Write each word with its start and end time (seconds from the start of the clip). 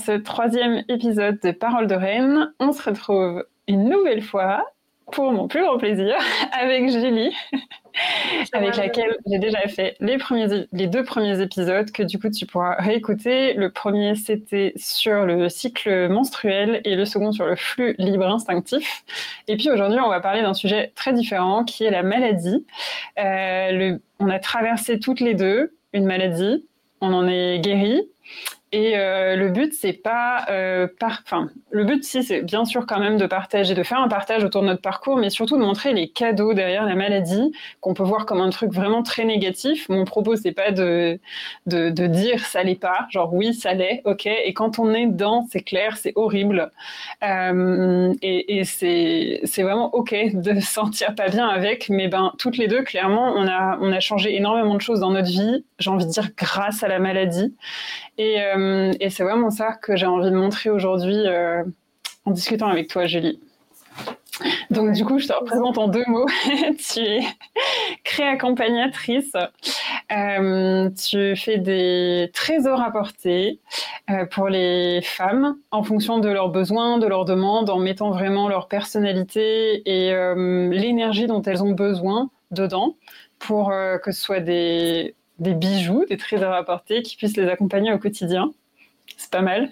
ce 0.00 0.12
troisième 0.12 0.82
épisode 0.88 1.38
de 1.42 1.50
Parole 1.50 1.86
de 1.86 1.94
Reine. 1.94 2.52
On 2.58 2.72
se 2.72 2.82
retrouve 2.82 3.44
une 3.68 3.88
nouvelle 3.88 4.22
fois 4.22 4.64
pour 5.12 5.32
mon 5.32 5.46
plus 5.48 5.62
grand 5.62 5.76
plaisir 5.76 6.14
avec 6.52 6.88
Julie, 6.88 7.34
avec 8.52 8.76
laquelle 8.76 9.16
j'ai 9.26 9.38
déjà 9.38 9.60
fait 9.68 9.96
les, 10.00 10.16
premiers, 10.16 10.66
les 10.72 10.86
deux 10.86 11.04
premiers 11.04 11.40
épisodes 11.42 11.90
que 11.90 12.02
du 12.02 12.18
coup 12.18 12.30
tu 12.30 12.46
pourras 12.46 12.76
réécouter. 12.76 13.52
Le 13.54 13.70
premier 13.70 14.14
c'était 14.14 14.72
sur 14.76 15.26
le 15.26 15.48
cycle 15.48 16.08
menstruel 16.08 16.80
et 16.84 16.94
le 16.94 17.04
second 17.04 17.32
sur 17.32 17.44
le 17.44 17.56
flux 17.56 17.94
libre 17.98 18.26
instinctif. 18.26 19.04
Et 19.48 19.56
puis 19.56 19.68
aujourd'hui 19.70 19.98
on 20.00 20.08
va 20.08 20.20
parler 20.20 20.40
d'un 20.40 20.54
sujet 20.54 20.92
très 20.94 21.12
différent 21.12 21.64
qui 21.64 21.84
est 21.84 21.90
la 21.90 22.02
maladie. 22.02 22.64
Euh, 23.18 23.72
le, 23.72 24.02
on 24.18 24.30
a 24.30 24.38
traversé 24.38 24.98
toutes 24.98 25.20
les 25.20 25.34
deux 25.34 25.74
une 25.92 26.06
maladie, 26.06 26.64
on 27.00 27.12
en 27.12 27.28
est 27.28 27.58
guéri 27.58 28.08
et 28.72 28.96
euh, 28.96 29.34
le 29.34 29.48
but, 29.50 29.74
c'est 29.74 29.92
pas, 29.92 30.46
euh, 30.48 30.86
enfin, 31.24 31.50
le 31.70 31.84
but, 31.84 32.04
si, 32.04 32.22
c'est 32.22 32.42
bien 32.42 32.64
sûr 32.64 32.86
quand 32.86 33.00
même 33.00 33.16
de 33.16 33.26
partager, 33.26 33.74
de 33.74 33.82
faire 33.82 33.98
un 33.98 34.08
partage 34.08 34.44
autour 34.44 34.62
de 34.62 34.68
notre 34.68 34.80
parcours, 34.80 35.16
mais 35.16 35.28
surtout 35.28 35.56
de 35.56 35.62
montrer 35.62 35.92
les 35.92 36.08
cadeaux 36.08 36.54
derrière 36.54 36.84
la 36.84 36.94
maladie, 36.94 37.52
qu'on 37.80 37.94
peut 37.94 38.04
voir 38.04 38.26
comme 38.26 38.40
un 38.40 38.50
truc 38.50 38.72
vraiment 38.72 39.02
très 39.02 39.24
négatif. 39.24 39.88
Mon 39.88 40.04
propos, 40.04 40.36
c'est 40.36 40.52
pas 40.52 40.70
de, 40.70 41.18
de, 41.66 41.90
de 41.90 42.06
dire 42.06 42.44
ça 42.46 42.62
l'est 42.62 42.76
pas, 42.80 43.06
genre 43.10 43.34
oui, 43.34 43.54
ça 43.54 43.74
l'est, 43.74 44.02
ok. 44.04 44.26
Et 44.26 44.54
quand 44.54 44.78
on 44.78 44.94
est 44.94 45.06
dedans, 45.06 45.46
c'est 45.50 45.62
clair, 45.62 45.96
c'est 45.96 46.12
horrible, 46.14 46.70
euh, 47.24 48.12
et, 48.22 48.58
et 48.58 48.64
c'est, 48.64 49.40
c'est 49.44 49.62
vraiment 49.62 49.92
ok 49.94 50.14
de 50.34 50.60
se 50.60 50.66
sentir 50.72 51.14
pas 51.14 51.28
bien 51.28 51.48
avec. 51.48 51.88
Mais 51.88 52.08
ben, 52.08 52.32
toutes 52.38 52.56
les 52.56 52.68
deux, 52.68 52.82
clairement, 52.82 53.32
on 53.36 53.46
a, 53.48 53.78
on 53.80 53.92
a 53.92 54.00
changé 54.00 54.34
énormément 54.36 54.74
de 54.76 54.80
choses 54.80 55.00
dans 55.00 55.10
notre 55.10 55.28
vie. 55.28 55.64
J'ai 55.80 55.88
envie 55.88 56.04
de 56.04 56.10
dire 56.10 56.28
grâce 56.36 56.82
à 56.82 56.88
la 56.88 56.98
maladie. 56.98 57.56
Et, 58.18 58.40
euh, 58.42 58.92
et 59.00 59.08
c'est 59.08 59.24
vraiment 59.24 59.50
ça 59.50 59.72
que 59.72 59.96
j'ai 59.96 60.06
envie 60.06 60.30
de 60.30 60.36
montrer 60.36 60.68
aujourd'hui 60.68 61.26
euh, 61.26 61.64
en 62.26 62.32
discutant 62.32 62.68
avec 62.68 62.88
toi, 62.88 63.06
Julie. 63.06 63.40
Donc 64.70 64.92
du 64.92 65.04
coup, 65.04 65.18
je 65.18 65.26
te 65.26 65.32
représente 65.32 65.78
en 65.78 65.88
deux 65.88 66.04
mots. 66.06 66.26
tu 66.92 67.00
es 67.00 67.20
créaccompagnatrice. 68.04 69.32
Euh, 70.12 70.90
tu 70.90 71.34
fais 71.36 71.58
des 71.58 72.30
trésors 72.34 72.82
à 72.82 72.90
porter 72.90 73.60
pour 74.32 74.48
les 74.48 75.00
femmes 75.02 75.56
en 75.70 75.82
fonction 75.82 76.18
de 76.18 76.28
leurs 76.28 76.48
besoins, 76.50 76.98
de 76.98 77.06
leurs 77.06 77.24
demandes, 77.24 77.70
en 77.70 77.78
mettant 77.78 78.10
vraiment 78.10 78.48
leur 78.48 78.68
personnalité 78.68 79.82
et 79.86 80.12
l'énergie 80.70 81.26
dont 81.26 81.42
elles 81.42 81.62
ont 81.62 81.72
besoin 81.72 82.30
dedans 82.50 82.96
pour 83.38 83.72
que 84.02 84.10
ce 84.10 84.20
soit 84.20 84.40
des 84.40 85.14
des 85.40 85.54
bijoux, 85.54 86.04
des 86.08 86.16
trésors 86.16 86.52
à 86.52 86.64
porter 86.64 87.02
qui 87.02 87.16
puissent 87.16 87.36
les 87.36 87.48
accompagner 87.48 87.92
au 87.92 87.98
quotidien. 87.98 88.52
C'est 89.16 89.30
pas 89.30 89.42
mal. 89.42 89.70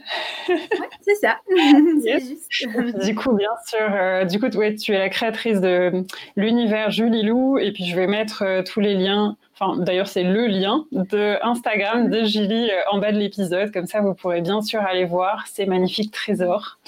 c'est 1.00 1.14
ça. 1.14 1.38
du 3.04 3.14
coup, 3.14 3.32
bien 3.34 3.50
sûr, 3.66 3.78
euh, 3.94 4.24
du 4.24 4.38
coup, 4.40 4.48
ouais, 4.56 4.74
tu 4.74 4.92
es 4.92 4.98
la 4.98 5.08
créatrice 5.08 5.60
de 5.60 6.04
l'univers 6.36 6.90
Julie 6.90 7.22
Lou, 7.22 7.58
et 7.58 7.72
puis 7.72 7.86
je 7.86 7.96
vais 7.96 8.06
mettre 8.06 8.42
euh, 8.42 8.62
tous 8.62 8.80
les 8.80 8.94
liens. 8.94 9.36
Enfin, 9.58 9.78
d'ailleurs, 9.78 10.08
c'est 10.08 10.22
le 10.22 10.46
lien 10.46 10.84
de 10.92 11.36
Instagram 11.42 12.10
de 12.10 12.24
Julie 12.24 12.70
euh, 12.70 12.92
en 12.92 12.98
bas 12.98 13.12
de 13.12 13.18
l'épisode. 13.18 13.72
Comme 13.72 13.86
ça, 13.86 14.00
vous 14.00 14.14
pourrez 14.14 14.40
bien 14.40 14.60
sûr 14.60 14.80
aller 14.80 15.04
voir 15.04 15.46
ces 15.46 15.66
magnifiques 15.66 16.12
trésors 16.12 16.78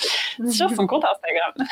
sur 0.48 0.70
son 0.70 0.86
compte 0.86 1.04
Instagram. 1.04 1.68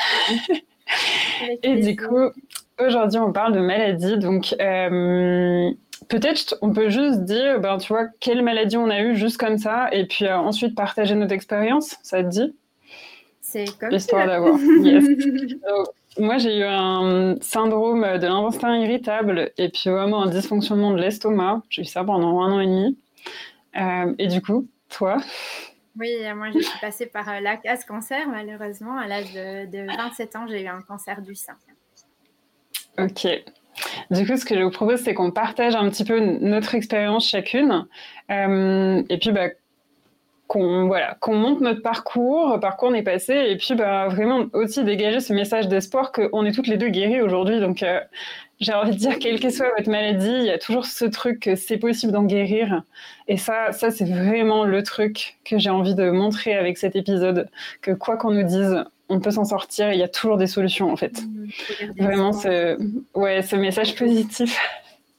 et 1.63 1.75
du 1.75 1.95
coup, 1.95 2.31
aujourd'hui, 2.79 3.19
on 3.19 3.31
parle 3.31 3.53
de 3.53 3.59
maladie. 3.59 4.17
Donc, 4.17 4.55
Peut-être 6.09 6.57
on 6.61 6.73
peut 6.73 6.89
juste 6.89 7.23
dire, 7.23 7.59
ben, 7.59 7.77
tu 7.77 7.93
vois, 7.93 8.07
quelle 8.19 8.41
maladie 8.41 8.77
on 8.77 8.89
a 8.89 9.01
eu 9.01 9.15
juste 9.15 9.37
comme 9.37 9.57
ça, 9.57 9.89
et 9.93 10.05
puis 10.05 10.25
euh, 10.25 10.37
ensuite 10.37 10.75
partager 10.75 11.15
notre 11.15 11.33
expérience, 11.33 11.97
ça 12.01 12.23
te 12.23 12.29
dit? 12.29 12.55
C'est 13.41 13.65
comme 13.79 13.91
Histoire 13.91 14.27
d'avoir. 14.27 14.57
moi, 16.19 16.37
j'ai 16.37 16.57
eu 16.57 16.63
un 16.63 17.35
syndrome 17.41 18.01
de 18.01 18.27
l'intestin 18.27 18.77
irritable, 18.77 19.51
et 19.57 19.69
puis 19.69 19.89
vraiment 19.89 20.23
un 20.23 20.29
dysfonctionnement 20.29 20.91
de 20.91 20.99
l'estomac. 20.99 21.61
J'ai 21.69 21.83
eu 21.83 21.85
ça 21.85 22.03
pendant 22.03 22.41
un 22.41 22.53
an 22.53 22.59
et 22.59 22.67
demi. 22.67 22.97
Euh, 23.75 24.13
et 24.17 24.27
du 24.27 24.41
coup, 24.41 24.67
toi? 24.89 25.17
Oui, 25.97 26.15
moi 26.35 26.47
je 26.53 26.59
suis 26.59 26.79
passée 26.79 27.07
par 27.07 27.27
euh, 27.29 27.39
la 27.39 27.57
case 27.57 27.83
cancer, 27.83 28.27
malheureusement. 28.27 28.97
À 28.97 29.07
l'âge 29.07 29.33
de, 29.33 29.65
de 29.65 29.85
27 29.85 30.35
ans, 30.35 30.47
j'ai 30.47 30.63
eu 30.63 30.67
un 30.67 30.81
cancer 30.81 31.21
du 31.21 31.35
sein. 31.35 31.55
Ok. 32.97 33.27
Du 34.11 34.25
coup, 34.25 34.37
ce 34.37 34.45
que 34.45 34.55
je 34.55 34.61
vous 34.61 34.71
propose, 34.71 34.99
c'est 35.01 35.13
qu'on 35.13 35.31
partage 35.31 35.75
un 35.75 35.89
petit 35.89 36.03
peu 36.03 36.19
notre 36.19 36.75
expérience 36.75 37.27
chacune. 37.27 37.87
Euh, 38.31 39.03
et 39.09 39.17
puis, 39.17 39.31
bah, 39.31 39.49
qu'on 40.49 40.87
voilà, 40.87 41.15
qu'on 41.21 41.35
monte 41.35 41.61
notre 41.61 41.83
parcours, 41.83 42.59
par 42.59 42.75
quoi 42.75 42.89
on 42.89 42.93
est 42.95 43.03
passé, 43.03 43.35
et 43.49 43.55
puis 43.55 43.75
bah, 43.75 44.07
vraiment 44.07 44.45
aussi 44.53 44.83
dégager 44.83 45.19
ce 45.19 45.31
message 45.31 45.67
d'espoir 45.67 46.11
qu'on 46.11 46.43
est 46.43 46.51
toutes 46.51 46.65
les 46.65 46.77
deux 46.77 46.89
guéries 46.89 47.21
aujourd'hui. 47.21 47.59
Donc, 47.59 47.83
euh, 47.83 47.99
j'ai 48.59 48.73
envie 48.73 48.91
de 48.91 48.97
dire, 48.97 49.19
quelle 49.19 49.39
que 49.39 49.51
soit 49.51 49.69
votre 49.77 49.91
maladie, 49.91 50.27
il 50.27 50.45
y 50.45 50.49
a 50.49 50.57
toujours 50.57 50.85
ce 50.85 51.05
truc 51.05 51.39
que 51.41 51.55
c'est 51.55 51.77
possible 51.77 52.11
d'en 52.11 52.23
guérir. 52.23 52.81
Et 53.27 53.37
ça, 53.37 53.71
ça 53.71 53.91
c'est 53.91 54.05
vraiment 54.09 54.65
le 54.65 54.81
truc 54.81 55.37
que 55.45 55.59
j'ai 55.59 55.69
envie 55.69 55.93
de 55.93 56.09
montrer 56.09 56.55
avec 56.55 56.79
cet 56.79 56.95
épisode, 56.95 57.47
que 57.83 57.91
quoi 57.91 58.17
qu'on 58.17 58.31
nous 58.31 58.43
dise, 58.43 58.83
on 59.09 59.19
peut 59.19 59.31
s'en 59.31 59.45
sortir, 59.45 59.91
il 59.91 59.99
y 59.99 60.03
a 60.03 60.07
toujours 60.07 60.37
des 60.37 60.47
solutions 60.47 60.91
en 60.91 60.95
fait. 60.95 61.21
Mmh, 61.21 62.03
Vraiment, 62.03 62.31
ce, 62.31 62.77
ouais, 63.15 63.41
ce 63.41 63.55
message 63.55 63.95
positif. 63.95 64.59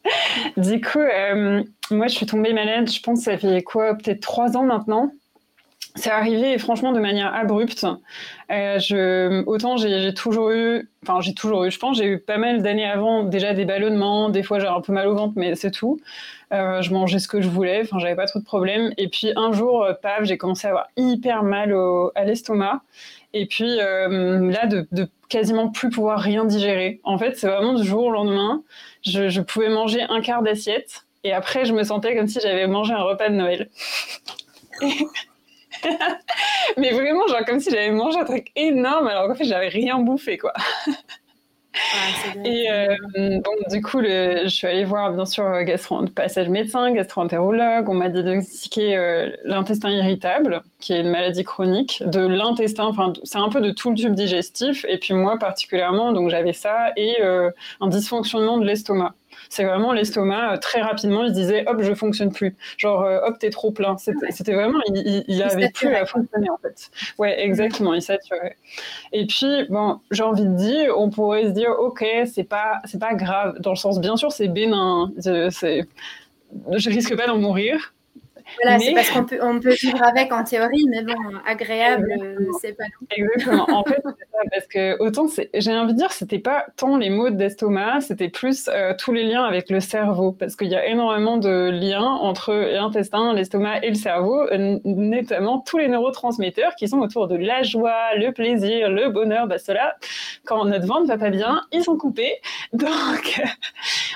du 0.57 0.81
coup, 0.81 0.99
euh, 0.99 1.63
moi 1.91 2.07
je 2.07 2.15
suis 2.15 2.27
tombée 2.27 2.53
malade, 2.53 2.91
je 2.91 3.01
pense 3.01 3.23
ça 3.23 3.37
fait 3.37 3.63
quoi, 3.63 3.95
peut-être 3.95 4.21
trois 4.21 4.57
ans 4.57 4.65
maintenant. 4.65 5.13
C'est 5.97 6.11
arrivé 6.11 6.57
franchement 6.59 6.93
de 6.93 7.01
manière 7.01 7.35
abrupte. 7.35 7.85
Euh, 8.53 8.79
je, 8.79 9.45
autant 9.47 9.77
j'ai 9.77 10.15
toujours 10.15 10.53
eu, 10.53 10.89
enfin 11.03 11.21
j'ai 11.21 11.35
toujours 11.35 11.65
eu, 11.65 11.71
je 11.73 11.79
pense 11.79 11.97
j'ai 11.97 12.07
eu 12.07 12.19
pas 12.19 12.39
mal 12.39 12.63
d'années 12.63 12.89
avant 12.89 13.25
déjà 13.25 13.55
des 13.55 13.65
ballonnements, 13.65 14.29
des 14.31 14.45
fois 14.45 14.61
j'ai 14.61 14.69
un 14.69 14.81
peu 14.81 14.93
mal 14.93 15.09
au 15.09 15.15
ventre, 15.15 15.35
mais 15.37 15.57
c'est 15.57 15.73
tout. 15.73 15.99
Euh, 16.53 16.83
je 16.83 16.93
mangeais 16.93 17.21
ce 17.21 17.29
que 17.29 17.41
je 17.41 17.49
voulais, 17.49 17.83
enfin 17.83 17.99
j'avais 18.01 18.17
pas 18.17 18.27
trop 18.27 18.41
de 18.41 18.45
problèmes. 18.45 18.93
Et 18.99 19.09
puis 19.09 19.33
un 19.37 19.53
jour, 19.53 19.87
paf, 20.03 20.25
j'ai 20.25 20.37
commencé 20.37 20.67
à 20.67 20.71
avoir 20.71 20.89
hyper 20.97 21.43
mal 21.45 21.73
au, 21.73 22.11
à 22.15 22.25
l'estomac. 22.25 22.83
Et 23.33 23.47
puis 23.47 23.81
euh, 23.81 24.51
là, 24.51 24.67
de, 24.67 24.89
de, 24.91 25.09
quasiment 25.29 25.69
plus 25.69 25.91
pouvoir 25.91 26.19
rien 26.19 26.45
digérer. 26.45 27.01
En 27.05 27.19
fait, 27.19 27.37
c'est 27.39 27.47
vraiment 27.47 27.75
du 27.75 27.85
jour 27.85 28.05
au 28.07 28.11
lendemain. 28.11 28.63
Je, 29.03 29.29
je 29.29 29.41
pouvais 29.41 29.69
manger 29.69 30.03
un 30.03 30.21
quart 30.21 30.43
d'assiette 30.43 31.05
et 31.23 31.33
après, 31.33 31.65
je 31.65 31.73
me 31.75 31.85
sentais 31.85 32.17
comme 32.17 32.29
si 32.29 32.41
j'avais 32.41 32.67
mangé 32.67 32.95
un 32.95 33.03
repas 33.03 33.29
de 33.29 33.35
Noël. 33.35 33.69
Mais 36.77 36.91
vraiment, 36.93 37.27
genre 37.29 37.45
comme 37.47 37.61
si 37.61 37.71
j'avais 37.71 37.91
mangé 37.91 38.19
un 38.19 38.25
truc 38.25 38.51
énorme 38.57 39.07
alors 39.07 39.29
qu'en 39.29 39.35
fait, 39.35 39.45
j'avais 39.45 39.69
rien 39.69 39.99
bouffé, 39.99 40.39
quoi 40.39 40.53
et 42.45 42.71
euh, 42.71 42.97
donc, 43.17 43.69
du 43.71 43.83
coup, 43.83 44.01
le, 44.01 44.43
je 44.45 44.49
suis 44.49 44.67
allée 44.67 44.85
voir, 44.85 45.13
bien 45.13 45.27
sûr, 45.27 45.45
euh, 45.45 45.63
gastro, 45.63 46.05
passage 46.07 46.49
médecin, 46.49 46.93
gastro-entérologue. 46.93 47.89
On 47.89 47.95
m'a 47.95 48.09
diagnostiqué 48.09 48.97
euh, 48.97 49.31
l'intestin 49.45 49.91
irritable, 49.91 50.63
qui 50.79 50.93
est 50.93 51.01
une 51.01 51.11
maladie 51.11 51.45
chronique 51.45 52.03
de 52.07 52.21
l'intestin. 52.21 52.85
Enfin, 52.85 53.13
c'est 53.25 53.39
un 53.39 53.49
peu 53.49 53.61
de 53.61 53.71
tout 53.71 53.91
le 53.91 53.97
tube 53.97 54.15
digestif. 54.15 54.85
Et 54.89 54.99
puis 54.99 55.15
moi, 55.15 55.39
particulièrement, 55.39 56.13
donc 56.13 56.31
j'avais 56.31 56.53
ça 56.53 56.93
et 56.97 57.23
un 57.23 57.87
dysfonctionnement 57.87 58.59
de 58.59 58.65
l'estomac. 58.65 59.15
C'est 59.51 59.65
vraiment 59.65 59.93
l'estomac, 59.93 60.53
euh, 60.53 60.57
très 60.59 60.81
rapidement, 60.81 61.25
il 61.25 61.31
se 61.31 61.35
disait, 61.35 61.69
hop, 61.69 61.83
je 61.83 61.93
fonctionne 61.93 62.33
plus. 62.33 62.55
Genre, 62.79 63.03
euh, 63.03 63.19
hop, 63.25 63.37
t'es 63.41 63.51
trop 63.51 63.73
plein. 63.73 63.97
C'était 63.99 64.55
vraiment, 64.55 64.79
il, 64.87 65.25
il, 65.27 65.43
avait 65.43 65.71
plus 65.71 65.93
à 65.93 66.07
fonctionner, 66.07 66.49
en 66.49 66.57
fait. 66.59 66.91
Ouais, 67.19 67.43
exactement, 67.45 67.93
il 67.93 68.01
saturait. 68.01 68.57
Et 69.13 69.27
puis, 69.27 69.67
bon, 69.69 69.99
j'ai 70.13 70.23
envie 70.23 70.45
de 70.45 70.55
dire, 70.55 70.95
on 70.97 71.11
pourrait 71.11 71.47
se 71.47 71.51
dire, 71.51 71.71
ok, 71.81 72.05
c'est 72.33 72.45
pas, 72.45 72.81
c'est 72.85 73.01
pas 73.01 73.15
grave. 73.15 73.59
Dans 73.59 73.71
le 73.71 73.77
sens, 73.77 74.01
bien 74.01 74.17
sûr, 74.17 74.31
c'est 74.31 74.47
bénin. 74.47 75.11
C'est, 75.19 75.85
je 76.73 76.89
risque 76.89 77.17
pas 77.17 77.27
d'en 77.27 77.39
mourir. 77.39 77.93
Voilà, 78.63 78.79
c'est 78.79 78.93
parce 78.95 79.11
qu'on 79.11 79.25
peut, 79.25 79.39
on 79.43 79.61
peut 79.61 79.75
vivre 79.75 80.03
avec 80.03 80.33
en 80.33 80.45
théorie, 80.45 80.87
mais 80.89 81.03
bon, 81.03 81.15
agréable, 81.47 82.13
c'est 82.61 82.77
pas 82.77 82.85
tout. 82.85 83.07
Exactement. 83.11 83.67
En 83.71 83.85
fait, 83.85 84.03
parce 84.51 84.67
que 84.67 84.97
autant, 85.01 85.27
j'ai 85.55 85.73
envie 85.73 85.93
de 85.93 85.99
dire, 85.99 86.13
c'était 86.13 86.39
pas 86.39 86.67
tant 86.77 86.97
les 86.97 87.11
mots 87.11 87.31
d'estomac, 87.31 88.01
c'était 88.01 88.29
plus 88.29 88.69
euh, 88.69 88.95
tous 88.99 89.13
les 89.13 89.25
liens 89.25 89.45
avec 89.45 89.71
le 89.71 89.81
cerveau, 89.81 90.33
parce 90.33 90.57
qu'il 90.57 90.69
y 90.69 90.75
a 90.75 90.87
énormément 90.87 91.37
de 91.37 91.71
liens 91.71 92.03
entre 92.03 92.55
l'intestin, 92.55 93.33
l'estomac 93.35 93.81
et 93.83 93.89
le 93.89 93.95
cerveau, 93.95 94.43
euh, 94.51 94.79
notamment 94.85 95.61
tous 95.61 95.79
les 95.79 95.89
neurotransmetteurs 95.89 96.75
qui 96.75 96.89
sont 96.89 96.99
autour 96.99 97.29
de 97.29 97.37
la 97.37 97.63
joie, 97.63 98.15
le 98.17 98.33
plaisir, 98.33 98.91
le 98.91 99.11
bonheur. 99.11 99.47
Bah, 99.47 99.59
cela, 99.59 99.97
quand 100.45 100.65
notre 100.65 100.87
ventre 100.87 101.07
va 101.07 101.19
pas 101.19 101.31
bien, 101.31 101.63
ils 101.73 101.85
sont 101.85 101.97
coupés. 101.97 102.37
Donc, 102.73 103.43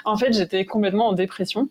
en 0.04 0.16
fait, 0.16 0.32
j'étais 0.32 0.64
complètement 0.64 1.08
en 1.08 1.12
dépression. 1.12 1.68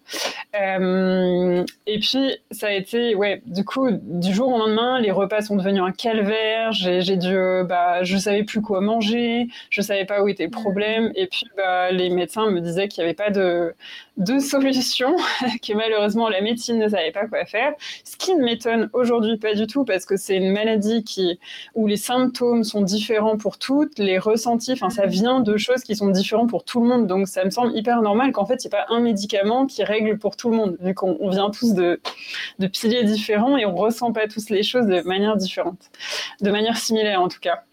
Euh, 0.56 1.64
et 1.88 2.00
puis, 2.00 2.38
ça 2.52 2.68
a 2.68 2.72
été, 2.72 3.16
ouais, 3.16 3.42
du 3.46 3.64
coup, 3.64 3.90
du 3.92 4.34
jour 4.34 4.50
au 4.50 4.58
lendemain, 4.58 5.00
les 5.00 5.12
repas 5.12 5.42
sont 5.42 5.56
devenus 5.56 5.82
un 5.82 5.92
calvaire. 5.92 6.72
J'ai 6.72 7.18
dû, 7.18 7.36
bah, 7.68 8.04
je 8.04 8.18
savais 8.18 8.44
plus 8.44 8.62
quoi 8.62 8.82
manger, 8.82 9.48
je 9.70 9.82
savais 9.82 10.06
pas 10.06 10.24
où 10.24 10.28
était 10.28 10.46
le 10.46 10.52
problème. 10.52 11.12
Et 11.16 11.28
puis, 11.28 11.46
bah, 11.58 11.92
les 11.92 12.10
médecins 12.10 12.50
me 12.50 12.60
disaient 12.60 12.88
qu'il 12.88 13.04
n'y 13.04 13.10
avait 13.10 13.16
pas 13.16 13.30
de, 13.30 13.74
de 14.18 14.40
solution, 14.40 15.16
que 15.62 15.74
malheureusement 15.74 16.30
la 16.30 16.42
médecine 16.42 16.78
ne 16.78 16.88
savait 16.88 17.12
pas 17.12 17.28
quoi 17.28 17.46
faire. 17.46 17.74
Ce 18.04 18.16
qui 18.18 18.36
ne 18.36 18.44
m'étonne 18.44 18.90
aujourd'hui 18.94 19.38
pas 19.38 19.56
du 19.56 19.68
tout, 19.68 19.86
parce 19.86 20.06
que 20.06 20.18
c'est 20.18 20.38
une 20.38 20.52
maladie 20.52 21.04
qui, 21.04 21.40
où 21.76 21.88
les 21.88 21.98
symptômes 21.98 22.64
sont 22.64 22.82
différents 22.82 23.38
pour 23.38 23.58
toutes, 23.58 23.98
les 24.00 24.18
ressentis, 24.18 24.74
enfin, 24.74 24.90
ça 24.90 25.06
vient 25.06 25.40
de 25.40 25.58
choses 25.58 25.84
qui 25.84 25.96
sont 25.96 26.10
différentes 26.10 26.50
pour 26.50 26.64
tout 26.64 26.82
le 26.82 26.88
monde. 26.88 27.08
Donc, 27.08 27.28
ça 27.28 27.44
me 27.44 27.50
semble 27.50 27.76
hyper 27.76 28.02
normal 28.02 28.23
qu'en 28.32 28.46
fait, 28.46 28.64
il 28.64 28.68
n'y 28.68 28.76
ait 28.76 28.78
pas 28.78 28.86
un 28.90 29.00
médicament 29.00 29.66
qui 29.66 29.84
règle 29.84 30.18
pour 30.18 30.36
tout 30.36 30.50
le 30.50 30.58
monde, 30.58 30.78
vu 30.80 30.94
qu'on 30.94 31.30
vient 31.30 31.50
tous 31.50 31.74
de, 31.74 32.00
de 32.60 32.68
piliers 32.68 33.04
différents 33.04 33.58
et 33.58 33.66
on 33.66 33.76
ressent 33.76 34.12
pas 34.12 34.28
tous 34.28 34.50
les 34.50 34.64
choses 34.64 34.86
de 34.88 35.02
manière 35.02 35.36
différente, 35.38 35.90
de 36.42 36.52
manière 36.52 36.78
similaire 36.78 37.22
en 37.22 37.28
tout 37.28 37.40
cas. 37.40 37.64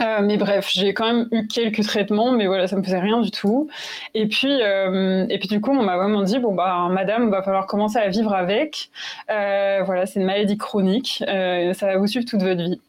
Euh, 0.00 0.20
mais 0.22 0.36
bref, 0.36 0.68
j'ai 0.72 0.94
quand 0.94 1.06
même 1.06 1.28
eu 1.30 1.46
quelques 1.46 1.84
traitements, 1.84 2.32
mais 2.32 2.46
voilà, 2.46 2.66
ça 2.66 2.76
me 2.76 2.82
faisait 2.82 2.98
rien 2.98 3.20
du 3.20 3.30
tout. 3.30 3.68
Et 4.14 4.26
puis, 4.26 4.62
euh, 4.62 5.26
et 5.28 5.38
puis 5.38 5.48
du 5.48 5.60
coup, 5.60 5.70
on 5.70 5.82
m'a 5.82 5.96
vraiment 5.96 6.22
dit 6.22 6.38
bon 6.38 6.54
bah, 6.54 6.88
madame, 6.90 7.30
va 7.30 7.42
falloir 7.42 7.66
commencer 7.66 7.98
à 7.98 8.08
vivre 8.08 8.34
avec. 8.34 8.90
Euh, 9.30 9.82
voilà, 9.84 10.06
c'est 10.06 10.20
une 10.20 10.26
maladie 10.26 10.56
chronique, 10.56 11.22
ça 11.26 11.86
va 11.86 11.96
vous 11.98 12.06
suivre 12.06 12.26
toute 12.26 12.42
votre 12.42 12.62
vie. 12.62 12.80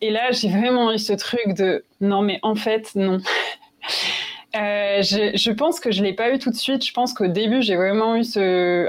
Et 0.00 0.10
là, 0.10 0.30
j'ai 0.30 0.48
vraiment 0.48 0.92
eu 0.92 0.98
ce 0.98 1.12
truc 1.12 1.54
de 1.54 1.84
non, 2.00 2.22
mais 2.22 2.38
en 2.42 2.54
fait, 2.54 2.94
non. 2.94 3.18
Euh, 4.58 5.02
je, 5.02 5.50
pense 5.52 5.78
que 5.78 5.92
je 5.92 6.02
l'ai 6.02 6.12
pas 6.12 6.34
eu 6.34 6.38
tout 6.38 6.50
de 6.50 6.56
suite. 6.56 6.84
Je 6.84 6.92
pense 6.92 7.12
qu'au 7.12 7.28
début, 7.28 7.62
j'ai 7.62 7.76
vraiment 7.76 8.16
eu 8.16 8.24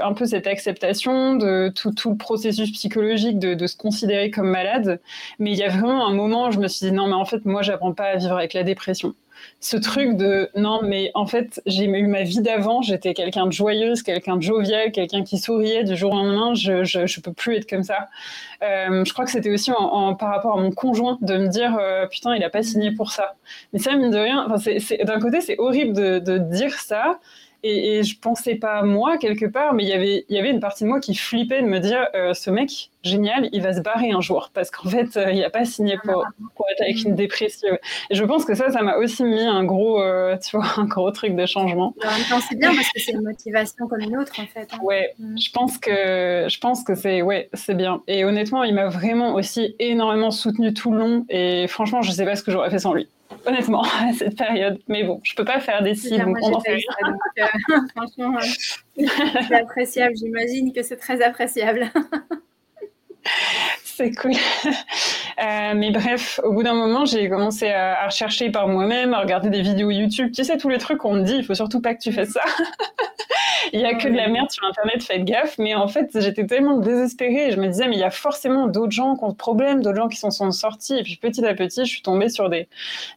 un 0.00 0.12
peu 0.14 0.26
cette 0.26 0.46
acceptation 0.46 1.36
de 1.36 1.70
tout, 1.74 1.92
tout 1.92 2.10
le 2.10 2.16
processus 2.16 2.72
psychologique 2.72 3.38
de, 3.38 3.54
de, 3.54 3.66
se 3.66 3.76
considérer 3.76 4.30
comme 4.30 4.48
malade. 4.48 5.00
Mais 5.38 5.52
il 5.52 5.58
y 5.58 5.62
a 5.62 5.68
vraiment 5.68 6.06
un 6.06 6.12
moment 6.12 6.48
où 6.48 6.50
je 6.50 6.58
me 6.58 6.66
suis 6.68 6.86
dit 6.86 6.92
non, 6.92 7.06
mais 7.06 7.14
en 7.14 7.24
fait, 7.24 7.44
moi, 7.44 7.62
j'apprends 7.62 7.92
pas 7.92 8.06
à 8.06 8.16
vivre 8.16 8.36
avec 8.36 8.54
la 8.54 8.64
dépression 8.64 9.14
ce 9.60 9.76
truc 9.76 10.16
de 10.16 10.48
non, 10.56 10.80
mais 10.82 11.10
en 11.14 11.26
fait, 11.26 11.60
j'ai 11.66 11.84
eu 11.84 12.06
ma 12.06 12.22
vie 12.22 12.40
d'avant, 12.40 12.82
j'étais 12.82 13.14
quelqu'un 13.14 13.46
de 13.46 13.52
joyeuse, 13.52 14.02
quelqu'un 14.02 14.36
de 14.36 14.42
jovial, 14.42 14.92
quelqu'un 14.92 15.22
qui 15.22 15.38
souriait 15.38 15.84
du 15.84 15.96
jour 15.96 16.12
au 16.12 16.16
lendemain, 16.16 16.54
je, 16.54 16.84
je, 16.84 17.20
peux 17.20 17.32
plus 17.32 17.56
être 17.56 17.68
comme 17.68 17.82
ça. 17.82 18.08
Euh, 18.62 19.04
je 19.04 19.12
crois 19.12 19.24
que 19.24 19.30
c'était 19.30 19.50
aussi 19.50 19.70
en, 19.72 20.14
par 20.14 20.30
rapport 20.30 20.58
à 20.58 20.60
mon 20.60 20.70
conjoint 20.70 21.18
de 21.20 21.36
me 21.36 21.48
dire 21.48 21.76
euh, 21.78 22.06
putain, 22.06 22.34
il 22.36 22.44
a 22.44 22.50
pas 22.50 22.62
signé 22.62 22.92
pour 22.92 23.10
ça. 23.10 23.36
Mais 23.72 23.78
ça, 23.78 23.94
mine 23.96 24.10
de 24.10 24.18
rien, 24.18 24.46
d'un 25.04 25.20
côté, 25.20 25.40
c'est 25.40 25.58
horrible 25.58 25.92
de 25.92 26.38
dire 26.38 26.74
ça. 26.74 27.18
Et, 27.62 27.98
et, 27.98 28.02
je 28.02 28.18
pensais 28.18 28.54
pas 28.54 28.78
à 28.78 28.82
moi 28.82 29.18
quelque 29.18 29.46
part, 29.46 29.74
mais 29.74 29.84
y 29.84 29.90
il 29.90 30.34
y 30.34 30.38
avait 30.38 30.50
une 30.50 30.60
partie 30.60 30.84
de 30.84 30.88
moi 30.88 31.00
qui 31.00 31.14
flippait 31.14 31.62
de 31.62 31.66
me 31.66 31.78
dire 31.78 32.06
euh, 32.14 32.32
ce 32.32 32.50
mec, 32.50 32.90
génial, 33.02 33.48
il 33.52 33.62
va 33.62 33.74
se 33.74 33.80
barrer 33.80 34.10
un 34.12 34.20
jour 34.20 34.50
parce 34.54 34.70
qu'en 34.70 34.88
fait, 34.88 35.16
euh, 35.16 35.30
il 35.30 35.40
n'a 35.40 35.50
pas 35.50 35.64
signé 35.64 35.98
pour, 36.02 36.24
pour, 36.54 36.66
être 36.70 36.82
avec 36.82 37.02
une 37.02 37.14
dépression. 37.14 37.76
Et 38.10 38.14
je 38.14 38.24
pense 38.24 38.44
que 38.44 38.54
ça, 38.54 38.70
ça 38.70 38.82
m'a 38.82 38.96
aussi 38.96 39.24
mis 39.24 39.42
un 39.42 39.64
gros, 39.64 40.02
euh, 40.02 40.36
tu 40.42 40.56
vois, 40.56 40.66
un 40.76 40.84
gros 40.84 41.10
truc 41.10 41.36
de 41.36 41.46
changement. 41.46 41.94
En 42.02 42.10
même 42.10 42.26
temps, 42.28 42.40
c'est 42.48 42.56
bien 42.56 42.74
parce 42.74 42.88
que 42.90 43.00
c'est 43.00 43.12
une 43.12 43.22
motivation 43.22 43.86
comme 43.88 44.00
une 44.00 44.16
autre, 44.16 44.32
en 44.38 44.46
fait. 44.46 44.68
Hein. 44.72 44.78
Ouais, 44.82 45.14
mm. 45.18 45.38
je 45.38 45.50
pense 45.50 45.78
que, 45.78 46.46
je 46.48 46.58
pense 46.58 46.82
que 46.82 46.94
c'est, 46.94 47.22
ouais, 47.22 47.48
c'est 47.52 47.74
bien. 47.74 48.02
Et 48.06 48.24
honnêtement, 48.24 48.64
il 48.64 48.74
m'a 48.74 48.88
vraiment 48.88 49.34
aussi 49.34 49.74
énormément 49.78 50.30
soutenu 50.30 50.72
tout 50.72 50.92
le 50.92 50.98
long. 50.98 51.26
Et 51.28 51.66
franchement, 51.68 52.02
je 52.02 52.10
sais 52.10 52.24
pas 52.24 52.36
ce 52.36 52.42
que 52.42 52.50
j'aurais 52.50 52.70
fait 52.70 52.78
sans 52.78 52.94
lui 52.94 53.08
honnêtement, 53.46 53.82
à 54.00 54.12
cette 54.16 54.36
période. 54.36 54.78
Mais 54.88 55.04
bon, 55.04 55.20
je 55.22 55.34
peux 55.34 55.44
pas 55.44 55.60
faire 55.60 55.82
des 55.82 55.94
signes, 55.94 56.22
donc 56.22 56.36
on 56.42 56.54
en 56.54 56.60
fait 56.60 56.80
euh, 57.38 57.44
franchement, 57.96 58.36
euh, 58.38 59.06
c'est 59.48 59.54
appréciable. 59.54 60.16
J'imagine 60.16 60.72
que 60.72 60.82
c'est 60.82 60.96
très 60.96 61.22
appréciable. 61.22 61.90
c'est 63.84 64.12
cool. 64.12 64.32
Euh, 64.32 65.74
mais 65.74 65.90
bref, 65.90 66.40
au 66.44 66.52
bout 66.52 66.62
d'un 66.62 66.74
moment, 66.74 67.04
j'ai 67.04 67.28
commencé 67.28 67.68
à, 67.70 68.06
rechercher 68.06 68.50
par 68.50 68.68
moi-même, 68.68 69.14
à 69.14 69.20
regarder 69.20 69.50
des 69.50 69.62
vidéos 69.62 69.90
YouTube. 69.90 70.32
Tu 70.34 70.44
sais, 70.44 70.58
tous 70.58 70.68
les 70.68 70.78
trucs 70.78 70.98
qu'on 70.98 71.14
me 71.14 71.22
dit, 71.22 71.36
il 71.36 71.44
faut 71.44 71.54
surtout 71.54 71.80
pas 71.80 71.94
que 71.94 72.00
tu 72.00 72.12
fasses 72.12 72.30
ça. 72.30 72.42
Il 73.72 73.80
y 73.80 73.84
a 73.84 73.94
que 73.94 74.08
de 74.08 74.16
la 74.16 74.28
merde 74.28 74.50
sur 74.50 74.64
Internet, 74.66 75.02
faites 75.02 75.24
gaffe. 75.24 75.58
Mais 75.58 75.74
en 75.74 75.88
fait, 75.88 76.10
j'étais 76.14 76.46
tellement 76.46 76.78
désespérée. 76.78 77.50
Je 77.50 77.60
me 77.60 77.66
disais, 77.68 77.88
mais 77.88 77.96
il 77.96 78.00
y 78.00 78.04
a 78.04 78.10
forcément 78.10 78.66
d'autres 78.66 78.92
gens 78.92 79.16
qui 79.16 79.24
ont 79.24 79.30
ce 79.30 79.34
problème, 79.34 79.82
d'autres 79.82 79.96
gens 79.96 80.08
qui 80.08 80.16
s'en 80.16 80.30
sont 80.30 80.50
sortis. 80.50 80.96
Et 80.96 81.02
puis 81.02 81.16
petit 81.16 81.44
à 81.44 81.54
petit, 81.54 81.84
je 81.84 81.90
suis 81.90 82.02
tombée 82.02 82.28
sur 82.28 82.48
des, 82.48 82.68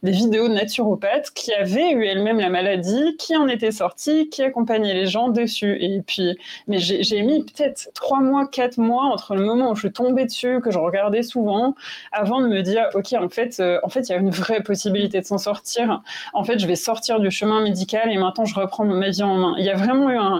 des 0.02 0.12
vidéos 0.12 0.48
de 0.48 0.54
naturopathes 0.54 1.30
qui 1.30 1.52
avaient 1.52 1.92
eu 1.92 2.04
elles-mêmes 2.04 2.38
la 2.38 2.50
maladie, 2.50 3.16
qui 3.18 3.36
en 3.36 3.48
étaient 3.48 3.72
sortis, 3.72 4.28
qui 4.28 4.42
accompagnaient 4.42 4.94
les 4.94 5.06
gens 5.06 5.28
dessus. 5.28 5.76
Et 5.80 6.02
puis, 6.02 6.36
mais 6.68 6.78
j'ai 6.78 7.22
mis 7.22 7.44
peut-être 7.44 7.90
trois 7.94 8.20
mois, 8.20 8.46
quatre 8.46 8.78
mois 8.78 9.04
entre 9.04 9.34
le 9.34 9.42
moment 9.42 9.70
où 9.70 9.74
je 9.74 9.80
suis 9.80 9.92
tombée 9.92 10.24
dessus, 10.24 10.60
que 10.62 10.70
je 10.70 10.78
regardais 10.78 11.22
souvent, 11.22 11.74
avant 12.12 12.40
de 12.40 12.48
me 12.48 12.62
dire, 12.62 12.86
OK, 12.94 13.12
en 13.12 13.28
fait, 13.28 13.58
euh, 13.60 13.78
en 13.82 13.88
fait, 13.88 14.08
il 14.08 14.12
y 14.12 14.14
a 14.14 14.18
une 14.18 14.30
vraie 14.30 14.62
possibilité 14.62 15.20
de 15.20 15.26
s'en 15.26 15.38
sortir. 15.38 16.02
En 16.32 16.44
fait, 16.44 16.58
je 16.58 16.66
vais 16.66 16.76
sortir 16.76 17.20
du 17.20 17.30
chemin 17.30 17.62
médical 17.62 18.10
et 18.10 18.18
maintenant, 18.18 18.44
je 18.44 18.54
reprends 18.54 18.84
ma 18.84 19.10
vie 19.10 19.22
en 19.22 19.36
main. 19.36 19.54
Il 19.58 19.64
y 19.64 19.70
a 19.70 19.76
vraiment 19.76 20.10
eu 20.10 20.16
un, 20.16 20.33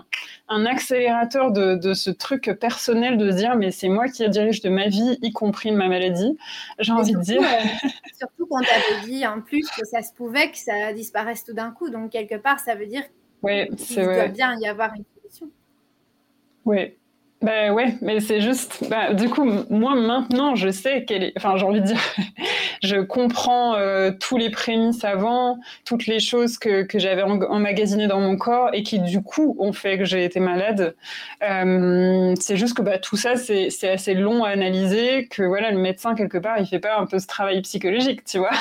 un 0.48 0.66
accélérateur 0.66 1.50
de, 1.52 1.74
de, 1.74 1.94
ce 1.94 2.10
truc 2.10 2.50
personnel 2.60 3.18
de 3.18 3.30
se 3.30 3.36
dire, 3.36 3.56
mais 3.56 3.70
c'est 3.70 3.88
moi 3.88 4.08
qui 4.08 4.28
dirige 4.28 4.60
de 4.60 4.68
ma 4.68 4.88
vie, 4.88 5.18
y 5.22 5.32
compris 5.32 5.70
de 5.70 5.76
ma 5.76 5.88
maladie. 5.88 6.36
J'ai 6.78 6.92
envie 6.92 7.14
de 7.14 7.20
dire. 7.20 7.42
Euh, 7.42 7.88
surtout 8.18 8.46
quand 8.46 8.60
tu 8.60 8.70
avais 8.70 9.06
dit 9.06 9.26
en 9.26 9.40
plus 9.40 9.68
que 9.70 9.84
ça 9.86 10.02
se 10.02 10.12
pouvait 10.14 10.50
que 10.50 10.58
ça 10.58 10.92
disparaisse 10.92 11.44
tout 11.44 11.54
d'un 11.54 11.70
coup. 11.70 11.90
Donc, 11.90 12.10
quelque 12.10 12.36
part, 12.36 12.60
ça 12.60 12.74
veut 12.74 12.86
dire 12.86 13.02
ouais, 13.42 13.68
qu'il 13.76 14.02
doit 14.02 14.28
bien 14.28 14.58
y 14.58 14.66
avoir 14.66 14.94
une 14.94 15.04
solution. 15.20 15.48
Oui, 16.64 16.94
ben 17.44 17.72
ouais, 17.72 17.94
mais 18.00 18.20
c'est 18.20 18.40
juste, 18.40 18.84
bah, 18.88 19.12
du 19.12 19.28
coup, 19.28 19.44
moi 19.68 19.94
maintenant, 19.94 20.54
je 20.54 20.70
sais 20.70 21.04
qu'elle 21.04 21.24
est, 21.24 21.32
enfin, 21.36 21.58
j'ai 21.58 21.66
envie 21.66 21.82
de 21.82 21.86
dire, 21.86 22.00
je 22.82 22.96
comprends 22.96 23.74
euh, 23.74 24.12
tous 24.18 24.38
les 24.38 24.48
prémices 24.48 25.04
avant, 25.04 25.58
toutes 25.84 26.06
les 26.06 26.20
choses 26.20 26.56
que, 26.56 26.84
que 26.84 26.98
j'avais 26.98 27.20
emmagasinées 27.20 28.06
dans 28.06 28.20
mon 28.20 28.38
corps 28.38 28.70
et 28.72 28.82
qui, 28.82 28.98
du 28.98 29.22
coup, 29.22 29.56
ont 29.58 29.74
fait 29.74 29.98
que 29.98 30.06
j'ai 30.06 30.24
été 30.24 30.40
malade. 30.40 30.96
Euh, 31.42 32.34
c'est 32.40 32.56
juste 32.56 32.78
que 32.78 32.80
bah, 32.80 32.96
tout 32.96 33.18
ça, 33.18 33.36
c'est 33.36 33.68
assez 33.90 34.14
long 34.14 34.44
à 34.44 34.48
analyser, 34.48 35.28
que 35.30 35.42
voilà, 35.42 35.70
le 35.70 35.78
médecin, 35.78 36.14
quelque 36.14 36.38
part, 36.38 36.58
il 36.58 36.66
fait 36.66 36.78
pas 36.78 36.98
un 36.98 37.04
peu 37.04 37.18
ce 37.18 37.26
travail 37.26 37.60
psychologique, 37.60 38.24
tu 38.24 38.38
vois, 38.38 38.52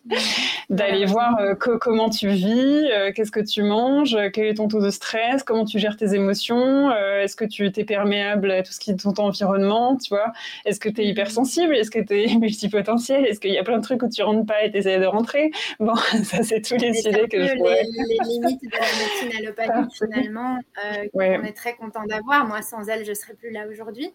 d'aller 0.68 1.06
voir 1.06 1.38
euh, 1.40 1.54
comment 1.54 2.10
tu 2.10 2.28
vis, 2.28 2.90
qu'est-ce 3.14 3.32
que 3.32 3.40
tu 3.40 3.62
manges, 3.62 4.18
quel 4.34 4.48
est 4.48 4.54
ton 4.54 4.68
taux 4.68 4.82
de 4.82 4.90
stress, 4.90 5.42
comment 5.42 5.64
tu 5.64 5.78
gères 5.78 5.96
tes 5.96 6.12
émotions, 6.14 6.94
est-ce 7.22 7.36
que 7.36 7.46
tu 7.46 7.72
t'es 7.72 7.84
permis 7.84 8.01
perméable 8.02 8.50
à 8.50 8.62
tout 8.62 8.72
ce 8.72 8.80
qui 8.80 8.90
est 8.90 8.96
ton 8.96 9.14
environnement, 9.16 9.96
tu 9.96 10.08
vois. 10.10 10.32
Est-ce 10.64 10.80
que 10.80 10.88
tu 10.88 11.02
es 11.02 11.06
hypersensible? 11.06 11.74
Est-ce 11.74 11.90
que 11.90 12.00
tu 12.00 12.22
es 12.22 12.34
multipotentiel? 12.38 13.24
Est-ce 13.26 13.40
qu'il 13.40 13.52
y 13.52 13.58
a 13.58 13.64
plein 13.64 13.78
de 13.78 13.82
trucs 13.82 14.02
où 14.02 14.08
tu 14.08 14.22
rentres 14.22 14.46
pas 14.46 14.64
et 14.64 14.70
tu 14.70 14.78
essaies 14.78 14.98
de 14.98 15.06
rentrer? 15.06 15.50
Bon, 15.78 15.94
ça, 16.24 16.42
c'est 16.42 16.60
tous 16.60 16.76
les 16.76 16.92
sujets 16.94 17.28
que 17.28 17.46
je 17.46 17.56
pourrais... 17.56 17.82
Les, 17.82 18.04
les 18.08 18.18
limites 18.28 18.62
de 18.62 18.70
la 18.70 18.80
médecine 18.80 19.46
allopathique, 19.46 19.96
finalement, 19.96 20.58
euh, 20.84 21.06
on 21.14 21.44
est 21.44 21.56
très 21.56 21.74
content 21.74 22.04
d'avoir. 22.04 22.46
Moi, 22.46 22.62
sans 22.62 22.88
elle, 22.88 23.04
je 23.04 23.14
serais 23.14 23.34
plus 23.34 23.50
là 23.50 23.66
aujourd'hui. 23.70 24.12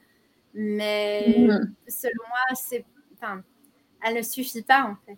Mais 0.53 1.36
mm. 1.38 1.74
selon 1.88 2.24
moi, 2.27 2.56
c'est... 2.56 2.84
Enfin, 3.13 3.41
elle 4.06 4.15
ne 4.15 4.22
suffit 4.22 4.63
pas, 4.63 4.84
en 4.84 4.98
fait. 5.06 5.17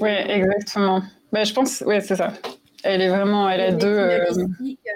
Oui, 0.00 0.10
exactement. 0.10 1.02
Bah, 1.32 1.44
je 1.44 1.52
pense, 1.52 1.82
ouais, 1.82 2.00
c'est 2.00 2.16
ça. 2.16 2.32
Elle 2.84 3.02
est 3.02 3.08
vraiment, 3.08 3.48
elle 3.48 3.60
a 3.60 3.72
deux. 3.72 3.86
Euh, 3.86 4.24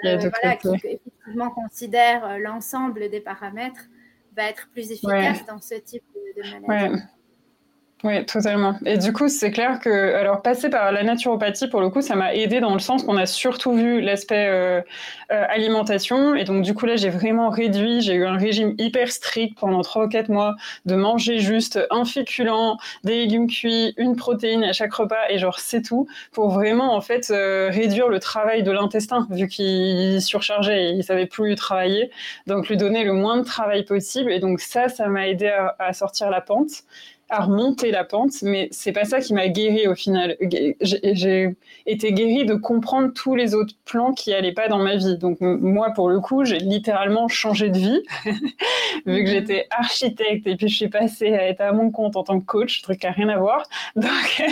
euh, 0.05 0.29
voilà, 0.41 0.55
qui 0.55 0.69
effectivement 0.73 1.49
considère 1.49 2.25
euh, 2.25 2.37
l'ensemble 2.37 3.09
des 3.09 3.19
paramètres, 3.19 3.89
va 4.35 4.49
être 4.49 4.67
plus 4.71 4.91
efficace 4.91 5.45
dans 5.45 5.61
ce 5.61 5.75
type 5.75 6.03
de, 6.15 6.41
de 6.41 6.67
maladie. 6.67 7.01
Oui, 8.03 8.25
totalement. 8.25 8.75
Et 8.85 8.97
du 8.97 9.13
coup, 9.13 9.29
c'est 9.29 9.49
clair 9.51 9.79
que, 9.79 10.13
alors, 10.15 10.41
passer 10.41 10.69
par 10.69 10.91
la 10.91 11.03
naturopathie, 11.03 11.69
pour 11.69 11.79
le 11.79 11.89
coup, 11.89 12.01
ça 12.01 12.15
m'a 12.15 12.35
aidé 12.35 12.59
dans 12.59 12.73
le 12.73 12.79
sens 12.79 13.03
qu'on 13.03 13.15
a 13.15 13.25
surtout 13.25 13.71
vu 13.73 14.01
l'aspect 14.01 14.45
euh, 14.49 14.81
euh, 15.31 15.45
alimentation. 15.47 16.35
Et 16.35 16.43
donc, 16.43 16.63
du 16.63 16.73
coup, 16.73 16.85
là, 16.85 16.97
j'ai 16.97 17.09
vraiment 17.09 17.49
réduit. 17.49 18.01
J'ai 18.01 18.15
eu 18.15 18.25
un 18.25 18.35
régime 18.35 18.75
hyper 18.77 19.09
strict 19.09 19.57
pendant 19.57 19.81
trois 19.83 20.03
ou 20.03 20.09
quatre 20.09 20.27
mois 20.27 20.55
de 20.85 20.95
manger 20.95 21.39
juste 21.39 21.79
un 21.91 22.03
féculent, 22.03 22.75
des 23.05 23.15
légumes 23.15 23.47
cuits, 23.47 23.93
une 23.95 24.17
protéine 24.17 24.65
à 24.65 24.73
chaque 24.73 24.93
repas, 24.93 25.29
et 25.29 25.37
genre, 25.37 25.59
c'est 25.59 25.81
tout, 25.81 26.05
pour 26.33 26.49
vraiment, 26.49 26.93
en 26.95 26.99
fait, 27.01 27.31
euh, 27.31 27.69
réduire 27.71 28.09
le 28.09 28.19
travail 28.19 28.63
de 28.63 28.71
l'intestin, 28.71 29.27
vu 29.31 29.47
qu'il 29.47 30.21
surchargeait 30.21 30.89
et 30.89 30.89
il 30.89 31.05
savait 31.05 31.25
plus 31.25 31.55
travailler. 31.55 32.11
Donc, 32.47 32.67
lui 32.67 32.75
donner 32.75 33.05
le 33.05 33.13
moins 33.13 33.37
de 33.37 33.45
travail 33.45 33.83
possible. 33.85 34.29
Et 34.33 34.39
donc, 34.41 34.59
ça, 34.59 34.89
ça 34.89 35.07
m'a 35.07 35.29
aidé 35.29 35.47
à 35.79 35.93
sortir 35.93 36.29
la 36.29 36.41
pente. 36.41 36.83
À 37.33 37.43
remonter 37.43 37.91
la 37.91 38.03
pente, 38.03 38.41
mais 38.43 38.67
c'est 38.71 38.91
pas 38.91 39.05
ça 39.05 39.19
qui 39.19 39.33
m'a 39.33 39.47
guéri 39.47 39.87
au 39.87 39.95
final. 39.95 40.37
J'ai 40.81 41.55
été 41.85 42.13
guérie 42.13 42.45
de 42.45 42.53
comprendre 42.53 43.11
tous 43.13 43.35
les 43.35 43.55
autres 43.55 43.73
plans 43.85 44.13
qui 44.13 44.33
allaient 44.33 44.53
pas 44.53 44.67
dans 44.67 44.79
ma 44.79 44.95
vie. 44.95 45.17
Donc 45.17 45.37
moi, 45.41 45.91
pour 45.95 46.09
le 46.09 46.19
coup, 46.19 46.45
j'ai 46.45 46.59
littéralement 46.59 47.27
changé 47.27 47.69
de 47.69 47.77
vie, 47.77 48.01
vu 48.25 48.35
que 49.05 49.21
mhm. 49.21 49.27
j'étais 49.27 49.67
architecte 49.71 50.45
et 50.47 50.55
puis 50.55 50.67
je 50.67 50.75
suis 50.75 50.89
passée 50.89 51.33
à 51.33 51.47
être 51.47 51.61
à 51.61 51.71
mon 51.71 51.89
compte 51.91 52.15
en 52.15 52.23
tant 52.23 52.39
que 52.39 52.45
coach, 52.45 52.81
truc 52.81 52.99
qui 52.99 53.07
a 53.07 53.11
rien 53.11 53.29
à 53.29 53.37
voir. 53.37 53.63
Donc, 53.95 54.43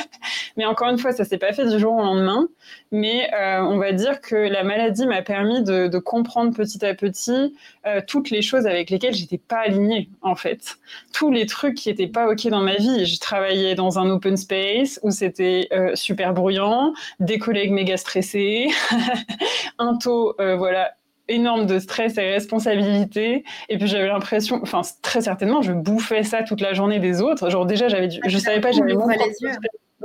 mais 0.58 0.66
encore 0.66 0.90
une 0.90 0.98
fois, 0.98 1.12
ça 1.12 1.24
s'est 1.24 1.38
pas 1.38 1.54
fait 1.54 1.70
du 1.70 1.80
jour 1.80 1.94
au 1.94 2.02
lendemain. 2.02 2.48
Mais 2.92 3.30
euh, 3.34 3.62
on 3.62 3.78
va 3.78 3.94
dire 3.94 4.22
que 4.22 4.36
la 4.36 4.64
maladie 4.64 5.06
m'a 5.06 5.22
permis 5.22 5.64
de, 5.64 5.88
de, 5.88 5.98
comprendre 5.98 6.54
petit 6.54 6.84
à 6.86 6.94
petit 6.94 7.56
euh, 7.86 8.02
toutes 8.06 8.30
les 8.30 8.42
choses 8.42 8.66
avec 8.68 8.90
lesquelles 8.90 9.14
j'étais 9.14 9.38
pas 9.38 9.60
alignée, 9.60 10.10
en 10.22 10.36
fait. 10.36 10.78
Tous 11.14 11.32
les 11.32 11.46
trucs 11.46 11.76
qui 11.76 11.90
étaient 11.90 12.08
pas 12.08 12.28
OK 12.28 12.48
dans 12.48 12.62
ma 12.62 12.71
vie. 12.76 13.06
Je 13.06 13.20
travaillais 13.20 13.76
dans 13.76 14.00
un 14.00 14.10
open 14.10 14.38
space 14.38 15.00
où 15.04 15.12
c'était 15.12 15.68
euh, 15.72 15.96
super 15.96 16.34
bruyant, 16.34 16.94
des 17.20 17.38
collègues 17.40 17.72
méga 17.72 17.98
stressés, 17.98 18.70
un 19.80 19.98
taux, 19.98 20.36
euh, 20.40 20.56
voilà, 20.56 20.92
énorme 21.28 21.66
de 21.66 21.80
stress 21.80 22.18
et 22.18 22.32
responsabilité. 22.32 23.44
Et 23.70 23.78
puis 23.78 23.88
j'avais 23.88 24.08
l'impression, 24.08 24.60
enfin 24.62 24.82
très 25.02 25.22
certainement, 25.22 25.62
je 25.62 25.74
bouffais 25.74 26.24
ça 26.24 26.44
toute 26.44 26.62
la 26.62 26.74
journée 26.74 27.00
des 27.00 27.22
autres. 27.22 27.50
Genre 27.50 27.66
déjà, 27.66 27.88
j'avais, 27.88 28.10
je 28.10 28.38
savais 28.38 28.62
pas, 28.62 28.72
j'avais 28.72 28.94
mon 28.94 29.08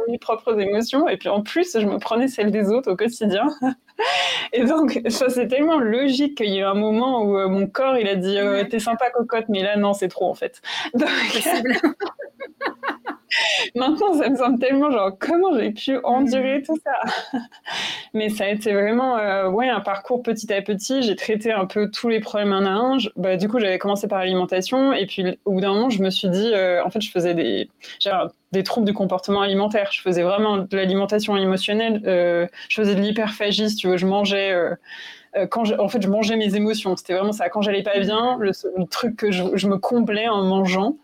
mes 0.08 0.18
propres 0.18 0.58
émotions. 0.58 1.08
Et 1.08 1.16
puis 1.16 1.28
en 1.28 1.42
plus 1.42 1.78
je 1.78 1.86
me 1.86 1.98
prenais 1.98 2.28
celles 2.28 2.50
des 2.50 2.70
autres 2.70 2.90
au 2.92 2.96
quotidien. 2.96 3.46
Et 4.52 4.64
donc 4.64 5.00
ça 5.08 5.28
c'est 5.30 5.48
tellement 5.48 5.78
logique 5.78 6.36
qu'il 6.36 6.50
y 6.50 6.58
a 6.58 6.60
eu 6.60 6.64
un 6.64 6.74
moment 6.74 7.22
où 7.22 7.38
euh, 7.38 7.48
mon 7.48 7.66
corps 7.66 7.96
il 7.96 8.08
a 8.08 8.16
dit 8.16 8.38
euh, 8.38 8.64
t'es 8.64 8.78
sympa 8.78 9.10
cocotte. 9.10 9.46
Mais 9.48 9.62
là 9.62 9.76
non 9.76 9.92
c'est 9.92 10.08
trop 10.08 10.28
en 10.28 10.34
fait. 10.34 10.60
Donc 10.94 11.08
Maintenant, 13.74 14.14
ça 14.14 14.28
me 14.28 14.36
semble 14.36 14.58
tellement 14.58 14.90
genre 14.90 15.12
comment 15.18 15.58
j'ai 15.58 15.70
pu 15.70 15.98
endurer 16.04 16.62
tout 16.62 16.78
ça? 16.84 17.38
Mais 18.14 18.28
ça 18.28 18.44
a 18.44 18.48
été 18.48 18.72
vraiment 18.72 19.16
euh, 19.18 19.48
ouais 19.48 19.68
un 19.68 19.80
parcours 19.80 20.22
petit 20.22 20.52
à 20.52 20.62
petit. 20.62 21.02
J'ai 21.02 21.16
traité 21.16 21.52
un 21.52 21.66
peu 21.66 21.90
tous 21.90 22.08
les 22.08 22.20
problèmes 22.20 22.52
un 22.52 22.66
à 22.66 22.70
un. 22.70 22.98
bah, 23.16 23.36
du 23.36 23.48
coup, 23.48 23.58
j'avais 23.58 23.78
commencé 23.78 24.08
par 24.08 24.20
l'alimentation 24.20 24.92
et 24.92 25.06
puis 25.06 25.38
au 25.44 25.52
bout 25.52 25.60
d'un 25.60 25.72
moment, 25.74 25.90
je 25.90 26.02
me 26.02 26.10
suis 26.10 26.28
dit 26.28 26.52
euh, 26.54 26.82
en 26.84 26.90
fait, 26.90 27.00
je 27.00 27.10
faisais 27.10 27.34
des 27.34 27.68
des 28.52 28.62
troubles 28.62 28.86
du 28.86 28.94
comportement 28.94 29.42
alimentaire. 29.42 29.90
Je 29.92 30.00
faisais 30.00 30.22
vraiment 30.22 30.58
de 30.58 30.76
l'alimentation 30.76 31.36
émotionnelle. 31.36 32.02
Euh, 32.06 32.46
je 32.68 32.80
faisais 32.80 32.94
de 32.94 33.00
l'hyperphagie, 33.00 33.74
tu 33.74 33.88
veux. 33.88 33.96
Je 33.96 34.06
mangeais 34.06 34.54
euh, 35.36 35.46
quand 35.46 35.70
en 35.78 35.88
fait, 35.88 36.02
je 36.02 36.08
mangeais 36.08 36.36
mes 36.36 36.54
émotions. 36.54 36.96
C'était 36.96 37.14
vraiment 37.14 37.32
ça. 37.32 37.48
Quand 37.48 37.60
j'allais 37.60 37.82
pas 37.82 37.98
bien, 37.98 38.38
le, 38.40 38.52
truc 38.86 39.16
que 39.16 39.30
je, 39.30 39.66
me 39.66 39.76
comblais 39.76 40.28
en 40.28 40.42
mangeant. 40.44 40.96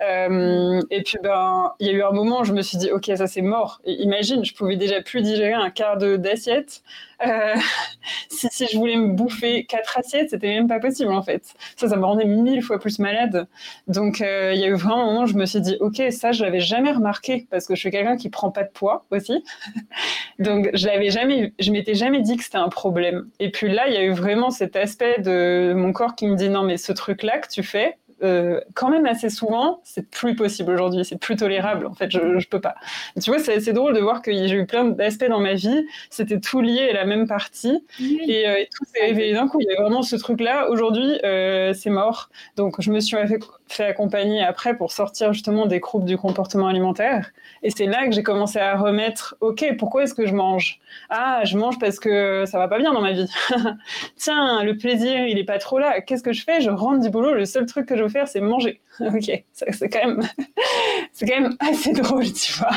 Euh, 0.00 0.80
et 0.90 1.02
puis, 1.02 1.18
ben, 1.22 1.72
il 1.80 1.86
y 1.86 1.90
a 1.90 1.92
eu 1.92 2.02
un 2.02 2.12
moment 2.12 2.40
où 2.40 2.44
je 2.44 2.52
me 2.52 2.62
suis 2.62 2.78
dit, 2.78 2.90
ok, 2.90 3.10
ça 3.16 3.26
c'est 3.26 3.42
mort. 3.42 3.80
Imagine, 3.84 4.44
je 4.44 4.54
pouvais 4.54 4.76
déjà 4.76 5.02
plus 5.02 5.22
digérer 5.22 5.52
un 5.52 5.70
quart 5.70 5.98
d'assiette. 5.98 6.82
Euh, 7.24 7.54
si, 8.28 8.48
si, 8.50 8.66
je 8.72 8.76
voulais 8.76 8.96
me 8.96 9.08
bouffer 9.08 9.64
quatre 9.64 9.98
assiettes, 9.98 10.30
c'était 10.30 10.48
même 10.48 10.66
pas 10.66 10.80
possible 10.80 11.12
en 11.12 11.22
fait. 11.22 11.54
Ça, 11.76 11.88
ça 11.88 11.96
me 11.96 12.04
rendait 12.04 12.24
mille 12.24 12.62
fois 12.62 12.78
plus 12.78 12.98
malade. 12.98 13.46
Donc, 13.86 14.20
il 14.20 14.58
y 14.58 14.64
a 14.64 14.66
eu 14.66 14.74
vraiment 14.74 15.02
un 15.02 15.06
moment 15.06 15.22
où 15.22 15.26
je 15.26 15.34
me 15.34 15.46
suis 15.46 15.60
dit, 15.60 15.76
ok, 15.80 16.02
ça, 16.10 16.32
je 16.32 16.42
l'avais 16.42 16.60
jamais 16.60 16.92
remarqué 16.92 17.46
parce 17.50 17.66
que 17.66 17.74
je 17.74 17.80
suis 17.80 17.90
quelqu'un 17.90 18.16
qui 18.16 18.30
prend 18.30 18.50
pas 18.50 18.64
de 18.64 18.70
poids 18.70 19.04
aussi. 19.10 19.44
Donc, 20.38 20.70
je 20.74 20.86
l'avais 20.86 21.10
jamais, 21.10 21.52
je 21.58 21.70
m'étais 21.70 21.94
jamais 21.94 22.20
dit 22.20 22.36
que 22.36 22.44
c'était 22.44 22.58
un 22.58 22.68
problème. 22.68 23.28
Et 23.38 23.50
puis 23.50 23.73
là, 23.74 23.88
il 23.88 23.94
y 23.94 23.96
a 23.96 24.02
eu 24.02 24.12
vraiment 24.12 24.50
cet 24.50 24.76
aspect 24.76 25.20
de 25.20 25.74
mon 25.74 25.92
corps 25.92 26.14
qui 26.14 26.26
me 26.26 26.36
dit, 26.36 26.48
non, 26.48 26.62
mais 26.62 26.76
ce 26.76 26.92
truc-là 26.92 27.38
que 27.38 27.48
tu 27.48 27.62
fais, 27.62 27.96
euh, 28.22 28.60
quand 28.74 28.90
même 28.90 29.06
assez 29.06 29.28
souvent, 29.28 29.80
c'est 29.84 30.08
plus 30.08 30.34
possible 30.34 30.72
aujourd'hui, 30.72 31.04
c'est 31.04 31.18
plus 31.18 31.36
tolérable. 31.36 31.86
En 31.86 31.94
fait, 31.94 32.10
je, 32.10 32.38
je 32.38 32.48
peux 32.48 32.60
pas. 32.60 32.74
tu 33.20 33.30
vois, 33.30 33.38
c'est 33.38 33.54
assez 33.54 33.72
drôle 33.72 33.94
de 33.94 34.00
voir 34.00 34.22
que 34.22 34.32
j'ai 34.32 34.54
eu 34.54 34.66
plein 34.66 34.84
d'aspects 34.84 35.28
dans 35.28 35.40
ma 35.40 35.54
vie, 35.54 35.86
c'était 36.10 36.40
tout 36.40 36.60
lié 36.60 36.88
à 36.90 36.92
la 36.94 37.04
même 37.04 37.26
partie, 37.26 37.84
et, 38.00 38.48
euh, 38.48 38.56
et, 38.56 38.68
tout 38.74 38.84
s'est 38.86 39.02
révélé 39.02 39.34
d'un 39.34 39.48
coup. 39.48 39.60
Il 39.60 39.66
y 39.66 39.72
avait 39.72 39.82
vraiment 39.82 40.02
ce 40.02 40.16
truc-là. 40.16 40.70
Aujourd'hui, 40.70 41.18
euh, 41.24 41.74
c'est 41.74 41.90
mort. 41.90 42.30
Donc, 42.56 42.80
je 42.80 42.90
me 42.90 43.00
suis 43.00 43.16
fait, 43.26 43.38
fait, 43.66 43.84
accompagner 43.84 44.42
après 44.42 44.76
pour 44.76 44.92
sortir 44.92 45.32
justement 45.32 45.66
des 45.66 45.80
groupes 45.80 46.04
du 46.04 46.16
comportement 46.16 46.68
alimentaire, 46.68 47.30
et 47.62 47.70
c'est 47.70 47.86
là 47.86 48.06
que 48.06 48.12
j'ai 48.12 48.22
commencé 48.22 48.58
à 48.58 48.76
remettre. 48.76 49.36
Ok, 49.40 49.64
pourquoi 49.78 50.04
est-ce 50.04 50.14
que 50.14 50.26
je 50.26 50.34
mange? 50.34 50.80
Ah, 51.10 51.42
je 51.44 51.56
mange 51.56 51.78
parce 51.78 51.98
que 51.98 52.44
ça 52.46 52.58
va 52.58 52.68
pas 52.68 52.78
bien 52.78 52.92
dans 52.92 53.00
ma 53.00 53.12
vie. 53.12 53.28
Tiens, 54.16 54.62
le 54.62 54.76
plaisir, 54.76 55.26
il 55.26 55.38
est 55.38 55.44
pas 55.44 55.58
trop 55.58 55.78
là. 55.78 56.00
Qu'est-ce 56.00 56.22
que 56.22 56.32
je 56.32 56.44
fais? 56.44 56.60
Je 56.60 56.70
rentre 56.70 57.00
du 57.00 57.10
boulot. 57.10 57.34
Le 57.34 57.44
seul 57.44 57.66
truc 57.66 57.86
que 57.86 57.96
je 57.96 58.02
veux 58.02 58.08
faire, 58.08 58.28
c'est 58.28 58.40
manger. 58.40 58.80
ok, 59.00 59.44
c'est 59.52 59.88
quand 59.88 60.06
même, 60.06 60.20
c'est 61.12 61.26
quand 61.26 61.40
même 61.40 61.56
assez 61.58 61.92
drôle, 61.92 62.30
tu 62.32 62.52
vois. 62.52 62.70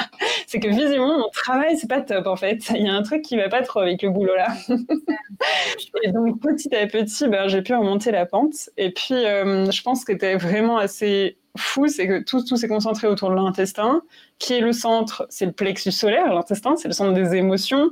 C'est 0.47 0.59
que 0.59 0.67
visiblement, 0.67 1.19
mon 1.19 1.29
travail, 1.29 1.77
c'est 1.77 1.89
pas 1.89 2.01
top, 2.01 2.25
en 2.27 2.35
fait. 2.35 2.69
Il 2.71 2.85
y 2.85 2.89
a 2.89 2.93
un 2.93 3.03
truc 3.03 3.21
qui 3.21 3.37
va 3.37 3.49
pas 3.49 3.61
trop 3.61 3.81
avec 3.81 4.01
le 4.01 4.09
boulot 4.09 4.35
là. 4.35 4.47
et 6.03 6.11
donc, 6.11 6.39
petit 6.41 6.73
à 6.75 6.87
petit, 6.87 7.27
ben, 7.27 7.47
j'ai 7.47 7.61
pu 7.61 7.75
remonter 7.75 8.11
la 8.11 8.25
pente. 8.25 8.69
Et 8.77 8.91
puis, 8.91 9.13
euh, 9.13 9.69
je 9.69 9.81
pense 9.83 10.05
que 10.05 10.13
tu 10.13 10.37
vraiment 10.37 10.76
assez 10.77 11.37
fou, 11.57 11.87
c'est 11.87 12.07
que 12.07 12.23
tout, 12.23 12.43
tout 12.43 12.55
s'est 12.55 12.67
concentré 12.67 13.07
autour 13.07 13.29
de 13.29 13.35
l'intestin, 13.35 14.01
qui 14.39 14.53
est 14.53 14.61
le 14.61 14.73
centre, 14.73 15.25
c'est 15.29 15.45
le 15.45 15.51
plexus 15.51 15.91
solaire, 15.91 16.33
l'intestin, 16.33 16.75
c'est 16.75 16.87
le 16.87 16.93
centre 16.93 17.13
des 17.13 17.35
émotions, 17.35 17.91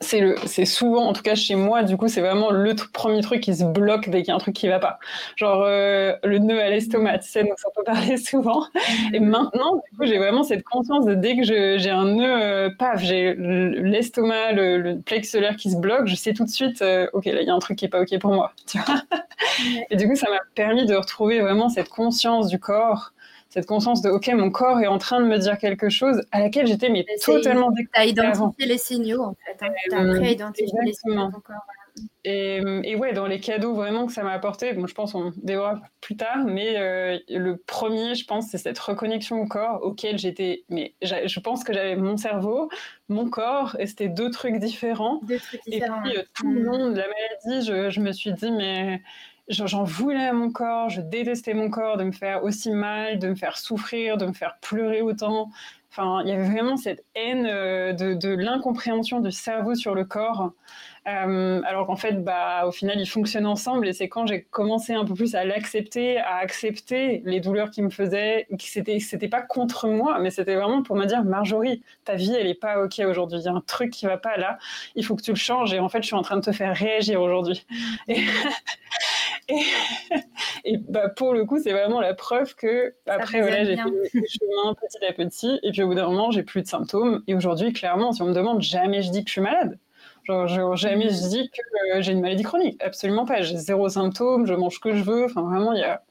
c'est 0.00 0.20
le 0.20 0.36
c'est 0.46 0.64
souvent 0.64 1.06
en 1.06 1.12
tout 1.12 1.22
cas 1.22 1.34
chez 1.34 1.54
moi 1.54 1.82
du 1.82 1.96
coup 1.96 2.08
c'est 2.08 2.20
vraiment 2.20 2.50
le 2.50 2.74
premier 2.92 3.20
truc 3.20 3.40
qui 3.40 3.54
se 3.54 3.64
bloque 3.64 4.08
dès 4.08 4.22
qu'il 4.22 4.28
y 4.28 4.30
a 4.30 4.34
un 4.34 4.38
truc 4.38 4.54
qui 4.54 4.68
va 4.68 4.78
pas. 4.78 4.98
Genre 5.36 5.62
euh, 5.64 6.14
le 6.22 6.38
nœud 6.38 6.60
à 6.60 6.68
l'estomac 6.70 7.18
tu 7.18 7.30
sais 7.30 7.42
donc 7.42 7.58
ça 7.58 7.68
peut 7.74 7.82
parler 7.82 8.16
souvent. 8.18 8.64
Et 9.12 9.20
maintenant 9.20 9.76
du 9.76 9.96
coup 9.96 10.04
j'ai 10.04 10.18
vraiment 10.18 10.44
cette 10.44 10.64
conscience 10.64 11.04
de 11.04 11.14
dès 11.14 11.36
que 11.36 11.42
j'ai 11.42 11.90
un 11.90 12.04
nœud 12.04 12.42
euh, 12.42 12.70
paf 12.78 13.02
j'ai 13.02 13.34
l'estomac 13.34 14.52
le, 14.52 14.78
le, 14.78 14.98
plexus 15.00 15.32
solaire 15.32 15.56
qui 15.56 15.70
se 15.70 15.76
bloque 15.76 16.06
je 16.06 16.14
sais 16.14 16.32
tout 16.32 16.44
de 16.44 16.50
suite 16.50 16.82
euh, 16.82 17.08
ok 17.12 17.24
là 17.26 17.40
il 17.40 17.46
y 17.46 17.50
a 17.50 17.54
un 17.54 17.58
truc 17.58 17.78
qui 17.78 17.84
est 17.84 17.88
pas 17.88 18.00
ok 18.00 18.18
pour 18.18 18.32
moi 18.32 18.52
tu 18.66 18.78
vois. 18.78 19.02
Et 19.90 19.96
du 19.96 20.08
coup 20.08 20.16
ça 20.16 20.30
m'a 20.30 20.40
permis 20.54 20.86
de 20.86 20.94
retrouver 20.94 21.40
vraiment 21.40 21.68
cette 21.68 21.88
conscience 21.88 22.48
du 22.48 22.58
corps 22.58 23.12
cette 23.52 23.66
conscience 23.66 24.00
de 24.00 24.08
OK, 24.08 24.28
mon 24.28 24.50
corps 24.50 24.80
est 24.80 24.86
en 24.86 24.96
train 24.96 25.20
de 25.20 25.26
me 25.26 25.36
dire 25.36 25.58
quelque 25.58 25.90
chose 25.90 26.22
à 26.32 26.40
laquelle 26.40 26.66
j'étais 26.66 26.88
mais 26.88 27.04
totalement 27.22 27.70
Tu 27.70 27.86
as 27.92 28.06
identifié 28.06 28.66
les 28.66 28.78
signaux 28.78 29.22
en 29.22 29.34
fait. 29.34 29.64
Hein. 29.64 29.72
Tu 29.84 29.94
as 29.94 29.98
appris 29.98 30.32
identifier 30.32 30.78
les 30.82 30.94
signaux 30.94 31.26
de 31.26 31.32
ton 31.32 31.40
corps. 31.40 31.66
Et, 32.24 32.62
et, 32.84 32.96
ouais, 32.96 33.12
dans 33.12 33.26
les 33.26 33.38
cadeaux 33.38 33.74
vraiment 33.74 34.06
que 34.06 34.12
ça 34.14 34.22
m'a 34.22 34.32
apporté, 34.32 34.72
bon, 34.72 34.86
je 34.86 34.94
pense 34.94 35.14
on 35.14 35.32
dévorera 35.36 35.82
plus 36.00 36.16
tard, 36.16 36.38
mais 36.46 36.78
euh, 36.78 37.18
le 37.28 37.58
premier, 37.58 38.14
je 38.14 38.24
pense, 38.24 38.48
c'est 38.48 38.56
cette 38.56 38.78
reconnexion 38.78 39.42
au 39.42 39.46
corps 39.46 39.82
auquel 39.82 40.18
j'étais. 40.18 40.64
Mais 40.70 40.94
je 41.02 41.40
pense 41.40 41.64
que 41.64 41.74
j'avais 41.74 41.96
mon 41.96 42.16
cerveau, 42.16 42.70
mon 43.10 43.28
corps, 43.28 43.76
et 43.78 43.86
c'était 43.86 44.08
deux 44.08 44.30
trucs 44.30 44.58
différents. 44.58 45.20
Deux 45.24 45.38
trucs 45.38 45.60
différents. 45.66 46.02
Et 46.04 46.08
puis, 46.08 46.18
euh, 46.18 46.22
tout 46.34 46.50
le 46.50 46.60
mm. 46.60 46.64
monde, 46.64 46.96
la 46.96 47.06
maladie, 47.08 47.66
je, 47.66 47.90
je 47.90 48.00
me 48.00 48.12
suis 48.12 48.32
dit, 48.32 48.50
mais 48.50 49.02
j'en 49.48 49.84
voulais 49.84 50.26
à 50.26 50.32
mon 50.32 50.50
corps, 50.50 50.88
je 50.90 51.00
détestais 51.00 51.54
mon 51.54 51.70
corps 51.70 51.96
de 51.96 52.04
me 52.04 52.12
faire 52.12 52.44
aussi 52.44 52.70
mal, 52.70 53.18
de 53.18 53.28
me 53.28 53.34
faire 53.34 53.58
souffrir, 53.58 54.16
de 54.16 54.26
me 54.26 54.32
faire 54.32 54.56
pleurer 54.60 55.02
autant. 55.02 55.50
Enfin, 55.90 56.22
il 56.24 56.30
y 56.30 56.32
avait 56.32 56.48
vraiment 56.48 56.78
cette 56.78 57.04
haine 57.14 57.46
euh, 57.46 57.92
de, 57.92 58.14
de 58.14 58.30
l'incompréhension 58.30 59.20
du 59.20 59.30
cerveau 59.30 59.74
sur 59.74 59.94
le 59.94 60.04
corps. 60.06 60.52
Euh, 61.08 61.60
alors 61.66 61.86
qu'en 61.86 61.96
fait, 61.96 62.22
bah, 62.22 62.64
au 62.66 62.70
final, 62.70 63.00
ils 63.00 63.08
fonctionnent 63.08 63.46
ensemble. 63.46 63.88
Et 63.88 63.92
c'est 63.92 64.08
quand 64.08 64.26
j'ai 64.26 64.42
commencé 64.42 64.94
un 64.94 65.04
peu 65.04 65.14
plus 65.14 65.34
à 65.34 65.44
l'accepter, 65.44 66.18
à 66.18 66.36
accepter 66.36 67.22
les 67.24 67.40
douleurs 67.40 67.70
qui 67.70 67.82
me 67.82 67.90
faisaient, 67.90 68.46
que 68.50 68.64
c'était, 68.64 69.00
c'était 69.00 69.28
pas 69.28 69.42
contre 69.42 69.88
moi, 69.88 70.18
mais 70.20 70.30
c'était 70.30 70.54
vraiment 70.54 70.82
pour 70.82 70.96
me 70.96 71.04
dire, 71.06 71.24
Marjorie, 71.24 71.82
ta 72.04 72.14
vie, 72.14 72.34
elle 72.34 72.46
est 72.46 72.54
pas 72.54 72.82
ok 72.82 73.00
aujourd'hui. 73.00 73.40
Il 73.40 73.44
y 73.44 73.48
a 73.48 73.52
un 73.52 73.60
truc 73.60 73.90
qui 73.90 74.06
va 74.06 74.16
pas 74.16 74.36
là. 74.36 74.58
Il 74.94 75.04
faut 75.04 75.16
que 75.16 75.22
tu 75.22 75.32
le 75.32 75.36
changes. 75.36 75.74
Et 75.74 75.80
en 75.80 75.88
fait, 75.88 76.02
je 76.02 76.06
suis 76.06 76.16
en 76.16 76.22
train 76.22 76.36
de 76.36 76.42
te 76.42 76.52
faire 76.52 76.74
réagir 76.74 77.20
aujourd'hui. 77.20 77.66
Et, 78.08 78.20
et, 80.64 80.76
bah, 80.76 81.08
pour 81.08 81.34
le 81.34 81.44
coup, 81.44 81.58
c'est 81.58 81.72
vraiment 81.72 82.00
la 82.00 82.14
preuve 82.14 82.54
que 82.54 82.94
après, 83.06 83.40
voilà, 83.40 83.64
j'ai 83.64 83.76
fait 83.76 83.82
le 83.84 84.26
chemin 84.26 84.74
petit 84.80 85.04
à 85.04 85.12
petit. 85.12 85.60
Et 85.62 85.72
puis 85.72 85.82
au 85.82 85.88
bout 85.88 85.94
d'un 85.94 86.06
moment, 86.06 86.30
j'ai 86.30 86.42
plus 86.42 86.62
de 86.62 86.66
symptômes. 86.66 87.22
Et 87.26 87.34
aujourd'hui, 87.34 87.72
clairement, 87.72 88.12
si 88.12 88.22
on 88.22 88.26
me 88.26 88.34
demande, 88.34 88.62
jamais 88.62 89.02
je 89.02 89.10
dis 89.10 89.24
que 89.24 89.28
je 89.28 89.32
suis 89.32 89.40
malade. 89.40 89.78
Genre, 90.24 90.76
jamais 90.76 91.08
je 91.08 91.28
dis 91.28 91.50
que 91.50 91.96
euh, 91.96 92.02
j'ai 92.02 92.12
une 92.12 92.20
maladie 92.20 92.44
chronique. 92.44 92.80
Absolument 92.82 93.24
pas. 93.24 93.42
J'ai 93.42 93.56
zéro 93.56 93.88
symptôme, 93.88 94.46
je 94.46 94.54
mange 94.54 94.74
ce 94.74 94.80
que 94.80 94.94
je 94.94 95.02
veux. 95.02 95.24
Enfin, 95.24 95.42
vraiment, 95.42 95.72
il 95.72 95.80
y 95.80 95.84
a. 95.84 96.02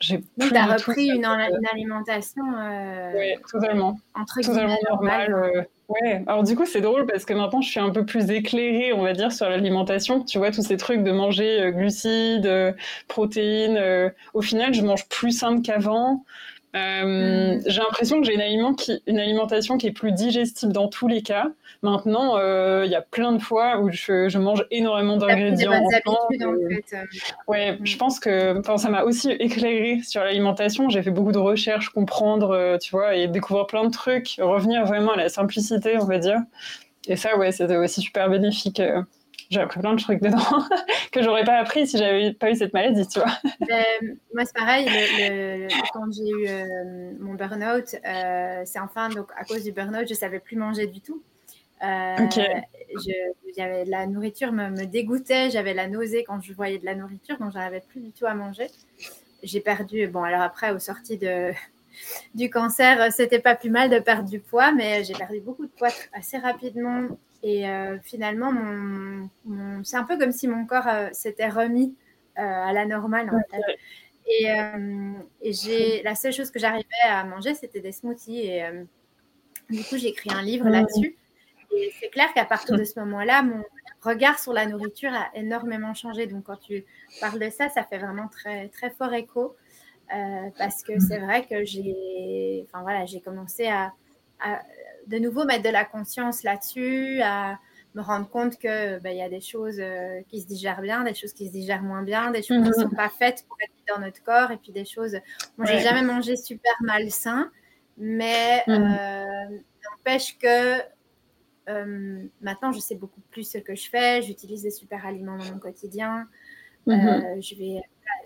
J'ai 0.00 0.20
tu 0.20 0.54
as 0.54 0.66
repris 0.66 1.08
une, 1.08 1.24
une, 1.24 1.66
alimentation. 1.72 2.42
Euh, 2.58 3.12
oui, 3.14 3.42
totalement. 3.50 3.98
Entre 4.14 4.40
totalement 4.42 4.76
normale. 4.90 5.32
Euh, 5.32 5.62
ouais. 5.88 6.22
Alors, 6.26 6.42
du 6.42 6.54
coup, 6.54 6.66
c'est 6.66 6.82
drôle 6.82 7.06
parce 7.06 7.24
que 7.24 7.32
maintenant, 7.32 7.62
je 7.62 7.70
suis 7.70 7.80
un 7.80 7.90
peu 7.90 8.04
plus 8.04 8.30
éclairée, 8.30 8.92
on 8.92 9.02
va 9.02 9.14
dire, 9.14 9.32
sur 9.32 9.48
l'alimentation. 9.48 10.22
Tu 10.22 10.36
vois, 10.36 10.50
tous 10.50 10.62
ces 10.62 10.76
trucs 10.76 11.02
de 11.02 11.12
manger 11.12 11.72
glucides, 11.74 12.76
protéines. 13.08 14.12
au 14.34 14.42
final, 14.42 14.74
je 14.74 14.82
mange 14.82 15.08
plus 15.08 15.32
simple 15.32 15.62
qu'avant. 15.62 16.24
Euh, 16.76 17.56
mm. 17.56 17.62
J'ai 17.66 17.80
l'impression 17.80 18.20
que 18.20 18.26
j'ai 18.26 18.34
une, 18.34 18.74
une, 19.06 19.18
alimentation 19.18 19.78
qui 19.78 19.86
est 19.86 19.92
plus 19.92 20.12
digestible 20.12 20.72
dans 20.72 20.88
tous 20.88 21.08
les 21.08 21.22
cas. 21.22 21.48
Maintenant, 21.82 22.36
euh, 22.36 22.82
il 22.84 22.90
y 22.90 22.94
a 22.94 23.00
plein 23.00 23.32
de 23.32 23.38
fois 23.38 23.80
où 23.80 23.90
je, 23.90 24.36
mange 24.38 24.64
énormément 24.70 25.16
d'ingrédients. 25.16 25.72
en 25.72 25.88
fait. 25.90 26.02
Ouais, 27.48 27.72
mm. 27.72 27.86
je 27.86 27.96
pense 27.96 28.20
que 28.20 28.60
ça 28.76 28.90
m'a 28.90 29.04
aussi 29.04 29.30
éclairé 29.30 30.00
sur 30.02 30.22
l'alimentation. 30.22 30.88
J'ai 30.90 31.02
fait 31.02 31.10
beaucoup 31.10 31.32
de 31.32 31.38
recherches, 31.38 31.88
comprendre, 31.90 32.78
tu 32.80 32.90
vois, 32.90 33.14
et 33.14 33.28
découvrir 33.28 33.66
plein 33.66 33.84
de 33.84 33.90
trucs, 33.90 34.36
revenir 34.38 34.84
vraiment 34.84 35.12
à 35.12 35.16
la 35.16 35.28
simplicité, 35.28 35.96
on 35.98 36.04
va 36.04 36.18
dire. 36.18 36.40
Et 37.08 37.16
ça, 37.16 37.36
ouais, 37.38 37.52
c'était 37.52 37.76
aussi 37.76 38.00
super 38.00 38.28
bénéfique. 38.28 38.82
J'ai 39.50 39.60
appris 39.60 39.80
plein 39.80 39.94
de 39.94 40.00
trucs 40.00 40.20
dedans 40.20 40.38
que 41.12 41.22
j'aurais 41.22 41.44
pas 41.44 41.58
appris 41.58 41.86
si 41.86 41.98
j'avais 41.98 42.32
pas 42.32 42.50
eu 42.50 42.56
cette 42.56 42.72
maladie, 42.72 43.06
tu 43.06 43.20
vois. 43.20 43.30
Ben, 43.68 44.16
moi, 44.34 44.44
c'est 44.44 44.54
pareil. 44.54 44.86
quand 45.92 46.12
j'ai 46.12 46.28
eu 46.28 46.48
euh, 46.48 47.12
mon 47.20 47.34
burn-out, 47.34 47.94
euh, 48.04 48.62
c'est 48.64 48.80
enfin 48.80 49.08
donc 49.08 49.28
à 49.36 49.44
cause 49.44 49.62
du 49.62 49.72
burn-out, 49.72 50.06
je 50.08 50.14
savais 50.14 50.40
plus 50.40 50.56
manger 50.56 50.86
du 50.86 51.00
tout. 51.00 51.22
Euh, 51.82 52.16
la 53.86 54.06
nourriture 54.06 54.52
me, 54.52 54.70
me 54.70 54.84
dégoûtait, 54.86 55.50
j'avais 55.50 55.74
la 55.74 55.88
nausée 55.88 56.24
quand 56.24 56.40
je 56.40 56.52
voyais 56.52 56.78
de 56.78 56.84
la 56.84 56.94
nourriture, 56.94 57.38
donc 57.38 57.52
j'arrivais 57.52 57.82
plus 57.86 58.00
du 58.00 58.12
tout 58.12 58.26
à 58.26 58.34
manger. 58.34 58.68
J'ai 59.42 59.60
perdu, 59.60 60.08
bon, 60.08 60.24
alors 60.24 60.40
après, 60.40 60.72
aux 60.72 60.78
sorties 60.78 61.18
de, 61.18 61.52
du 62.34 62.50
cancer, 62.50 63.12
c'était 63.12 63.38
pas 63.38 63.54
plus 63.54 63.70
mal 63.70 63.90
de 63.90 63.98
perdre 63.98 64.28
du 64.28 64.40
poids, 64.40 64.72
mais 64.72 65.04
j'ai 65.04 65.14
perdu 65.14 65.40
beaucoup 65.40 65.66
de 65.66 65.70
poids 65.70 65.90
assez 66.12 66.38
rapidement 66.38 67.08
et 67.42 67.68
euh, 67.68 67.98
finalement, 68.02 68.52
mon, 68.52 69.84
c'est 69.84 69.96
un 69.96 70.04
peu 70.04 70.18
comme 70.18 70.32
si 70.32 70.48
mon 70.48 70.66
corps 70.66 70.88
euh, 70.88 71.08
s'était 71.12 71.48
remis 71.48 71.94
euh, 72.38 72.42
à 72.42 72.72
la 72.72 72.86
normale. 72.86 73.30
En 73.30 73.40
fait. 73.50 73.62
Et, 74.28 74.48
et 75.40 75.52
j'ai, 75.52 76.02
la 76.02 76.16
seule 76.16 76.32
chose 76.32 76.50
que 76.50 76.58
j'arrivais 76.58 76.84
à 77.04 77.22
manger, 77.22 77.54
c'était 77.54 77.80
des 77.80 77.92
smoothies. 77.92 78.40
Et 78.40 78.64
du 79.70 79.84
coup, 79.84 79.96
j'ai 79.96 80.08
écrit 80.08 80.30
un 80.32 80.42
livre 80.42 80.68
là-dessus. 80.68 81.16
Et 81.72 81.92
c'est 82.00 82.08
clair 82.08 82.34
qu'à 82.34 82.44
partir 82.44 82.76
de 82.76 82.82
ce 82.82 82.98
moment-là, 82.98 83.44
mon 83.44 83.62
regard 84.02 84.40
sur 84.40 84.52
la 84.52 84.66
nourriture 84.66 85.12
a 85.14 85.30
énormément 85.34 85.94
changé. 85.94 86.26
Donc, 86.26 86.42
quand 86.42 86.56
tu 86.56 86.84
parles 87.20 87.38
de 87.38 87.50
ça, 87.50 87.68
ça 87.68 87.84
fait 87.84 87.98
vraiment 87.98 88.26
très, 88.26 88.68
très 88.70 88.90
fort 88.90 89.14
écho. 89.14 89.54
parce 90.58 90.82
que 90.82 90.98
c'est 90.98 91.18
vrai 91.18 91.46
que 91.46 91.64
j'ai, 91.64 92.66
enfin, 92.66 92.82
voilà, 92.82 93.06
j'ai 93.06 93.20
commencé 93.20 93.68
à, 93.68 93.92
à 94.40 94.60
de 95.06 95.18
nouveau 95.18 95.44
mettre 95.44 95.62
de 95.62 95.70
la 95.70 95.84
conscience 95.84 96.42
là-dessus, 96.42 97.20
à 97.22 97.58
me 97.94 98.02
rendre 98.02 98.28
compte 98.28 98.58
que 98.58 98.98
ben, 99.00 99.10
il 99.10 99.18
y 99.18 99.22
a 99.22 99.28
des 99.28 99.40
choses 99.40 99.78
euh, 99.78 100.20
qui 100.28 100.40
se 100.40 100.46
digèrent 100.46 100.82
bien, 100.82 101.02
des 101.04 101.14
choses 101.14 101.32
qui 101.32 101.46
se 101.46 101.52
digèrent 101.52 101.82
moins 101.82 102.02
bien, 102.02 102.30
des 102.30 102.42
choses 102.42 102.58
qui 102.58 102.70
ne 102.70 102.76
mhm. 102.76 102.90
sont 102.90 102.90
pas 102.90 103.08
faites 103.08 103.44
pour 103.48 103.56
être 103.62 103.72
dans 103.94 104.04
notre 104.04 104.22
corps, 104.22 104.50
et 104.50 104.58
puis 104.58 104.72
des 104.72 104.84
choses. 104.84 105.16
Moi, 105.56 105.66
j'ai 105.66 105.80
jamais 105.80 106.02
mangé 106.02 106.36
super 106.36 106.74
malsain, 106.82 107.50
mais 107.96 108.62
mhm. 108.66 108.96
euh, 109.00 109.58
n'empêche 109.90 110.36
que 110.38 110.78
euh, 111.68 112.22
maintenant, 112.42 112.70
je 112.70 112.80
sais 112.80 112.96
beaucoup 112.96 113.22
plus 113.30 113.50
ce 113.50 113.58
que 113.58 113.74
je 113.74 113.88
fais. 113.88 114.22
J'utilise 114.22 114.62
des 114.62 114.70
super 114.70 115.06
aliments 115.06 115.38
dans 115.38 115.52
mon 115.52 115.58
quotidien. 115.58 116.28
Mhm. 116.86 117.42
je 117.42 117.56
vais 117.56 117.80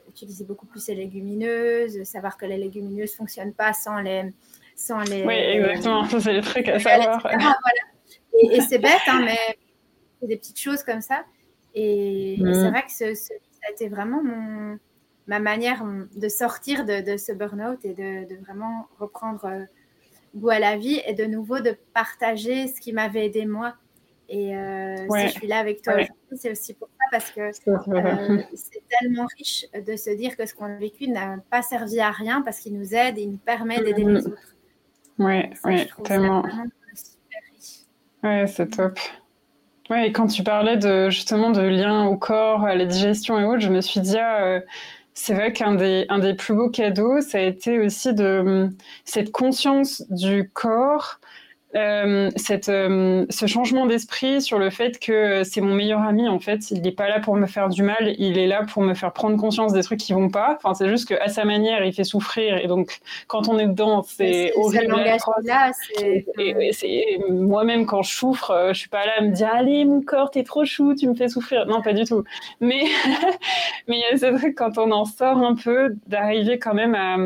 utiliser 0.06 0.44
beaucoup 0.44 0.66
plus 0.66 0.86
les 0.88 0.96
légumineuses, 0.96 2.02
savoir 2.02 2.36
que 2.36 2.44
les 2.44 2.58
légumineuses 2.58 3.12
ne 3.12 3.16
fonctionnent 3.16 3.54
pas 3.54 3.72
sans 3.72 4.00
les, 4.00 4.34
oui, 5.26 5.34
exactement. 5.34 6.04
Ça, 6.06 6.20
c'est 6.20 6.32
le 6.32 6.40
truc 6.40 6.68
à 6.68 6.78
savoir. 6.78 7.26
Et, 8.40 8.60
c'est 8.60 8.78
bête, 8.78 9.00
hein, 9.08 9.22
mais 9.24 9.56
c'est 10.20 10.26
des 10.26 10.36
petites 10.36 10.60
choses 10.60 10.82
comme 10.82 11.00
ça. 11.00 11.24
Et, 11.74 12.36
c'est 12.38 12.44
mm. 12.44 12.70
vrai 12.70 12.82
que 12.82 13.14
ça 13.14 13.34
a 13.68 13.72
été 13.72 13.88
vraiment 13.88 14.22
mon, 14.22 14.78
ma 15.26 15.38
manière 15.38 15.84
de 16.16 16.28
sortir 16.28 16.84
de, 16.84 17.16
ce 17.16 17.32
burn-out 17.32 17.84
et 17.84 17.94
de, 17.94 18.36
vraiment 18.42 18.88
reprendre 18.98 19.44
euh, 19.44 19.64
goût 20.34 20.50
à 20.50 20.58
la 20.58 20.76
vie 20.76 21.00
et 21.06 21.14
de 21.14 21.24
nouveau 21.24 21.60
de 21.60 21.76
partager 21.94 22.66
ce 22.66 22.80
qui 22.80 22.92
m'avait 22.92 23.26
aidé 23.26 23.46
moi. 23.46 23.74
Et 24.28 24.56
euh, 24.56 24.96
si 24.96 25.28
je 25.28 25.32
suis 25.32 25.46
là 25.46 25.58
avec 25.58 25.82
toi 25.82 25.94
aujourd'hui, 25.94 26.36
c'est 26.36 26.50
aussi 26.50 26.74
pour 26.74 26.88
ça 26.88 27.04
parce 27.10 27.30
que 27.30 27.40
euh, 27.40 28.42
c'est 28.54 28.82
tellement 29.00 29.26
riche 29.36 29.66
de 29.74 29.96
se 29.96 30.10
dire 30.10 30.36
que 30.36 30.46
ce 30.46 30.54
qu'on 30.54 30.66
a 30.66 30.76
vécu 30.76 31.08
n'a 31.08 31.38
pas 31.50 31.62
servi 31.62 32.00
à 32.00 32.10
rien 32.10 32.42
parce 32.42 32.60
qu'il 32.60 32.76
nous 32.76 32.94
aide 32.94 33.18
et 33.18 33.22
il 33.22 33.30
nous 33.30 33.38
permet 33.38 33.78
d'aider 33.78 34.04
les 34.04 34.12
mm. 34.12 34.16
autres. 34.16 34.56
Ouais, 35.20 35.50
ouais, 35.64 35.86
tellement. 36.02 36.42
Ouais, 38.22 38.46
c'est 38.46 38.68
top. 38.68 38.98
Ouais, 39.90 40.08
et 40.08 40.12
quand 40.12 40.28
tu 40.28 40.42
parlais 40.42 40.78
de 40.78 41.10
justement 41.10 41.50
de 41.50 41.60
lien 41.60 42.06
au 42.06 42.16
corps, 42.16 42.64
à 42.64 42.74
la 42.74 42.86
digestion 42.86 43.38
et 43.38 43.44
autres, 43.44 43.60
je 43.60 43.68
me 43.68 43.82
suis 43.82 44.00
dit, 44.00 44.16
ah, 44.16 44.42
euh, 44.42 44.60
c'est 45.12 45.34
vrai 45.34 45.52
qu'un 45.52 45.74
des, 45.74 46.06
un 46.08 46.20
des 46.20 46.32
plus 46.32 46.54
beaux 46.54 46.70
cadeaux, 46.70 47.20
ça 47.20 47.36
a 47.36 47.42
été 47.42 47.78
aussi 47.78 48.14
de 48.14 48.70
cette 49.04 49.30
conscience 49.30 50.02
du 50.08 50.48
corps 50.54 51.20
euh, 51.76 52.30
cette, 52.34 52.68
euh, 52.68 53.26
ce 53.30 53.46
changement 53.46 53.86
d'esprit 53.86 54.42
sur 54.42 54.58
le 54.58 54.70
fait 54.70 54.98
que 54.98 55.44
c'est 55.44 55.60
mon 55.60 55.76
meilleur 55.76 56.02
ami 56.02 56.28
en 56.28 56.40
fait 56.40 56.72
il 56.72 56.82
n'est 56.82 56.90
pas 56.90 57.08
là 57.08 57.20
pour 57.20 57.36
me 57.36 57.46
faire 57.46 57.68
du 57.68 57.84
mal 57.84 58.12
il 58.18 58.38
est 58.38 58.48
là 58.48 58.64
pour 58.64 58.82
me 58.82 58.92
faire 58.92 59.12
prendre 59.12 59.36
conscience 59.36 59.72
des 59.72 59.84
trucs 59.84 60.00
qui 60.00 60.12
vont 60.12 60.30
pas. 60.30 60.58
Enfin 60.60 60.74
c'est 60.74 60.88
juste 60.88 61.06
qu'à 61.06 61.28
sa 61.28 61.44
manière 61.44 61.84
il 61.84 61.92
fait 61.92 62.02
souffrir. 62.02 62.56
Et 62.56 62.66
donc 62.66 62.98
quand 63.28 63.48
on 63.48 63.56
est 63.56 63.68
dedans 63.68 64.02
c'est 64.02 64.52
horrible. 64.56 64.96
moi-même 67.30 67.86
quand 67.86 68.02
je 68.02 68.14
souffre 68.16 68.50
euh, 68.50 68.72
je 68.72 68.78
suis 68.80 68.88
pas 68.88 69.06
là 69.06 69.12
à 69.18 69.20
me 69.20 69.30
dire 69.30 69.50
allez 69.54 69.84
mon 69.84 70.02
corps 70.02 70.32
t'es 70.32 70.42
trop 70.42 70.64
chou 70.64 70.96
tu 70.96 71.08
me 71.08 71.14
fais 71.14 71.28
souffrir. 71.28 71.66
Non 71.66 71.82
pas 71.82 71.92
du 71.92 72.04
tout. 72.04 72.24
Mais 72.60 72.82
mais 73.86 73.96
il 73.96 74.04
y 74.10 74.14
a 74.14 74.18
ce 74.18 74.36
truc 74.36 74.56
quand 74.56 74.76
on 74.76 74.90
en 74.90 75.04
sort 75.04 75.38
un 75.38 75.54
peu 75.54 75.94
d'arriver 76.08 76.58
quand 76.58 76.74
même 76.74 76.96
à, 76.96 77.16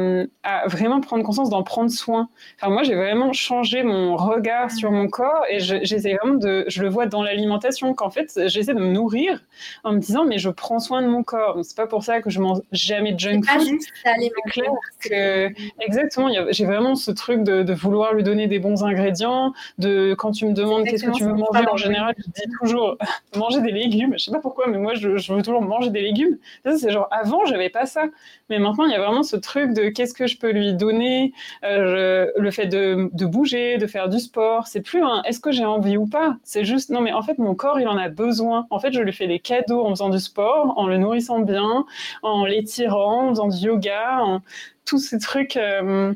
à, 0.43 0.69
vraiment 0.69 1.01
prendre 1.01 1.25
conscience 1.25 1.49
d'en 1.49 1.63
prendre 1.63 1.91
soin. 1.91 2.29
Enfin 2.61 2.71
moi 2.71 2.83
j'ai 2.83 2.95
vraiment 2.95 3.33
changé 3.33 3.83
mon 3.83 4.17
regard 4.35 4.71
sur 4.71 4.91
mon 4.91 5.09
corps 5.09 5.45
et 5.51 5.61
j'essaie 5.61 6.15
vraiment 6.15 6.39
de, 6.39 6.65
je 6.69 6.83
le 6.83 6.89
vois 6.89 7.07
dans 7.07 7.23
l'alimentation, 7.23 7.95
qu'en 7.95 8.11
fait, 8.11 8.33
j'essaie 8.47 8.75
de 8.75 8.81
me 8.81 8.93
nourrir 8.93 9.41
en 9.85 9.93
me 9.93 9.99
disant, 9.99 10.25
mais 10.25 10.39
je 10.39 10.51
prends 10.51 10.79
soin 10.79 11.03
de 11.03 11.09
mon 11.09 11.23
corps. 11.23 11.59
C'est 11.63 11.77
pas 11.77 11.87
pour 11.87 12.03
ça 12.03 12.21
que 12.21 12.31
je 12.31 12.41
mange 12.41 12.61
jamais 12.73 13.13
de 13.13 13.21
junk 13.21 13.43
food. 13.47 13.79
C'est 14.05 14.31
clair 14.51 14.71
que, 15.01 15.49
exactement, 15.81 16.29
j'ai 16.51 16.65
vraiment 16.65 16.95
ce 16.95 17.11
truc 17.11 17.43
de, 17.43 17.75
vouloir 17.75 18.15
lui 18.15 18.23
donner 18.23 18.47
des 18.47 18.59
bons 18.59 18.85
ingrédients, 18.85 19.53
de 19.79 20.15
quand 20.15 20.31
tu 20.31 20.47
me 20.47 20.53
demandes 20.53 20.85
qu'est-ce 20.85 21.05
que 21.05 21.11
tu 21.11 21.25
veux 21.25 21.35
manger, 21.35 21.67
en 21.71 21.77
général, 21.77 22.15
je 22.19 22.25
dis 22.25 22.51
toujours 22.61 22.97
manger 23.37 23.61
des 23.61 23.73
légumes. 23.73 24.15
Je 24.17 24.25
sais 24.25 24.31
pas 24.31 24.41
pourquoi, 24.41 24.67
mais 24.69 24.79
moi, 24.79 24.95
je, 24.95 25.09
veux 25.09 25.43
toujours 25.43 25.63
manger 25.63 25.91
des 25.91 26.03
légumes. 26.03 26.39
C'est 26.65 26.91
genre, 26.91 27.09
avant, 27.11 27.45
j'avais 27.47 27.71
pas 27.71 27.87
ça. 27.87 28.05
Mais 28.51 28.59
maintenant, 28.59 28.85
il 28.87 28.93
y 28.93 28.95
a 28.95 29.01
vraiment 29.01 29.23
ce 29.23 29.37
truc 29.37 29.73
de 29.73 29.89
qu'est-ce 29.89 30.15
que 30.15 30.27
je 30.27 30.39
peux 30.39 30.51
lui 30.51 30.75
donner, 30.75 31.33
euh, 31.65 32.31
le 32.37 32.51
fait 32.51 32.67
de, 32.67 33.11
de 33.13 33.27
bouger, 33.27 33.79
de 33.79 33.87
faire 33.87 34.09
du 34.09 34.19
sport, 34.25 34.67
c'est 34.67 34.81
plus 34.81 35.03
un 35.03 35.23
est-ce 35.23 35.41
que 35.41 35.53
j'ai 35.53 35.65
envie 35.65 35.97
ou 35.97 36.07
pas? 36.07 36.37
C'est 36.43 36.65
juste 36.65 36.91
non, 36.91 37.01
mais 37.01 37.13
en 37.13 37.23
fait, 37.23 37.39
mon 37.39 37.55
corps, 37.55 37.81
il 37.81 37.89
en 37.89 37.97
a 37.97 38.09
besoin. 38.09 38.67
En 38.71 38.79
fait, 38.79 38.93
je 38.93 39.01
lui 39.01 39.13
fais 39.13 39.27
des 39.27 39.39
cadeaux 39.39 39.85
en 39.85 39.91
faisant 39.91 40.09
du 40.09 40.19
sport, 40.19 40.77
en 40.77 40.87
le 40.87 40.99
nourrissant 40.99 41.41
bien, 41.41 41.87
en 42.23 42.45
l'étirant, 42.45 43.29
en 43.29 43.31
faisant 43.31 43.49
du 43.49 43.57
yoga, 43.59 44.19
en 44.23 44.43
tous 44.85 44.99
ces 44.99 45.19
trucs. 45.19 45.57
Euh, 45.57 46.13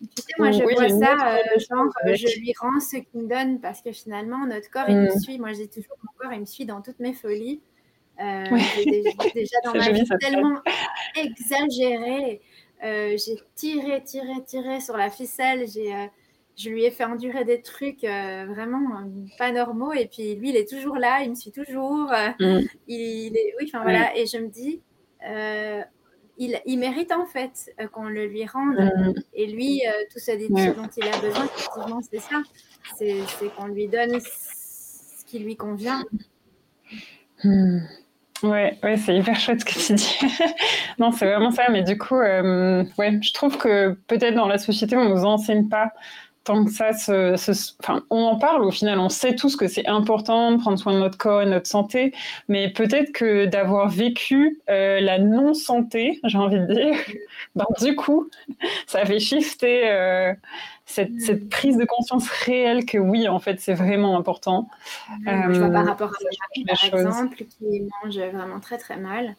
tu 0.00 0.22
sais, 0.22 0.32
moi, 0.38 0.50
je 0.50 0.62
vois 0.62 0.88
ça, 0.88 1.36
euh, 1.36 1.58
genre, 1.58 1.92
je 2.06 2.40
lui 2.40 2.52
rends 2.58 2.80
ce 2.80 2.96
qu'il 2.96 3.22
me 3.22 3.28
donne 3.28 3.60
parce 3.60 3.82
que 3.82 3.92
finalement, 3.92 4.46
notre 4.46 4.70
corps, 4.70 4.88
il 4.88 4.96
me 4.96 5.14
mm. 5.14 5.20
suit. 5.20 5.38
Moi, 5.38 5.52
j'ai 5.52 5.68
toujours 5.68 5.96
mon 6.02 6.12
corps, 6.18 6.32
il 6.32 6.40
me 6.40 6.46
suit 6.46 6.66
dans 6.66 6.80
toutes 6.80 7.00
mes 7.00 7.12
folies. 7.12 7.60
Euh, 8.20 8.44
déjà, 9.34 9.56
dans 9.64 9.74
ma 9.74 9.90
vie 9.90 10.04
tellement 10.20 10.58
exagéré. 11.16 12.40
j'ai 12.82 13.36
tiré, 13.54 14.02
tiré, 14.02 14.42
tiré 14.46 14.80
sur 14.80 14.96
la 14.96 15.10
ficelle. 15.10 15.66
J'ai 15.68 16.10
je 16.56 16.68
lui 16.68 16.84
ai 16.84 16.90
fait 16.90 17.04
endurer 17.04 17.44
des 17.44 17.62
trucs 17.62 18.04
euh, 18.04 18.46
vraiment 18.46 18.98
euh, 18.98 19.26
pas 19.38 19.50
normaux 19.52 19.92
et 19.92 20.06
puis 20.06 20.34
lui 20.34 20.50
il 20.50 20.56
est 20.56 20.68
toujours 20.68 20.96
là 20.96 21.22
il 21.22 21.30
me 21.30 21.34
suit 21.34 21.52
toujours 21.52 22.12
euh, 22.12 22.28
mm. 22.38 22.66
il, 22.88 23.36
est 23.36 23.54
oui 23.58 23.70
enfin 23.72 23.82
voilà 23.82 24.16
et 24.16 24.26
je 24.26 24.38
me 24.38 24.48
dis 24.48 24.82
il, 26.38 26.58
il, 26.64 26.78
mérite 26.78 27.12
en 27.12 27.26
fait 27.26 27.74
qu'on 27.92 28.08
le 28.08 28.26
lui 28.26 28.46
rende 28.46 28.78
mm. 28.78 29.14
et 29.34 29.46
lui 29.46 29.82
tout 30.12 30.18
ce, 30.18 30.32
dont 30.74 30.88
il 30.96 31.08
a 31.08 31.20
besoin 31.20 31.44
effectivement 31.44 32.00
c'est 32.10 32.20
ça 32.20 32.42
c'est 32.96 33.54
qu'on 33.56 33.66
lui 33.66 33.88
donne 33.88 34.20
ce 34.20 35.24
qui 35.26 35.38
lui 35.38 35.56
convient 35.56 36.04
mm. 37.44 37.78
Ouais, 38.42 38.78
ouais 38.82 38.96
c'est 38.96 39.14
hyper 39.14 39.38
chouette 39.38 39.60
ce 39.60 39.64
que 39.66 39.86
tu 39.86 39.92
dis. 39.92 40.18
non, 40.98 41.12
c'est 41.12 41.26
vraiment 41.26 41.50
ça. 41.50 41.68
Mais 41.68 41.82
du 41.82 41.98
coup, 41.98 42.16
ouais, 42.16 43.20
je 43.20 43.32
trouve 43.34 43.58
que 43.58 43.90
peut-être 44.06 44.34
dans 44.34 44.48
la 44.48 44.56
société, 44.56 44.96
on 44.96 45.04
ne 45.04 45.10
nous 45.10 45.26
enseigne 45.26 45.68
pas 45.68 45.92
tant 46.44 46.64
que 46.64 46.70
ça, 46.70 46.90
enfin, 47.82 48.02
on 48.08 48.22
en 48.22 48.38
parle 48.38 48.64
au 48.64 48.70
final, 48.70 48.98
on 48.98 49.10
sait 49.10 49.34
tous 49.34 49.56
que 49.56 49.68
c'est 49.68 49.86
important 49.86 50.52
de 50.52 50.56
prendre 50.56 50.78
soin 50.78 50.94
de 50.94 50.98
notre 50.98 51.18
corps 51.18 51.42
et 51.42 51.44
de 51.44 51.50
notre 51.50 51.66
santé, 51.66 52.14
mais 52.48 52.70
peut-être 52.70 53.12
que 53.12 53.44
d'avoir 53.44 53.88
vécu 53.88 54.60
euh, 54.70 55.00
la 55.00 55.18
non-santé, 55.18 56.18
j'ai 56.24 56.38
envie 56.38 56.58
de 56.58 56.66
dire, 56.66 56.96
ben, 57.54 57.66
du 57.80 57.94
coup, 57.94 58.30
ça 58.86 59.04
fait 59.04 59.20
shifter 59.20 59.90
euh, 59.90 60.32
cette, 60.86 61.10
mm. 61.10 61.20
cette, 61.20 61.48
prise 61.50 61.76
de 61.76 61.84
conscience 61.84 62.28
réelle 62.28 62.86
que 62.86 62.96
oui, 62.96 63.28
en 63.28 63.38
fait, 63.38 63.60
c'est 63.60 63.74
vraiment 63.74 64.16
important. 64.16 64.68
je 65.26 65.58
vois 65.58 65.68
par 65.68 65.82
euh, 65.82 65.88
rapport 65.88 66.08
à 66.08 66.64
ma 66.66 66.74
par 66.74 67.00
exemple, 67.00 67.36
qui 67.36 67.82
mange 68.02 68.18
vraiment 68.18 68.60
très 68.60 68.78
très 68.78 68.96
mal, 68.96 69.36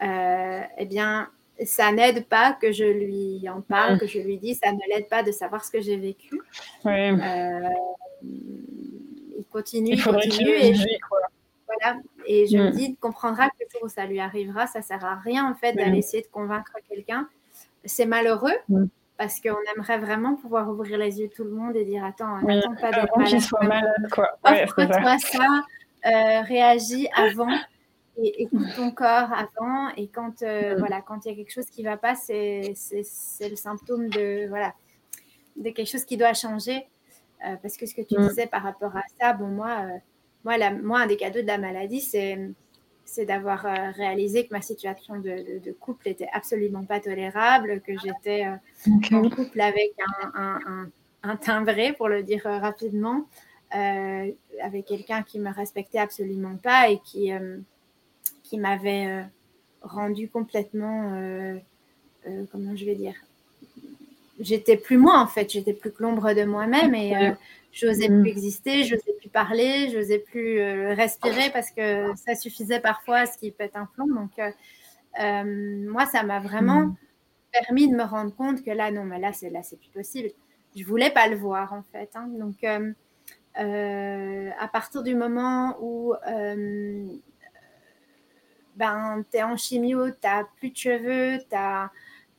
eh 0.00 0.84
bien, 0.86 1.28
ça 1.64 1.92
n'aide 1.92 2.26
pas 2.26 2.52
que 2.52 2.72
je 2.72 2.84
lui 2.84 3.48
en 3.48 3.60
parle, 3.60 3.98
que 3.98 4.06
je 4.06 4.18
lui 4.18 4.38
dis, 4.38 4.54
ça 4.54 4.72
ne 4.72 4.78
l'aide 4.88 5.08
pas 5.08 5.22
de 5.22 5.30
savoir 5.32 5.64
ce 5.64 5.70
que 5.70 5.80
j'ai 5.80 5.96
vécu. 5.96 6.40
il 6.84 7.14
continue, 9.50 9.92
il, 9.92 10.02
continue. 10.02 10.50
Et 10.50 10.74
je, 10.74 10.88
voilà, 11.66 11.98
et 12.26 12.46
je 12.46 12.58
me 12.58 12.70
dis, 12.70 12.84
il 12.90 12.96
comprendra 12.96 13.48
que 13.48 13.54
le 13.60 13.66
jour 13.70 13.82
où 13.84 13.88
ça 13.88 14.06
lui 14.06 14.18
arrivera, 14.20 14.66
ça 14.66 14.82
sert 14.82 15.04
à 15.04 15.14
rien 15.16 15.48
en 15.48 15.54
fait 15.54 15.74
d'aller 15.74 15.98
essayer 15.98 16.22
de 16.22 16.28
convaincre 16.28 16.72
quelqu'un. 16.88 17.28
C'est 17.84 18.06
malheureux 18.06 18.54
parce 19.16 19.40
qu'on 19.40 19.56
aimerait 19.76 19.98
vraiment 19.98 20.34
pouvoir 20.34 20.68
ouvrir 20.68 20.98
les 20.98 21.20
yeux 21.20 21.30
tout 21.34 21.44
le 21.44 21.50
monde 21.50 21.76
et 21.76 21.84
dire 21.84 22.04
attends, 22.04 22.40
n'attends 22.42 22.74
pas 22.74 22.90
d'être 22.90 23.16
malade. 23.16 23.40
soit 23.40 23.62
malade 23.62 24.08
quoi. 24.10 24.38
Offre-toi 24.42 25.18
ça, 25.18 25.46
euh, 26.06 26.42
réagis 26.42 27.08
avant 27.14 27.54
et 28.16 28.42
écoute 28.42 28.66
ton 28.76 28.90
corps 28.90 29.32
avant. 29.32 29.88
Et 29.96 30.08
quand 30.08 30.42
euh, 30.42 30.76
voilà, 30.78 31.00
quand 31.02 31.24
il 31.24 31.30
y 31.30 31.32
a 31.32 31.36
quelque 31.36 31.52
chose 31.52 31.66
qui 31.66 31.82
ne 31.82 31.88
va 31.88 31.96
pas, 31.96 32.14
c'est 32.14 32.74
le 33.40 33.56
symptôme 33.56 34.08
de 34.08 34.48
voilà 34.48 34.74
de 35.56 35.70
quelque 35.70 35.90
chose 35.90 36.04
qui 36.04 36.16
doit 36.16 36.34
changer. 36.34 36.86
Euh, 37.46 37.56
parce 37.62 37.76
que 37.76 37.86
ce 37.86 37.94
que 37.94 38.02
tu 38.02 38.14
disais 38.16 38.46
par 38.46 38.62
rapport 38.62 38.96
à 38.96 39.02
ça, 39.20 39.34
bon 39.34 39.48
moi, 39.48 39.86
moi, 40.44 40.56
la, 40.56 40.70
moi 40.70 41.00
un 41.00 41.06
des 41.06 41.16
cadeaux 41.16 41.42
de 41.42 41.46
la 41.46 41.58
maladie, 41.58 42.00
c'est 42.00 42.38
c'est 43.04 43.26
d'avoir 43.26 43.66
euh, 43.66 43.90
réalisé 43.92 44.46
que 44.46 44.52
ma 44.52 44.62
situation 44.62 45.18
de, 45.18 45.72
couple 45.80 46.08
était 46.08 46.28
absolument 46.32 46.84
pas 46.84 47.00
tolérable, 47.00 47.80
que 47.80 47.92
j'étais 47.98 48.46
euh, 48.46 49.16
en 49.16 49.28
couple 49.28 49.60
avec 49.60 49.92
un, 50.34 50.88
un, 51.22 51.36
timbré, 51.36 51.92
pour 51.92 52.08
le 52.08 52.22
dire 52.22 52.46
euh, 52.46 52.58
rapidement, 52.58 53.26
avec 53.70 54.86
quelqu'un 54.86 55.22
qui 55.22 55.40
me 55.40 55.52
respectait 55.52 55.98
absolument 55.98 56.56
pas 56.56 56.90
et 56.90 57.00
qui, 57.00 57.32
qui 58.44 58.58
m'avait 58.58 59.24
rendu 59.82 60.28
complètement, 60.28 61.10
comment 62.52 62.76
je 62.76 62.84
vais 62.84 62.94
dire, 62.94 63.14
j'étais 64.38 64.76
plus 64.76 64.98
moi 64.98 65.18
en 65.18 65.26
fait, 65.26 65.50
j'étais 65.50 65.72
plus 65.72 65.90
que 65.90 66.02
l'ombre 66.02 66.32
de 66.32 66.44
moi-même 66.44 66.94
et 66.94 67.34
j'osais 67.74 68.08
mm. 68.08 68.22
plus 68.22 68.30
exister, 68.30 68.84
j'osais 68.84 69.12
plus 69.18 69.28
parler, 69.28 69.90
j'osais 69.90 70.20
plus 70.20 70.60
euh, 70.60 70.94
respirer 70.94 71.50
parce 71.52 71.70
que 71.70 72.14
ça 72.16 72.34
suffisait 72.34 72.80
parfois 72.80 73.18
à 73.18 73.26
ce 73.26 73.36
qui 73.36 73.50
pète 73.50 73.76
un 73.76 73.86
plomb. 73.86 74.06
Donc, 74.06 74.30
euh, 74.38 74.50
euh, 75.20 75.90
moi, 75.90 76.06
ça 76.06 76.22
m'a 76.22 76.40
vraiment 76.40 76.86
mm. 76.86 76.96
permis 77.52 77.90
de 77.90 77.96
me 77.96 78.04
rendre 78.04 78.34
compte 78.34 78.64
que 78.64 78.70
là, 78.70 78.90
non, 78.90 79.04
mais 79.04 79.18
là, 79.18 79.32
c'est 79.32 79.50
là, 79.50 79.62
c'est 79.62 79.78
plus 79.78 79.90
possible. 79.90 80.30
Je 80.76 80.84
voulais 80.84 81.10
pas 81.10 81.28
le 81.28 81.36
voir 81.36 81.72
en 81.72 81.82
fait. 81.92 82.10
Hein. 82.14 82.28
Donc, 82.38 82.64
à 83.56 84.68
partir 84.68 85.02
du 85.02 85.14
moment 85.14 85.76
où 85.80 86.14
ben, 88.76 89.22
tu 89.30 89.38
es 89.38 89.42
en 89.42 89.56
chimio, 89.56 90.10
tu 90.10 90.16
n'as 90.24 90.44
plus 90.56 90.70
de 90.70 90.76
cheveux, 90.76 91.38
tu 91.48 91.56
as 91.56 91.90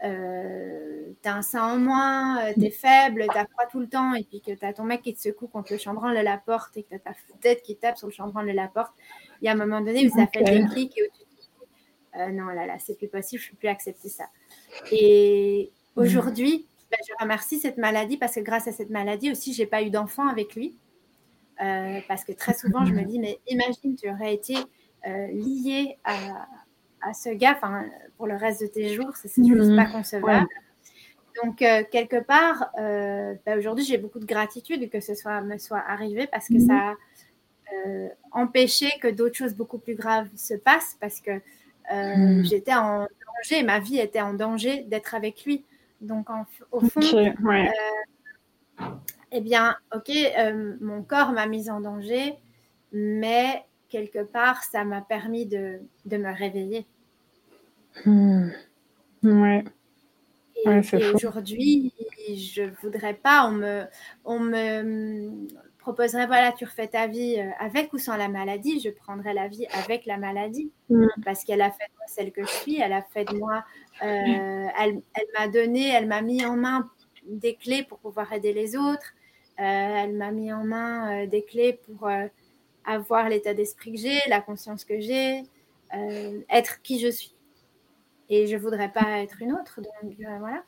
euh, 0.04 1.14
t'as 1.22 1.34
un 1.34 1.42
sein 1.42 1.74
en 1.74 1.78
moins, 1.78 2.46
euh, 2.46 2.54
t'es 2.60 2.70
faible, 2.70 3.26
t'as 3.34 3.46
froid 3.46 3.66
tout 3.72 3.80
le 3.80 3.88
temps, 3.88 4.14
et 4.14 4.24
puis 4.24 4.42
que 4.42 4.52
t'as 4.52 4.74
ton 4.74 4.84
mec 4.84 5.02
qui 5.02 5.14
te 5.14 5.20
secoue 5.20 5.48
contre 5.48 5.72
le 5.72 5.80
chambranle 5.80 6.18
de 6.18 6.22
la 6.22 6.38
porte 6.38 6.76
et 6.76 6.84
que 6.84 6.90
t'as 6.96 7.00
ta 7.00 7.14
tête 7.40 7.64
qui 7.64 7.78
tape 7.78 7.98
sur 7.98 8.08
le 8.08 8.14
chambranle 8.14 8.48
de 8.48 8.52
la 8.52 8.68
porte, 8.68 8.94
il 9.42 9.46
y 9.46 9.48
a 9.48 9.54
un 9.54 9.56
moment 9.56 9.80
donné 9.80 10.08
où 10.08 10.16
ça 10.16 10.28
fait 10.28 10.44
des 10.44 10.66
clics 10.66 10.98
et 10.98 11.04
où 11.04 11.06
tu 11.18 11.24
te 11.24 11.42
dis 11.42 11.50
euh, 12.18 12.32
non, 12.32 12.46
là, 12.48 12.66
là, 12.66 12.78
c'est 12.80 12.98
plus 12.98 13.08
possible, 13.08 13.42
je 13.42 13.48
ne 13.48 13.52
peux 13.52 13.58
plus 13.58 13.68
accepter 13.68 14.10
ça. 14.10 14.26
Et 14.92 15.72
aujourd'hui, 15.96 16.68
ben, 16.92 16.98
je 17.08 17.14
remercie 17.20 17.60
cette 17.60 17.78
maladie 17.78 18.18
parce 18.18 18.36
que 18.36 18.42
grâce 18.42 18.68
à 18.68 18.74
cette 18.74 18.90
maladie 18.90 19.32
aussi, 19.32 19.54
j'ai 19.54 19.66
pas 19.66 19.82
eu 19.82 19.90
d'enfant 19.90 20.28
avec 20.28 20.56
lui. 20.56 20.78
parce 21.58 22.26
que 22.26 22.34
très 22.34 22.54
souvent, 22.54 22.86
je 22.86 22.94
me 22.94 23.04
dis, 23.04 23.18
mais 23.18 23.40
imagine, 23.48 23.96
tu 23.96 24.10
aurais 24.10 24.34
été 24.34 24.56
lié 25.06 25.98
à, 26.04 26.48
à 27.06 27.14
ce 27.14 27.30
gars 27.30 27.58
pour 28.18 28.28
le 28.28 28.36
reste 28.36 28.62
de 28.62 28.68
tes 28.68 28.94
jours. 28.94 29.12
C'est 29.16 29.30
juste 29.36 29.70
mhm. 29.70 29.76
pas 29.76 29.86
concevable. 29.86 30.48
Donc, 31.44 31.62
euh, 31.62 31.84
quelque 31.92 32.22
part, 32.22 32.72
euh, 32.80 33.36
bah, 33.46 33.58
aujourd'hui, 33.58 33.86
j'ai 33.86 33.98
beaucoup 33.98 34.20
de 34.20 34.26
gratitude 34.26 34.90
que 34.90 35.00
ce 35.00 35.16
soit, 35.16 35.42
me 35.42 35.58
soit 35.58 35.84
arrivé 35.86 36.28
parce 36.28 36.48
que 36.48 36.54
mhm. 36.54 36.68
ça 36.68 36.74
a 36.74 36.96
euh, 37.74 38.08
empêché 38.32 38.90
que 39.02 39.10
d'autres 39.10 39.36
choses 39.36 39.54
beaucoup 39.54 39.78
plus 39.78 39.96
graves 39.96 40.30
se 40.36 40.54
passent 40.54 40.98
parce 41.00 41.20
que 41.20 41.42
mhm. 41.92 42.46
j'étais 42.46 42.74
en 42.74 43.00
danger, 43.02 43.64
ma 43.64 43.80
vie 43.80 44.00
était 44.00 44.22
en 44.22 44.34
danger 44.34 44.84
d'être 44.84 45.14
avec 45.14 45.44
lui. 45.46 45.64
Donc, 46.02 46.28
au 46.72 46.80
fond, 46.82 47.02
eh 49.32 49.42
bien, 49.42 49.76
ok, 49.94 50.12
mon 50.80 51.02
corps 51.04 51.32
m'a 51.32 51.48
mise 51.48 51.70
en 51.70 51.82
danger, 51.82 52.36
mais 52.92 53.66
quelque 53.96 54.24
part, 54.24 54.62
ça 54.66 54.84
m'a 54.84 55.00
permis 55.00 55.46
de, 55.46 55.80
de 56.04 56.18
me 56.18 56.34
réveiller. 56.34 56.86
Hmm. 58.04 58.50
Ouais. 59.24 59.64
Et, 60.66 60.80
aujourd'hui, 61.14 61.94
je 62.36 62.64
voudrais 62.82 63.14
pas, 63.14 63.48
on 63.48 63.52
me, 63.52 63.86
on 64.26 64.40
me 64.40 65.48
proposerait, 65.78 66.28
voilà, 66.28 66.52
tu 66.52 66.66
refais 66.66 66.88
ta 66.88 67.08
vie 67.08 67.40
euh, 67.40 67.52
avec 67.60 67.94
ou 67.94 68.00
sans 68.00 68.18
la 68.18 68.28
maladie, 68.28 68.82
je 68.82 68.90
prendrais 68.90 69.34
la 69.34 69.48
vie 69.48 69.66
avec 69.72 70.06
la 70.06 70.18
maladie, 70.18 70.72
hmm. 70.90 71.08
parce 71.24 71.46
qu'elle 71.46 71.62
a 71.62 71.72
fait 71.72 71.86
de 71.86 71.94
moi 71.98 72.06
celle 72.08 72.32
que 72.34 72.42
je 72.42 72.52
suis, 72.52 72.82
elle 72.82 72.94
a 72.94 73.02
fait 73.02 73.24
de 73.24 73.38
moi, 73.38 73.64
euh, 74.04 74.68
elle, 74.78 75.02
elle 75.14 75.28
m'a 75.38 75.48
donné, 75.48 75.88
elle 75.90 76.08
m'a 76.08 76.22
mis 76.22 76.44
en 76.46 76.58
main 76.58 76.90
des 77.28 77.56
clés 77.56 77.84
pour 77.84 78.00
pouvoir 78.00 78.34
aider 78.34 78.52
les 78.52 78.76
autres, 78.76 79.14
euh, 79.60 79.64
elle 79.64 80.14
m'a 80.14 80.32
mis 80.32 80.52
en 80.52 80.66
main 80.66 81.28
des 81.28 81.44
clés 81.46 81.80
pour 81.86 82.10
avoir 82.86 83.30
l'état 83.30 83.54
d'esprit 83.54 83.94
que 83.94 83.98
j'ai, 84.00 84.20
la 84.28 84.42
conscience 84.42 84.86
que 84.86 85.00
j'ai, 85.00 85.44
être 86.50 86.82
qui 86.82 87.00
je 87.00 87.10
suis 87.10 87.36
et 88.30 88.48
je 88.48 88.58
voudrais 88.58 88.90
pas 88.90 89.20
être 89.20 89.42
une 89.42 89.54
autre. 89.54 89.80
Donc 89.82 90.14
euh, 90.20 90.38
voilà. 90.40 90.64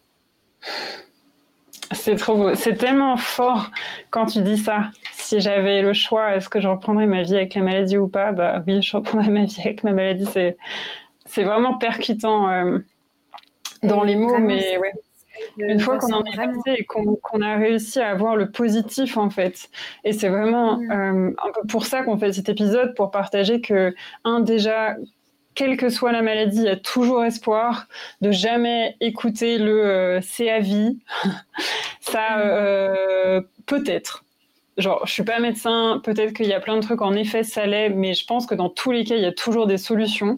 C'est 1.91 2.15
trop 2.15 2.36
beau. 2.36 2.56
C'est 2.56 2.75
tellement 2.75 3.17
fort 3.17 3.71
quand 4.10 4.25
tu 4.25 4.41
dis 4.41 4.58
ça. 4.58 4.91
Si 5.13 5.39
j'avais 5.39 5.82
le 5.82 5.93
choix, 5.93 6.36
est-ce 6.36 6.49
que 6.49 6.60
je 6.60 6.67
reprendrais 6.67 7.08
ma 7.08 7.23
vie 7.23 7.36
avec 7.36 7.56
la 7.56 7.62
maladie 7.62 7.97
ou 7.97 8.08
pas? 8.08 8.32
Bah 8.32 8.63
oui, 8.67 8.82
je 8.82 8.95
reprendrais 8.95 9.30
ma 9.30 9.45
vie 9.45 9.62
avec 9.62 9.84
ma 9.84 9.93
maladie. 9.93 10.25
C'est, 10.25 10.58
c'est 11.25 11.43
vraiment 11.43 11.77
percutant 11.77 12.49
euh, 12.49 12.80
dans 13.84 14.03
les 14.03 14.15
mots, 14.15 14.38
mais 14.39 14.77
ouais. 14.77 14.93
Une 15.57 15.79
fois 15.79 15.97
qu'on 15.97 16.13
en 16.13 16.23
est 16.23 16.35
passé 16.35 16.75
et 16.77 16.85
qu'on, 16.85 17.41
a 17.41 17.55
réussi 17.55 17.99
à 17.99 18.09
avoir 18.09 18.35
le 18.35 18.51
positif 18.51 19.17
en 19.17 19.29
fait. 19.29 19.69
Et 20.03 20.13
c'est 20.13 20.29
vraiment 20.29 20.77
mm. 20.77 20.91
euh, 20.91 21.31
un 21.43 21.51
peu 21.53 21.67
pour 21.67 21.85
ça 21.85 22.03
qu'on 22.03 22.17
fait 22.17 22.33
cet 22.33 22.49
épisode, 22.49 22.95
pour 22.95 23.11
partager 23.11 23.61
que, 23.61 23.95
un, 24.23 24.39
déjà, 24.39 24.95
quelle 25.55 25.75
que 25.75 25.89
soit 25.89 26.11
la 26.11 26.21
maladie, 26.21 26.57
il 26.57 26.65
y 26.65 26.69
a 26.69 26.77
toujours 26.77 27.25
espoir 27.25 27.87
de 28.21 28.31
jamais 28.31 28.95
écouter 29.01 29.57
le 29.57 29.85
euh, 29.85 30.19
c'est 30.21 30.49
à 30.49 30.59
vie. 30.59 30.99
ça, 31.99 32.39
euh, 32.39 33.41
peut-être. 33.65 34.23
Genre, 34.77 35.01
je 35.07 35.11
suis 35.11 35.23
pas 35.23 35.39
médecin, 35.39 35.99
peut-être 36.03 36.33
qu'il 36.33 36.45
y 36.45 36.53
a 36.53 36.59
plein 36.59 36.75
de 36.75 36.81
trucs, 36.81 37.01
en 37.01 37.15
effet, 37.15 37.43
ça 37.43 37.65
l'est, 37.65 37.89
mais 37.89 38.13
je 38.13 38.25
pense 38.27 38.45
que 38.45 38.53
dans 38.53 38.69
tous 38.69 38.91
les 38.91 39.03
cas, 39.03 39.15
il 39.15 39.23
y 39.23 39.25
a 39.25 39.31
toujours 39.31 39.65
des 39.65 39.79
solutions. 39.79 40.35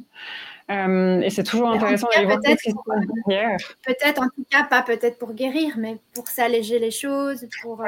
Euh, 0.69 1.21
et 1.21 1.29
c'est 1.29 1.43
toujours 1.43 1.69
intéressant 1.69 2.08
d'aller 2.13 2.27
voir 2.27 2.39
ce 2.43 2.51
qui 2.51 2.71
se 2.71 2.75
passe 2.86 3.63
Peut-être, 3.86 4.21
en 4.21 4.27
tout 4.27 4.45
cas, 4.49 4.63
pas 4.63 4.84
peut-être 4.84 5.17
pour 5.17 5.34
guérir, 5.34 5.73
mais 5.77 5.97
pour 6.13 6.27
s'alléger 6.27 6.77
les 6.77 6.91
choses, 6.91 7.47
pour 7.62 7.84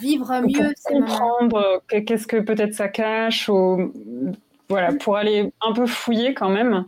vivre 0.00 0.40
mieux. 0.42 0.74
Pour 0.84 0.98
comprendre 0.98 1.82
qu'est-ce 1.88 2.26
que 2.26 2.38
peut-être 2.38 2.74
ça 2.74 2.88
cache, 2.88 3.48
ou 3.48 3.92
voilà, 4.68 4.92
pour 4.92 5.16
aller 5.16 5.52
un 5.62 5.72
peu 5.72 5.86
fouiller 5.86 6.34
quand 6.34 6.50
même. 6.50 6.84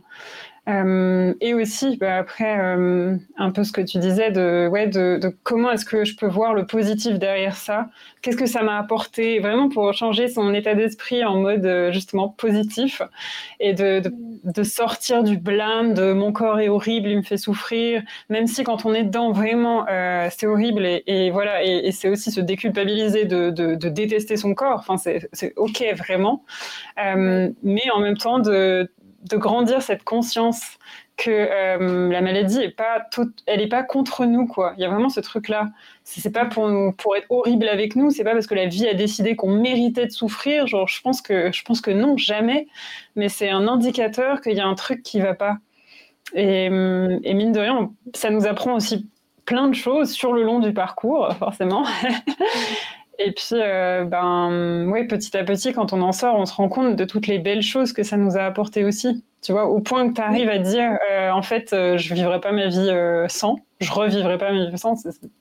Euh, 0.69 1.35
et 1.41 1.55
aussi, 1.55 1.97
bah, 1.97 2.17
après, 2.17 2.61
euh, 2.61 3.17
un 3.39 3.51
peu 3.51 3.65
ce 3.65 3.73
que 3.73 3.81
tu 3.81 3.99
disais 3.99 4.31
de, 4.31 4.69
ouais, 4.69 4.87
de, 4.87 5.19
comment 5.43 5.71
est-ce 5.71 5.87
que 5.87 6.05
je 6.05 6.15
peux 6.15 6.27
voir 6.27 6.53
le 6.53 6.67
positif 6.67 7.19
derrière 7.19 7.57
ça? 7.57 7.89
Qu'est-ce 8.21 8.37
que 8.37 8.47
ça 8.47 8.63
m'a 8.63 8.79
apporté? 8.79 9.39
Vraiment 9.39 9.71
pour 9.71 9.93
changer 9.95 10.29
son 10.29 10.53
état 10.53 10.75
d'esprit 10.75 11.25
en 11.25 11.37
mode 11.37 11.65
euh, 11.65 11.91
justement 11.93 12.29
positif 12.29 13.01
et 13.61 13.73
de, 13.73 14.03
de, 14.45 14.63
sortir 14.63 15.23
du 15.25 15.39
blâme 15.39 15.95
de 15.95 16.13
mon 16.13 16.33
corps 16.33 16.61
est 16.61 16.69
horrible, 16.69 17.09
il 17.09 17.17
me 17.19 17.23
fait 17.23 17.39
souffrir, 17.39 18.03
même 18.29 18.47
si 18.47 18.63
quand 18.63 18.85
on 18.85 18.93
est 18.93 19.05
dedans, 19.05 19.33
vraiment, 19.33 19.87
c'est 20.31 20.47
horrible 20.47 20.85
et, 20.85 21.31
voilà, 21.31 21.65
et, 21.65 21.91
c'est 21.93 22.09
aussi 22.09 22.31
se 22.31 22.41
déculpabiliser 22.41 23.25
de, 23.25 23.51
de, 23.51 23.89
détester 23.89 24.37
son 24.37 24.55
corps. 24.55 24.85
Enfin, 24.87 24.97
c'est 24.97 25.53
ok 25.57 25.85
vraiment, 25.97 26.45
mais 26.97 27.91
en 27.95 28.01
même 28.01 28.17
temps 28.17 28.39
de 28.39 28.91
de 29.29 29.37
grandir 29.37 29.83
cette 29.83 30.05
conscience 30.05 30.79
que 31.17 31.31
euh, 31.31 32.09
la 32.11 32.21
maladie 32.21 32.61
est 32.61 32.71
pas 32.71 33.01
toute, 33.11 33.43
elle 33.47 33.61
est 33.61 33.69
pas 33.69 33.83
contre 33.83 34.25
nous 34.25 34.47
quoi. 34.47 34.75
Il 34.77 34.83
y 34.83 34.85
a 34.85 34.89
vraiment 34.89 35.09
ce 35.09 35.21
truc 35.21 35.49
là. 35.49 35.69
C'est 36.05 36.33
pas 36.33 36.47
pour 36.47 36.71
pour 36.97 37.17
être 37.17 37.27
horrible 37.29 37.69
avec 37.69 37.97
nous, 37.97 38.11
c'est 38.11 38.25
pas 38.25 38.33
parce 38.33 38.47
que 38.47 38.55
la 38.55 38.67
vie 38.67 38.87
a 38.87 38.95
décidé 38.95 39.37
qu'on 39.37 39.51
méritait 39.51 40.07
de 40.07 40.13
souffrir. 40.13 40.67
Genre 40.67 40.87
je 40.87 41.01
pense 41.03 41.21
que 41.21 41.51
je 41.53 41.63
pense 41.65 41.81
que 41.81 41.91
non 41.91 42.17
jamais. 42.17 42.69
Mais 43.17 43.29
c'est 43.29 43.51
un 43.51 43.67
indicateur 43.69 44.41
qu'il 44.41 44.55
y 44.55 44.61
a 44.61 44.67
un 44.67 44.75
truc 44.75 45.03
qui 45.03 45.21
va 45.21 45.35
pas. 45.35 45.59
Et, 46.35 46.67
et, 46.67 46.71
mine 47.35 47.53
de 47.53 47.61
rien, 47.61 47.91
ça 48.15 48.31
nous 48.31 48.47
apprend 48.47 48.75
aussi 48.75 49.09
plein 49.47 49.69
de 49.69 49.75
choses 49.75 50.11
sur 50.11 50.35
le 50.35 50.43
long 50.45 50.61
du 50.61 50.73
parcours 50.75 51.35
forcément. 51.39 51.85
Et 53.19 53.33
puis, 53.33 53.55
euh, 53.55 54.05
ben, 54.05 54.89
ouais, 54.89 55.07
petit 55.07 55.37
à 55.37 55.45
petit, 55.45 55.73
quand 55.73 55.93
on 55.93 56.03
en 56.03 56.13
sort, 56.13 56.37
on 56.37 56.47
se 56.47 56.55
rend 56.55 56.69
compte 56.69 56.97
de 56.97 57.05
toutes 57.05 57.27
les 57.27 57.39
belles 57.39 57.63
choses 57.63 57.93
que 57.93 58.03
ça 58.03 58.17
nous 58.17 58.37
a 58.37 58.43
apporté 58.43 58.85
aussi. 58.85 59.25
Tu 59.43 59.53
vois, 59.53 59.67
au 59.67 59.81
point 59.81 60.09
que 60.09 60.15
tu 60.15 60.21
arrives 60.21 60.49
à 60.49 60.59
dire, 60.59 60.99
en 61.33 61.43
fait, 61.43 61.71
je 61.71 62.15
vivrai 62.15 62.41
pas 62.41 62.53
ma 62.53 62.67
vie 62.67 62.91
sans, 63.29 63.61
je 63.81 63.91
revivrai 63.93 64.37
pas 64.39 64.53
ma 64.53 64.67
vie 64.67 64.79
sans, 64.79 64.95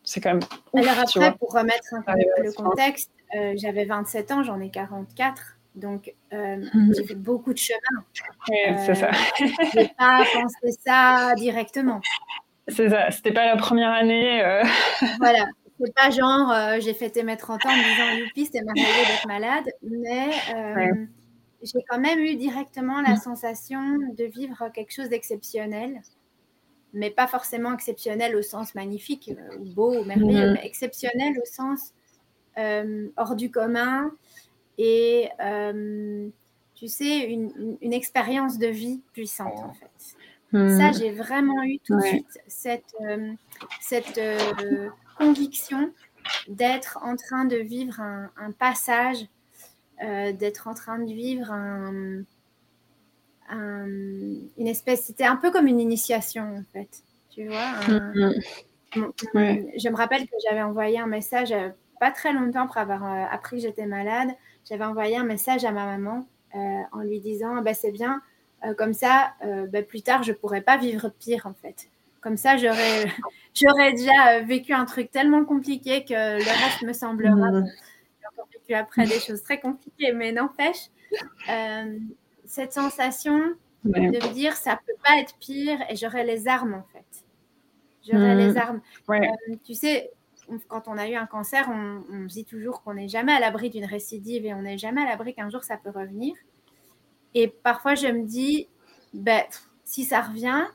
c'est 0.04 0.22
quand 0.22 0.34
même. 0.34 0.44
Ouf, 0.74 0.88
Alors 0.88 1.00
après, 1.00 1.36
pour 1.38 1.52
remettre 1.52 1.94
un 1.94 2.14
peu 2.14 2.44
le 2.44 2.52
contexte, 2.52 3.12
j'avais 3.56 3.86
27 3.86 4.32
ans, 4.32 4.44
j'en 4.44 4.60
ai 4.60 4.70
44. 4.70 5.58
Donc, 5.78 6.12
euh, 6.34 6.58
mhm. 6.74 6.94
j'ai 6.96 7.06
fait 7.06 7.16
beaucoup 7.16 7.54
de 7.54 7.60
chemin. 7.60 7.78
c'est 8.86 8.96
ça. 8.96 9.12
Euh, 9.42 9.48
je 9.74 9.80
n'ai 9.80 9.88
pas 9.98 10.24
pensé 10.34 10.72
ça 10.86 11.34
directement. 11.36 12.02
C'est 12.68 12.90
ça. 12.90 13.12
C'était 13.12 13.32
pas 13.32 13.46
la 13.46 13.58
première 13.58 13.92
année. 13.92 14.44
Euh... 14.44 14.64
Voilà. 15.20 15.46
C'est 15.80 15.94
pas 15.94 16.10
genre, 16.10 16.52
euh, 16.52 16.80
j'ai 16.80 16.94
fêté 16.94 17.24
mes 17.24 17.38
30 17.38 17.66
ans 17.66 17.70
en 17.70 17.76
me 17.76 17.84
disant, 17.84 18.26
youpi, 18.26 18.46
c'est 18.52 18.62
merveilleux 18.62 19.06
d'être 19.08 19.28
malade. 19.28 19.66
Mais 19.84 20.32
j'ai 21.64 21.84
quand 21.90 22.00
même 22.00 22.20
eu 22.20 22.36
directement 22.36 23.02
la 23.02 23.12
mhm. 23.12 23.18
sensation 23.18 23.98
de 24.18 24.24
vivre 24.26 24.70
quelque 24.74 24.92
chose 24.92 25.10
d'exceptionnel. 25.10 26.02
Mais 26.94 27.12
pas 27.12 27.28
forcément 27.28 27.74
exceptionnel 27.74 28.36
au 28.36 28.42
sens 28.42 28.74
magnifique, 28.74 29.32
ou 29.60 29.66
beau, 29.66 30.00
ou 30.00 30.04
merveilleux, 30.04 30.48
mhm. 30.48 30.54
mais 30.54 30.66
exceptionnel 30.66 31.34
au 31.42 31.46
sens 31.46 31.94
hors 33.18 33.36
du 33.36 33.52
commun 33.52 34.12
et 34.78 35.30
euh, 35.40 36.30
tu 36.76 36.88
sais, 36.88 37.26
une, 37.26 37.78
une, 37.82 37.94
expérience 37.94 38.60
de 38.60 38.68
vie 38.68 39.02
puissante 39.14 39.58
en 39.58 39.74
fait. 39.74 40.16
Hmm. 40.52 40.78
Ça, 40.78 40.92
j'ai 40.92 41.12
vraiment 41.12 41.64
eu 41.64 41.80
tout 41.80 41.98
de 41.98 42.02
suite 42.02 42.40
cette, 42.48 42.96
euh, 43.02 43.34
cette 43.82 44.18
euh, 44.18 44.90
conviction 45.18 45.92
d'être 46.48 47.00
en 47.02 47.16
train 47.16 47.46
de 47.46 47.58
vivre 47.58 48.00
un, 48.00 48.30
un 48.38 48.52
passage, 48.52 49.26
d'être 50.02 50.68
en 50.68 50.76
train 50.76 51.00
de 51.00 51.12
vivre 51.12 51.52
un, 51.52 52.24
une 53.50 54.68
espèce, 54.68 55.06
c'était 55.06 55.26
un 55.26 55.38
peu 55.38 55.50
comme 55.52 55.68
une 55.68 55.80
initiation 55.80 56.44
en 56.58 56.64
fait, 56.72 57.02
tu 57.32 57.48
vois. 57.48 57.72
Hmm. 57.88 58.34
Je 58.96 59.90
me 59.90 59.96
rappelle 59.96 60.28
que 60.28 60.36
j'avais 60.46 60.62
envoyé 60.62 61.00
un 61.00 61.08
message 61.08 61.54
pas 62.00 62.12
très 62.12 62.32
longtemps 62.32 62.66
après 62.66 62.82
avoir 62.82 63.04
appris 63.34 63.58
que 63.58 63.64
j'étais 63.64 63.88
malade 63.88 64.30
j'avais 64.70 64.84
envoyé 64.84 65.16
un 65.18 65.24
message 65.24 65.66
à 65.66 65.72
ma 65.72 65.86
maman 65.86 66.28
euh, 66.56 66.82
en 66.92 67.00
lui 67.00 67.20
disant 67.20 67.62
bah, 67.62 67.74
c'est 67.74 67.92
bien, 67.92 68.22
euh, 68.66 68.74
comme 68.74 68.94
ça, 68.94 69.34
euh, 69.46 69.68
bah, 69.68 69.82
plus 69.82 70.02
tard, 70.02 70.24
je 70.24 70.34
pourrais 70.34 70.62
pas 70.62 70.78
vivre 70.78 71.10
pire 71.10 71.46
en 71.46 71.54
fait. 71.54 71.90
Comme 72.22 72.38
ça, 72.38 72.58
j'aurais, 72.58 73.06
j'aurais 73.54 73.94
déjà 73.94 74.42
vécu 74.42 74.74
un 74.74 74.86
truc 74.86 75.12
tellement 75.12 75.46
compliqué 75.46 76.04
que 76.04 76.14
le 76.14 76.66
reste 76.66 76.84
me 76.84 76.94
semblera. 76.94 77.36
Mmh. 77.36 77.66
J'ai 78.20 78.28
encore 78.28 78.50
vécu 78.52 78.74
après 78.74 79.06
des 79.06 79.20
choses 79.20 79.44
très 79.44 79.60
compliquées, 79.60 80.14
mais 80.14 80.32
n'empêche, 80.32 80.90
cette 82.46 82.74
sensation 82.74 83.56
de 83.84 84.00
me 84.00 84.34
dire 84.34 84.54
ça 84.54 84.80
peut 84.86 84.94
pas 85.06 85.20
être 85.20 85.36
pire 85.40 85.80
et 85.90 85.96
j'aurais 85.96 86.26
les 86.26 86.48
armes 86.48 86.74
en 86.74 86.86
fait. 86.92 87.26
J'aurais 88.10 88.36
les 88.36 88.54
mmh. 88.54 88.58
armes. 88.58 88.82
tu 89.64 89.74
sais, 89.74 90.12
quand 90.68 90.88
on 90.88 90.98
a 90.98 91.08
eu 91.08 91.16
un 91.16 91.26
cancer, 91.26 91.70
on, 91.70 92.26
dit 92.26 92.46
toujours 92.46 92.82
qu'on 92.82 92.94
n'est 92.94 93.08
jamais 93.10 93.34
à 93.34 93.40
l'abri 93.40 93.70
d'une 93.70 93.86
récidive 93.86 94.46
et 94.46 94.54
on 94.54 94.62
n'est 94.62 94.78
jamais 94.78 95.02
à 95.02 95.06
l'abri 95.06 95.34
qu'un 95.34 95.50
jour 95.50 95.64
ça 95.64 95.78
peut 95.78 95.90
revenir. 95.90 96.36
Et 97.34 97.48
parfois, 97.48 97.96
je 97.96 98.08
me 98.08 98.26
dis, 98.26 98.68
ben, 99.14 99.44
si 99.84 100.06
ça 100.06 100.22
revient, 100.22 100.66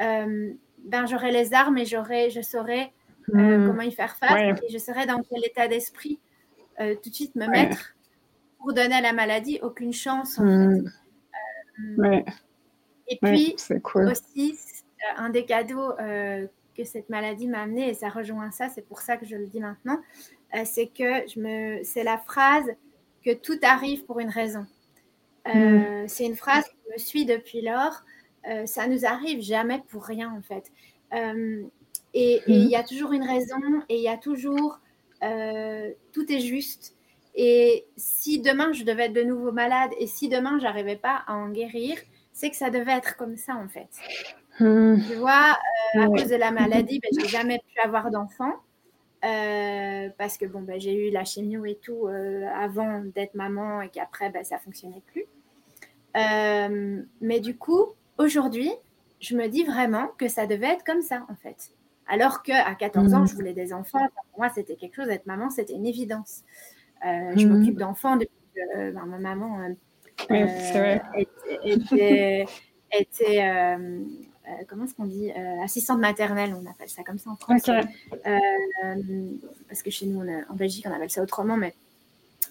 euh, 0.00 0.52
ben, 0.84 1.06
j'aurai 1.06 1.32
les 1.32 1.54
armes 1.54 1.78
et 1.78 1.84
j'aurai, 1.84 2.30
je 2.30 2.40
saurai 2.40 2.92
euh, 3.34 3.58
hmm. 3.58 3.66
comment 3.66 3.82
y 3.82 3.92
faire 3.92 4.16
face 4.16 4.60
et 4.62 4.72
je 4.72 4.78
serai 4.78 5.06
dans 5.06 5.22
quel 5.22 5.44
état 5.44 5.68
d'esprit 5.68 6.18
euh, 6.80 6.94
tout 6.94 7.10
de 7.10 7.14
suite 7.14 7.34
me 7.34 7.46
mettre 7.46 7.94
pour 8.58 8.72
donner 8.72 8.94
à 8.94 9.00
la 9.00 9.12
maladie 9.12 9.58
aucune 9.62 9.92
chance. 9.92 10.38
En 10.38 10.44
hmm. 10.44 10.90
Et 13.08 13.18
puis, 13.20 13.56
aussi, 13.94 14.58
un 15.16 15.30
des 15.30 15.44
cadeaux 15.44 15.92
cette 16.84 17.08
maladie 17.08 17.48
m'a 17.48 17.62
amené, 17.62 17.88
et 17.90 17.94
ça 17.94 18.08
rejoint 18.08 18.50
ça, 18.50 18.68
c'est 18.68 18.86
pour 18.86 19.00
ça 19.00 19.16
que 19.16 19.26
je 19.26 19.36
le 19.36 19.46
dis 19.46 19.60
maintenant, 19.60 20.00
euh, 20.54 20.62
c'est 20.64 20.86
que 20.86 21.26
je 21.28 21.40
me, 21.40 21.82
c'est 21.84 22.04
la 22.04 22.18
phrase 22.18 22.70
que 23.24 23.32
tout 23.34 23.58
arrive 23.62 24.04
pour 24.04 24.20
une 24.20 24.30
raison. 24.30 24.66
Euh, 25.48 26.04
mm. 26.04 26.08
C'est 26.08 26.26
une 26.26 26.36
phrase 26.36 26.64
qui 26.64 26.92
me 26.92 26.98
suit 26.98 27.24
depuis 27.24 27.60
lors. 27.60 28.02
Euh, 28.48 28.64
ça 28.66 28.86
nous 28.86 29.04
arrive 29.04 29.42
jamais 29.42 29.82
pour 29.88 30.04
rien 30.04 30.32
en 30.36 30.42
fait. 30.42 30.72
et 32.14 32.42
il 32.46 32.66
y 32.66 32.76
a 32.76 32.82
toujours 32.82 33.12
une 33.12 33.24
raison 33.24 33.60
et 33.88 33.96
il 33.96 34.02
y 34.02 34.08
a 34.08 34.16
toujours 34.16 34.80
tout 36.12 36.32
est 36.32 36.40
juste. 36.40 36.94
Et 37.34 37.86
si 37.96 38.40
demain 38.40 38.72
je 38.72 38.84
devais 38.84 39.06
être 39.06 39.12
de 39.12 39.22
nouveau 39.22 39.52
malade 39.52 39.90
et 39.98 40.06
si 40.06 40.28
demain 40.28 40.58
j'arrivais 40.60 40.96
pas 40.96 41.22
à 41.26 41.34
en 41.34 41.50
guérir, 41.50 41.96
c'est 42.32 42.50
que 42.50 42.56
ça 42.56 42.70
devait 42.70 42.92
être 42.92 43.16
comme 43.16 43.36
ça 43.36 43.54
en 43.54 43.68
fait. 43.68 43.88
Hmm. 44.58 44.96
Tu 45.08 45.14
vois, 45.14 45.56
euh, 45.96 46.02
à 46.02 46.06
cause 46.06 46.28
de 46.28 46.36
la 46.36 46.50
maladie, 46.50 47.00
ben, 47.00 47.08
je 47.12 47.22
n'ai 47.22 47.28
jamais 47.28 47.58
pu 47.58 47.80
avoir 47.80 48.10
d'enfant. 48.10 48.52
Euh, 49.24 50.08
parce 50.16 50.38
que 50.38 50.46
bon, 50.46 50.62
ben, 50.62 50.80
j'ai 50.80 51.08
eu 51.08 51.10
la 51.10 51.24
chimio 51.24 51.64
et 51.66 51.78
tout 51.82 52.08
euh, 52.08 52.46
avant 52.54 53.00
d'être 53.00 53.34
maman 53.34 53.82
et 53.82 53.88
qu'après, 53.88 54.30
ben, 54.30 54.44
ça 54.44 54.56
ne 54.56 54.60
fonctionnait 54.60 55.02
plus. 55.06 55.26
mais 57.20 57.40
du 57.40 57.56
coup, 57.56 57.86
aujourd'hui, 58.20 58.70
je 59.20 59.36
me 59.36 59.48
dis 59.48 59.64
vraiment 59.64 60.08
que 60.18 60.28
ça 60.28 60.46
devait 60.46 60.68
être 60.68 60.84
comme 60.84 61.02
ça, 61.02 61.26
en 61.28 61.34
fait. 61.34 61.72
Alors 62.06 62.42
qu'à 62.42 62.74
14 62.74 63.14
ans, 63.14 63.20
hmm. 63.20 63.28
je 63.28 63.34
voulais 63.34 63.52
des 63.52 63.72
enfants. 63.72 64.06
Pour 64.32 64.40
moi, 64.40 64.50
c'était 64.54 64.76
quelque 64.76 64.96
chose, 64.96 65.06
d'être 65.06 65.26
maman, 65.26 65.50
c'était 65.50 65.74
une 65.74 65.86
évidence. 65.86 66.42
Je 67.02 67.46
hmm. 67.46 67.48
m'occupe 67.48 67.78
d'enfants 67.78 68.16
depuis 68.16 68.30
que 68.54 68.90
ben, 68.90 69.06
ma 69.06 69.18
maman 69.18 69.74
était, 71.64 72.46
était 72.92 73.42
euh, 74.50 74.64
comment 74.68 74.84
est-ce 74.84 74.94
qu'on 74.94 75.06
dit 75.06 75.30
euh, 75.30 75.62
assistante 75.62 76.00
maternelle, 76.00 76.54
on 76.54 76.68
appelle 76.68 76.88
ça 76.88 77.02
comme 77.02 77.18
ça 77.18 77.30
en 77.30 77.36
France. 77.36 77.68
Euh, 77.68 78.38
parce 79.68 79.82
que 79.82 79.90
chez 79.90 80.06
nous, 80.06 80.20
en 80.20 80.54
Belgique, 80.54 80.86
on 80.88 80.92
appelle 80.92 81.10
ça 81.10 81.22
autrement, 81.22 81.56
mais 81.56 81.74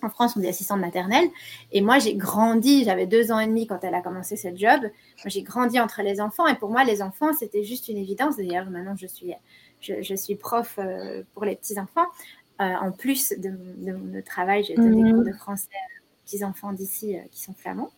en 0.02 0.10
France, 0.10 0.36
on 0.36 0.40
dit 0.40 0.48
assistante 0.48 0.80
maternelle. 0.80 1.28
Et 1.72 1.82
moi, 1.82 2.00
j'ai 2.00 2.16
grandi, 2.16 2.84
j'avais 2.84 3.08
deux 3.08 3.32
ans 3.32 3.40
et 3.40 3.48
demi 3.48 3.68
quand 3.68 3.84
elle 3.84 3.96
a 3.96 4.02
commencé 4.02 4.36
ce 4.36 4.50
job. 4.56 4.82
J'ai 5.26 5.44
grandi 5.44 5.80
entre 5.80 6.02
les 6.02 6.22
enfants. 6.22 6.48
Et 6.48 6.56
pour 6.56 6.70
moi, 6.70 6.84
les 6.84 7.02
enfants, 7.02 7.34
c'était 7.34 7.64
juste 7.64 7.88
une 7.88 7.98
évidence. 7.98 8.38
D'ailleurs, 8.38 8.70
maintenant, 8.70 8.96
je 8.96 9.08
suis, 9.08 9.34
je, 9.82 10.16
suis 10.16 10.36
prof 10.36 10.80
pour 11.34 11.46
les 11.46 11.56
petits-enfants. 11.56 12.08
en 12.60 12.92
plus 12.92 13.34
de, 13.38 13.52
mon 13.92 14.22
travail, 14.22 14.64
j'ai 14.64 14.76
donné 14.76 15.04
des 15.04 15.12
cours 15.12 15.24
de 15.24 15.34
français 15.34 15.68
aux 16.02 16.26
petits-enfants 16.26 16.74
d'ici 16.74 17.18
qui 17.32 17.42
sont 17.42 17.54
flamands. 17.54 17.92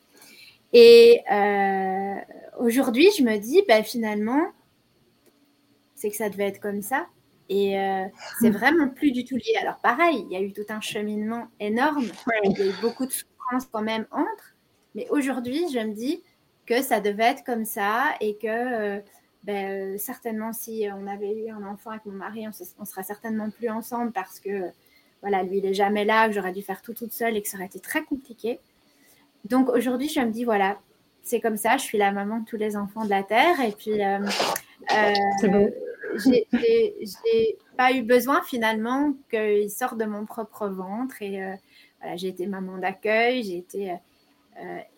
Et 0.74 1.22
euh, 1.32 2.16
aujourd'hui, 2.60 3.10
je 3.18 3.24
me 3.24 3.38
dis, 3.38 3.62
bah, 3.68 3.84
finalement, 3.84 4.42
c'est 5.96 6.10
que 6.10 6.16
ça 6.16 6.30
devait 6.30 6.48
être 6.48 6.62
comme 6.62 6.82
ça. 6.82 7.08
Et 7.52 7.78
euh, 7.78 8.06
c'est 8.40 8.50
vraiment 8.50 8.88
plus 8.88 9.12
du 9.12 9.26
tout 9.26 9.36
lié. 9.36 9.58
Alors 9.62 9.76
pareil, 9.80 10.26
il 10.26 10.32
y 10.32 10.38
a 10.38 10.42
eu 10.42 10.54
tout 10.54 10.66
un 10.70 10.80
cheminement 10.80 11.48
énorme. 11.60 12.06
Il 12.46 12.58
y 12.58 12.62
a 12.62 12.66
eu 12.66 12.74
beaucoup 12.82 13.06
de 13.06 13.12
souffrance 13.12 13.68
quand 13.70 13.82
même 13.82 14.08
entre. 14.10 14.56
Mais 14.96 15.06
aujourd'hui, 15.10 15.66
je 15.70 15.80
me 15.80 15.94
dis 15.94 16.24
que 16.66 16.82
ça 16.82 17.02
devait 17.02 17.26
être 17.26 17.44
comme 17.44 17.66
ça 17.66 18.14
et 18.22 18.38
que 18.38 18.48
euh, 18.48 19.00
ben, 19.44 19.98
certainement 19.98 20.54
si 20.54 20.88
on 20.98 21.06
avait 21.08 21.46
eu 21.46 21.50
un 21.50 21.66
enfant 21.66 21.90
avec 21.90 22.06
mon 22.06 22.14
mari, 22.14 22.48
on, 22.48 22.82
ne 22.82 22.86
sera 22.86 23.04
certainement 23.04 23.50
plus 23.50 23.70
ensemble 23.70 24.14
parce 24.14 24.40
que 24.40 24.72
voilà, 25.20 25.44
lui 25.44 25.58
il 25.58 25.66
est 25.66 25.74
jamais 25.74 26.06
là, 26.06 26.30
que 26.30 26.34
j'aurais 26.34 26.54
dû 26.54 26.62
faire 26.62 26.82
tout 26.82 26.94
toute 26.94 27.12
seule 27.12 27.36
et 27.36 27.42
que 27.42 27.50
ça 27.50 27.58
aurait 27.58 27.66
été 27.66 27.82
très 27.82 28.04
compliqué. 28.06 28.62
Donc 29.44 29.68
aujourd'hui, 29.68 30.08
je 30.08 30.22
me 30.22 30.32
dis, 30.32 30.46
voilà, 30.46 30.80
c'est 31.22 31.42
comme 31.42 31.58
ça, 31.58 31.76
je 31.76 31.84
suis 31.84 31.98
la 31.98 32.14
maman 32.14 32.40
de 32.40 32.46
tous 32.46 32.56
les 32.56 32.78
enfants 32.78 33.04
de 33.04 33.10
la 33.10 33.24
Terre. 33.24 33.60
Et 33.60 33.74
puis, 33.74 34.02
euh, 34.02 34.20
euh, 34.94 35.70
j'ai 36.15 37.58
pas 37.78 37.93
eu 37.93 38.04
besoin 38.04 38.41
finalement 38.43 39.13
qu'ils 39.30 39.69
sortent 39.69 39.97
de 39.97 40.06
mon 40.06 40.26
propre 40.26 40.67
ventre. 40.67 41.21
Et 41.21 41.43
euh, 41.43 41.54
voilà, 42.00 42.15
j'ai 42.15 42.30
été 42.30 42.47
maman 42.47 42.78
d'accueil, 42.78 43.43
j'ai 43.43 43.58
été. 43.58 43.95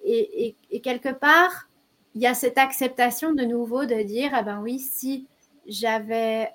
Et, 0.04 0.56
et, 0.72 0.82
quelque 0.82 1.14
part, 1.14 1.70
il 2.16 2.22
y 2.22 2.28
a 2.28 2.34
cette 2.34 2.58
acceptation 2.58 3.34
de 3.34 3.44
nouveau 3.44 3.86
de 3.86 4.02
dire, 4.02 4.32
ah 4.34 4.44
ben 4.44 4.62
oui, 4.62 4.80
si 4.80 5.28
j'avais, 5.68 6.52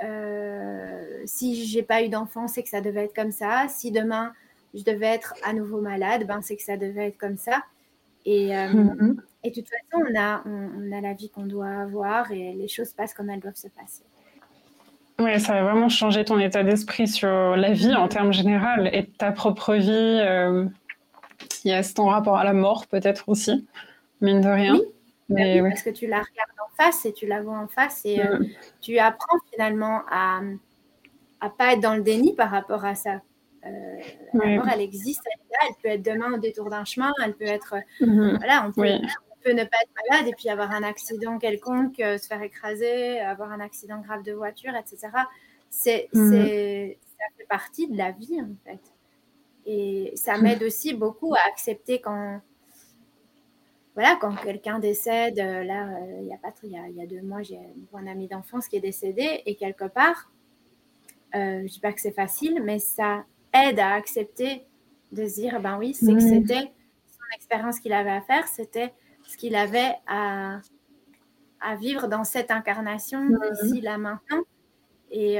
si 1.24 1.64
j'ai 1.66 1.82
pas 1.82 2.02
eu 2.02 2.08
d'enfant, 2.08 2.48
c'est 2.48 2.62
que 2.62 2.68
ça 2.68 2.80
devait 2.80 3.04
être 3.04 3.14
comme 3.14 3.32
ça. 3.32 3.66
Si 3.68 3.90
demain 3.92 4.32
je 4.74 4.82
devais 4.84 5.06
être 5.06 5.34
à 5.42 5.52
nouveau 5.52 5.80
malade, 5.80 6.26
ben 6.26 6.42
c'est 6.42 6.56
que 6.56 6.62
ça 6.62 6.76
devait 6.76 7.08
être 7.08 7.18
comme 7.18 7.36
ça. 7.36 7.62
Et, 8.24 8.56
euh, 8.56 8.68
mm-hmm. 8.68 9.16
et 9.44 9.50
de 9.50 9.54
toute 9.54 9.68
façon, 9.68 10.04
on 10.10 10.18
a, 10.18 10.42
on, 10.46 10.92
a 10.92 11.00
la 11.00 11.14
vie 11.14 11.30
qu'on 11.30 11.46
doit 11.46 11.68
avoir 11.68 12.30
et 12.32 12.52
les 12.52 12.68
choses 12.68 12.92
passent 12.92 13.14
comme 13.14 13.30
elles 13.30 13.40
doivent 13.40 13.54
se 13.54 13.68
passer. 13.68 14.02
Oui, 15.20 15.40
ça 15.40 15.54
a 15.54 15.62
vraiment 15.62 15.88
changé 15.88 16.24
ton 16.24 16.38
état 16.38 16.62
d'esprit 16.62 17.08
sur 17.08 17.28
la 17.28 17.72
vie 17.72 17.94
en 17.94 18.06
termes 18.06 18.32
généraux 18.32 18.84
et 18.92 19.06
ta 19.06 19.32
propre 19.32 19.74
vie. 19.74 19.90
Euh, 19.90 20.66
il 21.64 21.70
y 21.72 21.74
a 21.74 21.82
ton 21.82 22.06
rapport 22.06 22.36
à 22.36 22.44
la 22.44 22.52
mort 22.52 22.86
peut-être 22.86 23.28
aussi, 23.28 23.66
mine 24.20 24.40
de 24.40 24.48
rien. 24.48 24.74
Oui. 24.74 24.82
Mais, 25.28 25.60
Parce 25.60 25.82
que 25.82 25.90
tu 25.90 26.06
la 26.06 26.18
regardes 26.18 26.50
en 26.64 26.82
face 26.82 27.04
et 27.04 27.12
tu 27.12 27.26
la 27.26 27.42
vois 27.42 27.58
en 27.58 27.66
face 27.66 28.00
et 28.04 28.20
euh, 28.20 28.38
mm. 28.38 28.46
tu 28.80 28.98
apprends 28.98 29.38
finalement 29.52 30.02
à 30.10 30.40
ne 30.40 31.48
pas 31.58 31.72
être 31.72 31.80
dans 31.80 31.94
le 31.94 32.02
déni 32.02 32.34
par 32.34 32.50
rapport 32.50 32.84
à 32.84 32.94
ça. 32.94 33.20
Euh, 33.66 33.96
la 34.34 34.56
mort, 34.56 34.68
elle 34.72 34.80
existe, 34.80 35.20
elle 35.26 35.40
est 35.40 35.52
là, 35.52 35.68
elle 35.68 35.82
peut 35.82 35.94
être 35.96 36.14
demain 36.14 36.32
au 36.32 36.38
détour 36.38 36.70
d'un 36.70 36.84
chemin, 36.84 37.12
elle 37.24 37.34
peut 37.34 37.44
être. 37.44 37.74
Voilà, 38.00 38.66
on 38.66 38.72
peut 38.72 38.88
peut 39.42 39.52
ne 39.52 39.64
pas 39.64 39.76
être 39.82 40.10
malade 40.10 40.28
et 40.28 40.32
puis 40.32 40.48
avoir 40.48 40.70
un 40.72 40.82
accident 40.82 41.38
quelconque, 41.38 41.96
se 41.96 42.26
faire 42.26 42.42
écraser, 42.42 43.20
avoir 43.20 43.50
un 43.52 43.60
accident 43.60 44.00
grave 44.00 44.22
de 44.22 44.32
voiture, 44.32 44.74
etc. 44.74 45.08
C'est, 45.70 46.08
mm. 46.12 46.30
ça 46.30 47.24
fait 47.36 47.46
partie 47.48 47.88
de 47.88 47.96
la 47.96 48.10
vie, 48.10 48.40
en 48.40 48.54
fait. 48.64 48.80
Et 49.66 50.12
ça 50.16 50.38
m'aide 50.38 50.62
aussi 50.62 50.94
beaucoup 50.94 51.34
à 51.34 51.40
accepter 51.46 52.00
quand, 52.00 52.40
voilà, 53.98 54.16
quand 54.20 54.32
quelqu'un 54.36 54.78
décède, 54.78 55.40
euh, 55.40 55.64
là, 55.64 55.88
euh, 55.88 56.20
il 56.22 56.28
y 56.28 56.32
a 56.32 56.36
pas 56.36 56.54
il 56.62 56.70
y 56.70 57.02
a, 57.02 57.06
deux 57.06 57.20
mois, 57.20 57.42
j'ai 57.42 57.58
un 57.92 58.06
ami 58.06 58.28
d'enfance 58.28 58.68
qui 58.68 58.76
est 58.76 58.80
décédé 58.80 59.42
et 59.44 59.56
quelque 59.56 59.86
part, 59.86 60.30
euh, 61.34 61.58
je 61.58 61.62
ne 61.64 61.68
dis 61.68 61.80
pas 61.80 61.92
que 61.92 62.00
c'est 62.00 62.12
facile, 62.12 62.62
mais 62.62 62.78
ça 62.78 63.24
aide 63.52 63.80
à 63.80 63.94
accepter 63.94 64.62
de 65.10 65.26
se 65.26 65.34
dire, 65.34 65.60
ben 65.60 65.78
oui, 65.78 65.94
c'est 65.94 66.12
que 66.12 66.12
mmh. 66.12 66.20
c'était 66.20 66.70
son 67.08 67.34
expérience 67.34 67.80
qu'il 67.80 67.92
avait 67.92 68.12
à 68.12 68.20
faire, 68.20 68.46
c'était 68.46 68.92
ce 69.28 69.36
qu'il 69.36 69.54
avait 69.54 69.94
à, 70.08 70.58
à, 71.60 71.76
vivre 71.76 72.08
dans 72.08 72.24
cette 72.24 72.50
incarnation, 72.50 73.20
mmh. 73.20 73.38
ici, 73.62 73.80
là, 73.80 73.98
maintenant. 73.98 74.42
Et 75.10 75.38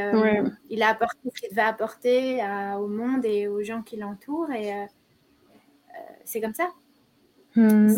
il 0.70 0.83
a 0.83 0.88
apporté 0.88 1.18
ce 1.35 1.40
qu'il 1.40 1.51
devait 1.51 1.61
apporter 1.62 2.40
au 2.79 2.87
monde 2.87 3.24
et 3.27 3.48
aux 3.48 3.62
gens 3.62 3.83
qui 3.83 3.98
l'entourent. 3.98 4.51
Et 4.51 4.72
c'est 6.24 6.40
comme 6.40 6.55
ça. 6.55 6.70
Hmm. 7.57 7.88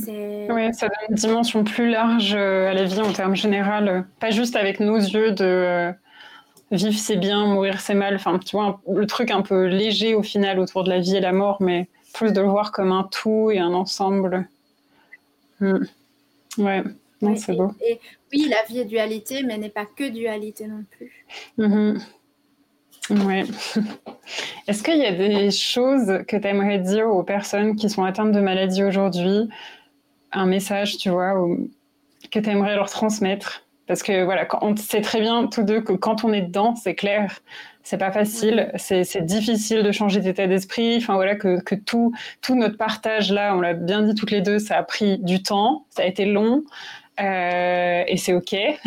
Oui, 0.48 0.72
ça 0.72 0.88
donne 0.88 1.10
une 1.10 1.16
dimension 1.16 1.64
plus 1.64 1.90
large 1.90 2.34
euh, 2.34 2.70
à 2.70 2.72
la 2.72 2.84
vie 2.84 3.00
en 3.00 3.12
termes 3.12 3.34
généraux, 3.34 4.04
pas 4.18 4.30
juste 4.30 4.56
avec 4.56 4.80
nos 4.80 4.96
yeux 4.96 5.32
de 5.32 5.44
euh, 5.44 5.92
vivre 6.70 6.98
c'est 6.98 7.16
bien, 7.16 7.46
mourir 7.46 7.80
c'est 7.80 7.94
mal, 7.94 8.14
enfin 8.14 8.38
tu 8.38 8.56
vois, 8.56 8.80
le 8.88 9.06
truc 9.06 9.30
un 9.30 9.42
peu 9.42 9.66
léger 9.66 10.14
au 10.14 10.22
final 10.22 10.60
autour 10.60 10.84
de 10.84 10.88
la 10.88 11.00
vie 11.00 11.16
et 11.16 11.20
la 11.20 11.32
mort, 11.32 11.58
mais 11.60 11.88
plus 12.14 12.32
de 12.32 12.40
le 12.40 12.46
voir 12.46 12.72
comme 12.72 12.92
un 12.92 13.06
tout 13.10 13.50
et 13.50 13.58
un 13.58 13.74
ensemble. 13.74 14.48
Hmm. 15.60 15.84
Ouais, 16.58 16.82
c'est 17.36 17.54
beau. 17.54 17.72
Et, 17.86 18.00
oui, 18.32 18.48
la 18.48 18.64
vie 18.68 18.80
est 18.80 18.84
dualité, 18.84 19.42
mais 19.42 19.58
n'est 19.58 19.68
pas 19.68 19.86
que 19.86 20.08
dualité 20.08 20.66
non 20.66 20.84
plus. 20.90 21.12
Mm-hmm. 21.58 22.00
Oui. 23.10 23.42
Est-ce 24.66 24.82
qu'il 24.82 24.98
y 24.98 25.06
a 25.06 25.12
des 25.12 25.50
choses 25.50 26.24
que 26.26 26.36
tu 26.36 26.46
aimerais 26.46 26.78
dire 26.78 27.08
aux 27.08 27.22
personnes 27.22 27.76
qui 27.76 27.90
sont 27.90 28.04
atteintes 28.04 28.32
de 28.32 28.40
maladies 28.40 28.84
aujourd'hui? 28.84 29.48
Un 30.32 30.46
message, 30.46 30.96
tu 30.96 31.10
vois, 31.10 31.34
que 32.30 32.38
tu 32.38 32.48
aimerais 32.48 32.76
leur 32.76 32.88
transmettre? 32.88 33.66
Parce 33.86 34.02
que 34.02 34.24
voilà, 34.24 34.46
on 34.62 34.76
sait 34.76 35.00
très 35.00 35.20
bien 35.20 35.48
tous 35.48 35.64
deux 35.64 35.80
que 35.80 35.92
quand 35.92 36.24
on 36.24 36.32
est 36.32 36.42
dedans, 36.42 36.76
c'est 36.76 36.94
clair, 36.94 37.40
c'est 37.82 37.98
pas 37.98 38.12
facile, 38.12 38.70
c'est 38.76 39.24
difficile 39.24 39.82
de 39.82 39.92
changer 39.92 40.20
d'état 40.20 40.46
d'esprit. 40.46 40.96
Enfin 40.98 41.14
voilà, 41.14 41.34
que, 41.34 41.60
que, 41.60 41.74
tout, 41.74 42.12
tout 42.40 42.54
notre 42.54 42.76
partage 42.76 43.32
là, 43.32 43.56
on 43.56 43.60
l'a 43.60 43.74
bien 43.74 44.02
dit 44.02 44.14
toutes 44.14 44.30
les 44.30 44.42
deux, 44.42 44.58
ça 44.58 44.76
a 44.76 44.82
pris 44.82 45.18
du 45.18 45.42
temps, 45.42 45.86
ça 45.90 46.02
a 46.02 46.06
été 46.06 46.24
long. 46.24 46.64
Euh, 47.20 48.04
et 48.06 48.16
c'est 48.16 48.32
OK. 48.32 48.52
oui, 48.54 48.78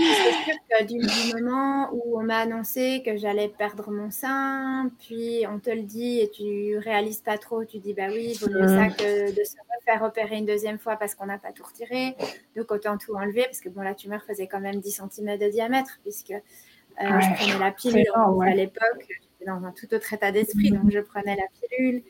c'est 0.00 0.32
sûr 0.44 0.54
que 0.68 0.84
du, 0.84 1.34
moment 1.34 1.90
où 1.92 2.18
on 2.18 2.24
m'a 2.24 2.38
annoncé 2.38 3.02
que 3.04 3.16
j'allais 3.16 3.48
perdre 3.48 3.90
mon 3.92 4.10
sein, 4.10 4.90
puis 4.98 5.44
on 5.48 5.60
te 5.60 5.70
le 5.70 5.82
dit 5.82 6.20
et 6.20 6.30
tu 6.30 6.78
réalises 6.78 7.20
pas 7.20 7.38
trop, 7.38 7.64
tu 7.64 7.78
dis 7.78 7.94
bah 7.94 8.08
oui, 8.08 8.36
vaut 8.40 8.48
mieux 8.48 8.66
ça 8.66 8.88
que 8.88 9.30
de 9.30 9.44
se 9.44 9.54
faire 9.84 10.02
opérer 10.02 10.38
une 10.38 10.46
deuxième 10.46 10.78
fois 10.78 10.96
parce 10.96 11.14
qu'on 11.14 11.26
n'a 11.26 11.38
pas 11.38 11.52
tout 11.52 11.62
retiré. 11.62 12.16
Donc 12.56 12.70
autant 12.72 12.98
tout 12.98 13.14
enlever 13.14 13.44
parce 13.44 13.60
que 13.60 13.68
bon, 13.68 13.82
la 13.82 13.94
tumeur 13.94 14.22
faisait 14.24 14.48
quand 14.48 14.60
même 14.60 14.80
10 14.80 15.02
cm 15.12 15.38
de 15.38 15.48
diamètre 15.48 16.00
puisque 16.02 16.34
euh, 17.00 17.20
je 17.20 17.34
prenais 17.34 17.58
la 17.58 17.70
pilule 17.72 18.06
à 18.14 18.54
l'époque. 18.54 19.06
J'étais 19.08 19.46
dans 19.46 19.64
un 19.64 19.72
tout 19.72 19.92
autre 19.94 20.12
état 20.12 20.32
d'esprit, 20.32 20.70
donc 20.70 20.90
je 20.90 21.00
prenais 21.00 21.36
la 21.36 21.46
pilule. 21.60 22.02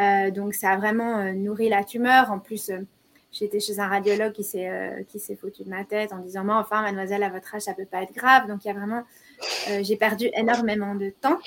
Euh, 0.00 0.30
donc 0.30 0.54
ça 0.54 0.70
a 0.70 0.76
vraiment 0.76 1.32
nourri 1.32 1.68
la 1.68 1.84
tumeur. 1.84 2.30
En 2.32 2.38
plus, 2.38 2.70
J'étais 3.34 3.58
chez 3.58 3.80
un 3.80 3.88
radiologue 3.88 4.32
qui 4.32 4.44
s'est 4.44 4.68
euh, 4.68 5.02
qui 5.08 5.18
s'est 5.18 5.34
foutu 5.34 5.64
de 5.64 5.68
ma 5.68 5.84
tête 5.84 6.12
en 6.12 6.20
disant 6.20 6.44
moi 6.44 6.56
enfin 6.58 6.82
mademoiselle 6.82 7.24
à 7.24 7.30
votre 7.30 7.52
âge 7.52 7.62
ça 7.62 7.74
peut 7.74 7.84
pas 7.84 8.02
être 8.02 8.14
grave. 8.14 8.46
Donc 8.46 8.64
il 8.64 8.68
y 8.68 8.70
a 8.70 8.74
vraiment 8.74 9.02
euh, 9.70 9.82
j'ai 9.82 9.96
perdu 9.96 10.30
énormément 10.34 10.94
de 10.94 11.10
temps. 11.10 11.38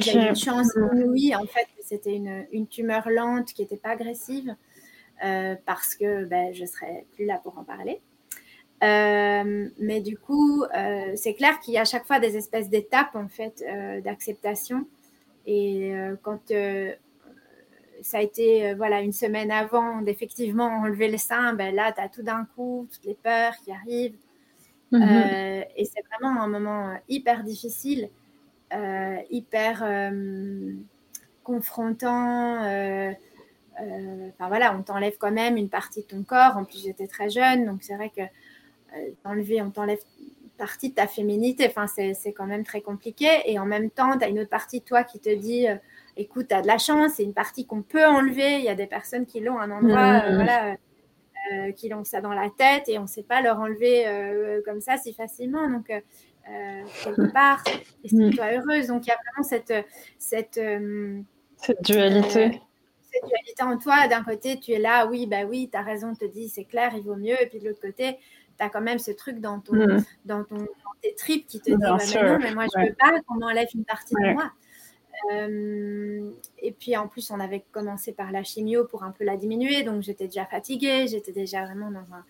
J'ai 0.00 0.18
eu 0.18 0.28
une 0.28 0.36
chance 0.36 0.76
oui 1.06 1.34
en 1.34 1.46
fait 1.46 1.66
c'était 1.80 2.14
une, 2.14 2.46
une, 2.52 2.66
tumeur 2.66 3.08
lente 3.08 3.54
qui 3.54 3.62
n'était 3.62 3.78
pas 3.78 3.90
agressive 3.90 4.54
euh, 5.24 5.56
parce 5.64 5.94
que 5.94 6.26
ben, 6.26 6.52
je 6.52 6.66
serais 6.66 7.06
plus 7.14 7.24
là 7.24 7.40
pour 7.42 7.56
en 7.56 7.64
parler 7.64 8.02
mais 8.82 10.00
du 10.00 10.18
coup 10.18 10.64
c'est 11.14 11.34
clair 11.34 11.60
qu'il 11.60 11.74
y 11.74 11.78
a 11.78 11.82
à 11.82 11.84
chaque 11.84 12.06
fois 12.06 12.18
des 12.18 12.36
espèces 12.36 12.68
d'étapes 12.68 13.14
en 13.14 13.28
fait 13.28 13.64
d'acceptation 14.04 14.86
et 15.46 15.92
quand 16.22 16.52
ça 18.02 18.18
a 18.18 18.20
été 18.20 18.66
euh, 18.66 18.74
voilà 18.74 19.00
une 19.00 19.12
semaine 19.12 19.50
avant 19.50 20.02
d'effectivement 20.02 20.66
enlever 20.66 21.08
le 21.10 21.18
sein, 21.18 21.54
ben 21.54 21.74
là, 21.74 21.92
tu 21.92 22.00
as 22.00 22.08
tout 22.08 22.22
d'un 22.22 22.46
coup 22.56 22.88
toutes 22.92 23.04
les 23.04 23.14
peurs 23.14 23.54
qui 23.64 23.72
arrivent. 23.72 24.16
Mhm. 24.90 25.02
Euh, 25.02 25.62
et 25.76 25.84
c'est 25.84 26.02
vraiment 26.10 26.40
un 26.42 26.48
moment 26.48 26.90
euh, 26.90 26.96
hyper 27.08 27.44
difficile, 27.44 28.10
hyper 29.30 30.12
confrontant. 31.42 32.58
Enfin 33.78 34.48
voilà, 34.48 34.76
on 34.76 34.82
t'enlève 34.82 35.16
quand 35.18 35.32
même 35.32 35.56
une 35.56 35.68
partie 35.68 36.02
de 36.02 36.06
ton 36.06 36.22
corps. 36.22 36.56
En 36.56 36.64
plus, 36.64 36.82
j'étais 36.82 37.06
très 37.06 37.30
jeune, 37.30 37.66
donc 37.66 37.82
c'est 37.82 37.96
vrai 37.96 38.10
que 38.10 38.22
on 39.24 39.70
t'enlève 39.70 39.98
partie 40.58 40.90
de 40.90 40.94
ta 40.94 41.06
féminité. 41.06 41.66
Enfin, 41.66 41.86
c'est 41.86 42.32
quand 42.32 42.46
même 42.46 42.64
très 42.64 42.80
compliqué. 42.80 43.28
Et 43.46 43.58
en 43.58 43.66
même 43.66 43.90
temps, 43.90 44.18
tu 44.18 44.24
as 44.24 44.28
une 44.28 44.40
autre 44.40 44.50
partie 44.50 44.80
de 44.80 44.84
toi 44.84 45.04
qui 45.04 45.18
te 45.18 45.34
dit 45.34 45.66
écoute, 46.16 46.48
tu 46.48 46.54
as 46.54 46.62
de 46.62 46.66
la 46.66 46.78
chance, 46.78 47.12
c'est 47.16 47.24
une 47.24 47.34
partie 47.34 47.66
qu'on 47.66 47.82
peut 47.82 48.04
enlever. 48.04 48.58
Il 48.58 48.64
y 48.64 48.68
a 48.68 48.74
des 48.74 48.86
personnes 48.86 49.26
qui 49.26 49.40
l'ont 49.40 49.58
un 49.58 49.70
endroit, 49.70 50.18
mmh. 50.18 50.24
euh, 50.24 50.34
voilà, 50.34 50.76
euh, 51.52 51.72
qui 51.72 51.88
l'ont 51.88 52.04
ça 52.04 52.20
dans 52.20 52.32
la 52.32 52.50
tête 52.50 52.88
et 52.88 52.98
on 52.98 53.02
ne 53.02 53.06
sait 53.06 53.22
pas 53.22 53.40
leur 53.40 53.58
enlever 53.58 54.06
euh, 54.06 54.60
comme 54.64 54.80
ça 54.80 54.96
si 54.96 55.12
facilement. 55.12 55.68
Donc, 55.68 55.86
quelque 57.04 57.32
part, 57.32 57.62
et 58.04 58.14
mmh. 58.14 58.34
toi 58.34 58.46
heureuse. 58.52 58.88
Donc, 58.88 59.06
il 59.06 59.08
y 59.08 59.12
a 59.12 59.16
vraiment 59.16 59.48
cette, 59.48 59.86
cette, 60.18 60.60
cette 61.56 61.82
dualité. 61.82 62.60
cette 63.00 63.24
dualité 63.24 63.62
en 63.62 63.78
toi. 63.78 64.08
D'un 64.08 64.24
côté, 64.24 64.58
tu 64.58 64.72
es 64.72 64.78
là, 64.78 65.06
oui, 65.06 65.26
bah 65.26 65.44
oui, 65.48 65.68
tu 65.70 65.78
as 65.78 65.82
raison, 65.82 66.14
te 66.14 66.24
dis, 66.24 66.48
c'est 66.48 66.64
clair, 66.64 66.92
il 66.94 67.02
vaut 67.02 67.16
mieux. 67.16 67.40
Et 67.40 67.46
puis 67.46 67.60
de 67.60 67.68
l'autre 67.68 67.80
côté, 67.80 68.18
tu 68.62 68.66
as 68.66 68.70
quand 68.70 68.80
même 68.80 68.98
ce 68.98 69.10
truc 69.10 69.40
dans, 69.40 69.60
ton, 69.60 69.74
mmh. 69.74 70.04
dans, 70.24 70.44
ton, 70.44 70.66
tes 71.02 71.14
tripes 71.14 71.46
qui 71.46 71.60
te 71.60 71.70
dit, 71.70 71.76
bah, 71.76 71.96
mais 71.98 72.22
non, 72.22 72.38
mais 72.38 72.54
moi, 72.54 72.66
je 72.72 72.80
ne 72.80 72.86
veux 72.88 72.94
pas 72.94 73.20
qu'on 73.26 73.34
m'enlève 73.34 73.68
une 73.74 73.84
partie 73.84 74.14
de 74.14 74.32
moi. 74.32 74.52
Euh, 75.30 76.30
et 76.58 76.72
puis 76.72 76.96
en 76.96 77.08
plus, 77.08 77.30
on 77.30 77.38
avait 77.38 77.64
commencé 77.72 78.12
par 78.12 78.32
la 78.32 78.42
chimio 78.42 78.84
pour 78.84 79.04
un 79.04 79.10
peu 79.10 79.24
la 79.24 79.36
diminuer, 79.36 79.82
donc 79.82 80.02
j'étais 80.02 80.26
déjà 80.26 80.46
fatiguée, 80.46 81.06
j'étais 81.06 81.32
déjà 81.32 81.64
vraiment 81.64 81.90
dans 81.90 82.14
un. 82.14 82.24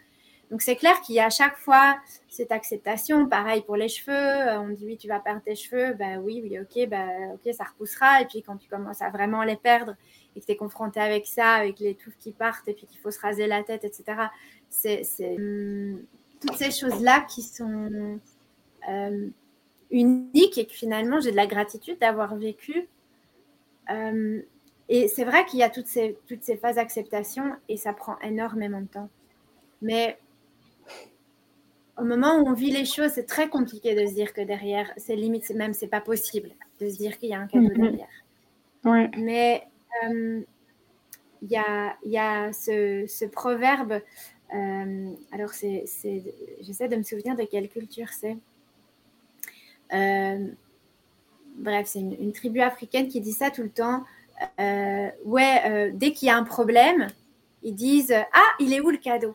Donc 0.51 0.61
c'est 0.61 0.77
clair 0.77 1.01
qu'il 1.01 1.14
y 1.14 1.21
a 1.21 1.27
à 1.27 1.31
chaque 1.31 1.57
fois 1.57 1.97
cette 2.29 2.53
acceptation. 2.53 3.27
Pareil 3.27 3.62
pour 3.62 3.77
les 3.77 3.88
cheveux, 3.88 4.12
euh, 4.12 4.61
on 4.61 4.68
dit 4.68 4.85
oui, 4.85 4.99
tu 4.99 5.09
vas 5.09 5.18
perdre 5.18 5.40
tes 5.42 5.55
cheveux, 5.55 5.95
bah 5.95 6.18
oui, 6.21 6.42
oui, 6.42 6.59
ok, 6.59 6.88
bah 6.90 7.07
ok, 7.33 7.55
ça 7.55 7.64
repoussera. 7.64 8.21
Et 8.21 8.27
puis 8.27 8.42
quand 8.42 8.59
tu 8.59 8.68
commences 8.68 9.01
à 9.01 9.09
vraiment 9.09 9.42
les 9.45 9.57
perdre 9.57 9.95
et 10.37 10.40
que 10.40 10.45
tu 10.45 10.53
es 10.53 10.57
confronté 10.57 11.01
avec 11.01 11.25
ça, 11.25 11.55
avec 11.55 11.81
les 11.81 11.95
touffes 11.95 12.18
qui 12.18 12.33
partent 12.33 12.68
et 12.68 12.75
puis 12.75 12.87
qu'il 12.87 12.99
faut 12.99 13.11
se 13.11 13.21
raser 13.21 13.47
la 13.47 13.62
tête, 13.62 13.85
etc. 13.85 14.05
C'est 14.68 15.03
hum, 15.21 16.03
toutes 16.42 16.57
ces 16.57 16.70
choses-là 16.70 17.24
qui 17.28 17.42
sont 17.42 18.18
euh, 18.88 19.28
unique 19.90 20.59
et 20.59 20.66
que 20.66 20.72
finalement 20.72 21.20
j'ai 21.20 21.31
de 21.31 21.37
la 21.37 21.46
gratitude 21.46 21.98
d'avoir 22.00 22.37
vécu. 22.37 22.88
Euh, 23.90 24.42
et 24.88 25.09
c'est 25.09 25.24
vrai 25.24 25.44
qu'il 25.46 25.61
y 25.61 25.62
a 25.62 25.70
toutes 25.70 25.87
ces, 25.87 26.18
toutes 26.26 26.42
ces 26.42 26.57
phases 26.57 26.76
d'acceptation 26.76 27.55
et 27.68 27.76
ça 27.76 27.92
prend 27.92 28.18
énormément 28.20 28.81
de 28.81 28.87
temps. 28.87 29.09
Mais 29.81 30.18
au 31.98 32.05
moment 32.05 32.37
où 32.37 32.48
on 32.48 32.52
vit 32.52 32.70
les 32.70 32.85
choses, 32.85 33.12
c'est 33.12 33.26
très 33.26 33.48
compliqué 33.48 33.94
de 33.94 34.07
se 34.07 34.14
dire 34.14 34.33
que 34.33 34.40
derrière, 34.40 34.92
c'est 34.96 35.16
limite, 35.16 35.48
même, 35.50 35.74
c'est 35.74 35.88
pas 35.88 36.00
possible 36.00 36.50
de 36.81 36.88
se 36.88 36.96
dire 36.96 37.18
qu'il 37.18 37.28
y 37.28 37.35
a 37.35 37.40
un 37.40 37.46
cadeau 37.46 37.68
mhm. 37.68 37.96
derrière. 38.85 39.11
Mais 39.18 39.62
euh, 40.05 40.40
il 41.42 41.50
y, 41.50 41.57
a, 41.57 41.96
y, 42.05 42.18
a, 42.18 42.52
ce, 42.52 43.05
ce 43.07 43.24
proverbe, 43.24 44.00
alors 44.53 45.51
c'est, 45.51 45.85
j'essaie 46.61 46.88
de 46.88 46.97
me 46.97 47.03
souvenir 47.03 47.37
de 47.37 47.45
quelle 47.45 47.69
culture 47.69 48.09
c'est. 48.11 48.37
Euh, 49.93 50.49
bref, 51.57 51.87
c'est 51.87 52.01
une, 52.01 52.33
tribu 52.33 52.61
africaine 52.61 53.09
qui 53.09 53.21
dit 53.21 53.33
ça 53.33 53.51
tout 53.51 53.62
le 53.62 53.71
temps. 53.71 54.05
Euh, 54.59 55.09
ouais, 55.25 55.61
euh, 55.67 55.91
dès 55.95 56.12
qu'il 56.12 56.29
y 56.29 56.31
a 56.31 56.37
un 56.37 56.45
problème, 56.45 57.09
ils 57.62 57.75
disent 57.75 58.12
Ah, 58.12 58.55
il 58.59 58.73
est 58.73 58.81
où 58.81 58.91
le 58.91 58.99
cadeau? 58.99 59.35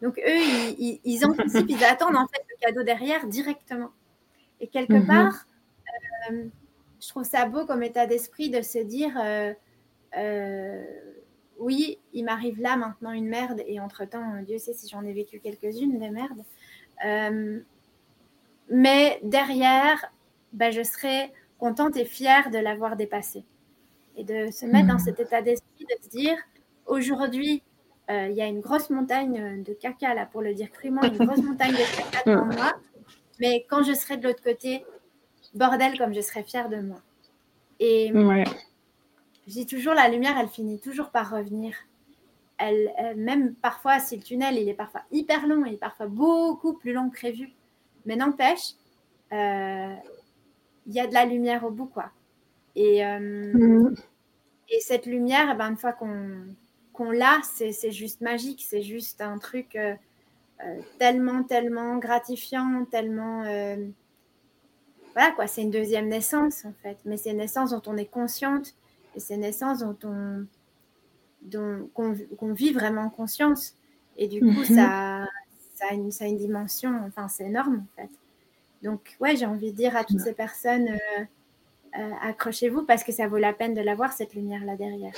Donc, 0.00 0.18
eux, 0.18 0.38
ils, 0.78 1.00
ils, 1.04 1.24
anticipent, 1.24 1.70
ils 1.70 1.84
attendent 1.84 2.16
en 2.16 2.26
fait 2.26 2.42
le 2.50 2.56
cadeau 2.60 2.82
derrière 2.82 3.26
directement. 3.26 3.90
Et 4.60 4.66
quelque 4.66 4.94
mhm. 4.94 5.06
part, 5.06 5.46
je 6.30 7.08
trouve 7.08 7.24
ça 7.24 7.46
beau 7.46 7.66
comme 7.66 7.82
état 7.82 8.06
d'esprit 8.06 8.50
de 8.50 8.62
se 8.62 8.78
dire 8.78 9.12
Oui, 11.58 11.98
il 12.12 12.24
m'arrive 12.24 12.60
là 12.60 12.76
maintenant 12.76 13.12
une 13.12 13.28
merde, 13.28 13.62
et 13.66 13.78
entre-temps, 13.80 14.42
Dieu 14.46 14.58
sait 14.58 14.72
si 14.72 14.88
j'en 14.88 15.04
ai 15.04 15.12
vécu 15.12 15.40
quelques-unes 15.40 15.98
des 15.98 16.10
merdes. 16.10 16.42
Mais 18.68 19.20
derrière, 19.22 20.12
ben, 20.52 20.72
je 20.72 20.82
serai 20.82 21.32
contente 21.58 21.96
et 21.96 22.04
fière 22.04 22.50
de 22.50 22.58
l'avoir 22.58 22.96
dépassé. 22.96 23.44
Et 24.16 24.24
de 24.24 24.50
se 24.50 24.66
mettre 24.66 24.88
dans 24.88 24.94
hmm. 24.94 24.98
cet 24.98 25.20
état 25.20 25.42
d'esprit, 25.42 25.84
de 25.84 26.02
se 26.02 26.08
dire, 26.08 26.36
aujourd'hui, 26.86 27.62
euh, 28.10 28.28
il 28.28 28.36
y 28.36 28.42
a 28.42 28.46
une 28.46 28.60
grosse 28.60 28.90
montagne 28.90 29.62
de 29.62 29.72
caca, 29.72 30.14
là, 30.14 30.26
pour 30.26 30.42
le 30.42 30.54
dire 30.54 30.70
crûment, 30.70 31.02
une 31.02 31.24
grosse 31.24 31.42
montagne 31.42 31.72
de 31.72 31.96
caca 31.96 32.22
devant 32.26 32.46
moi. 32.46 32.72
Mais 33.40 33.66
quand 33.68 33.82
je 33.82 33.92
serai 33.92 34.16
de 34.16 34.26
l'autre 34.26 34.42
côté, 34.42 34.84
bordel, 35.54 35.96
comme 35.98 36.14
je 36.14 36.20
serai 36.20 36.42
fière 36.42 36.68
de 36.68 36.80
moi. 36.80 37.00
Et 37.78 38.12
je 39.52 39.58
dis 39.58 39.66
toujours, 39.66 39.92
la 39.92 40.08
lumière, 40.08 40.38
elle 40.38 40.48
finit 40.48 40.80
toujours 40.80 41.10
par 41.10 41.30
revenir. 41.30 41.74
Elle, 42.56 42.90
même 43.16 43.54
parfois, 43.54 43.98
si 43.98 44.16
le 44.16 44.22
tunnel, 44.22 44.56
il 44.56 44.68
est 44.68 44.74
parfois 44.74 45.02
hyper 45.10 45.46
long, 45.46 45.64
il 45.66 45.74
est 45.74 45.78
parfois 45.78 46.06
beaucoup 46.06 46.72
plus 46.72 46.92
long 46.94 47.10
que 47.10 47.16
prévu. 47.16 47.50
Mais 48.06 48.16
n'empêche, 48.16 48.74
euh, 49.32 49.94
il 50.86 50.92
y 50.94 51.00
a 51.00 51.06
de 51.06 51.12
la 51.12 51.26
lumière 51.26 51.64
au 51.64 51.70
bout, 51.70 51.86
quoi. 51.86 52.10
Et, 52.76 53.04
euh, 53.04 53.18
mm. 53.52 53.94
et 54.70 54.80
cette 54.80 55.04
lumière, 55.04 55.50
eh 55.52 55.58
ben, 55.58 55.70
une 55.70 55.76
fois 55.76 55.92
qu'on 55.92 57.10
l'a, 57.10 57.40
c'est 57.42 57.90
juste 57.90 58.22
magique, 58.22 58.64
c'est 58.66 58.82
juste 58.82 59.20
un 59.20 59.38
truc 59.38 59.76
euh, 59.76 59.94
tellement, 60.98 61.42
tellement 61.42 61.98
gratifiant, 61.98 62.86
tellement 62.90 63.44
voilà 65.14 65.30
quoi, 65.32 65.46
c'est 65.46 65.60
une 65.60 65.70
deuxième 65.70 66.08
naissance 66.08 66.64
en 66.64 66.72
fait, 66.82 66.96
mais 67.04 67.18
c'est 67.18 67.32
une 67.32 67.36
naissance 67.36 67.72
dont 67.72 67.82
on 67.84 67.98
est 67.98 68.06
consciente 68.06 68.74
et 69.14 69.20
c'est 69.20 69.34
une 69.34 69.40
naissance 69.40 69.80
dont 69.80 69.96
on 70.04 70.46
dont, 71.42 71.90
qu'on, 71.94 72.52
vit 72.52 72.72
vraiment 72.72 73.10
conscience. 73.10 73.74
Et 74.16 74.28
du 74.28 74.40
coup, 74.40 74.46
mhm. 74.46 74.64
ça, 74.64 75.26
ça, 75.74 75.86
a 75.90 75.94
une, 75.94 76.10
ça 76.12 76.24
a 76.24 76.28
une 76.28 76.36
dimension, 76.36 77.00
enfin, 77.06 77.28
c'est 77.28 77.44
énorme 77.44 77.84
en 77.84 78.00
fait. 78.00 78.10
Donc, 78.82 79.16
ouais, 79.20 79.36
j'ai 79.36 79.46
envie 79.46 79.72
de 79.72 79.76
dire 79.76 79.96
à 79.96 80.04
toutes 80.04 80.20
ces 80.20 80.32
personnes, 80.32 80.88
euh, 80.88 81.24
euh, 81.98 82.10
accrochez-vous 82.22 82.84
parce 82.84 83.04
que 83.04 83.12
ça 83.12 83.28
vaut 83.28 83.38
la 83.38 83.52
peine 83.52 83.74
de 83.74 83.80
l'avoir, 83.80 84.12
cette 84.12 84.34
lumière-là 84.34 84.76
derrière. 84.76 85.12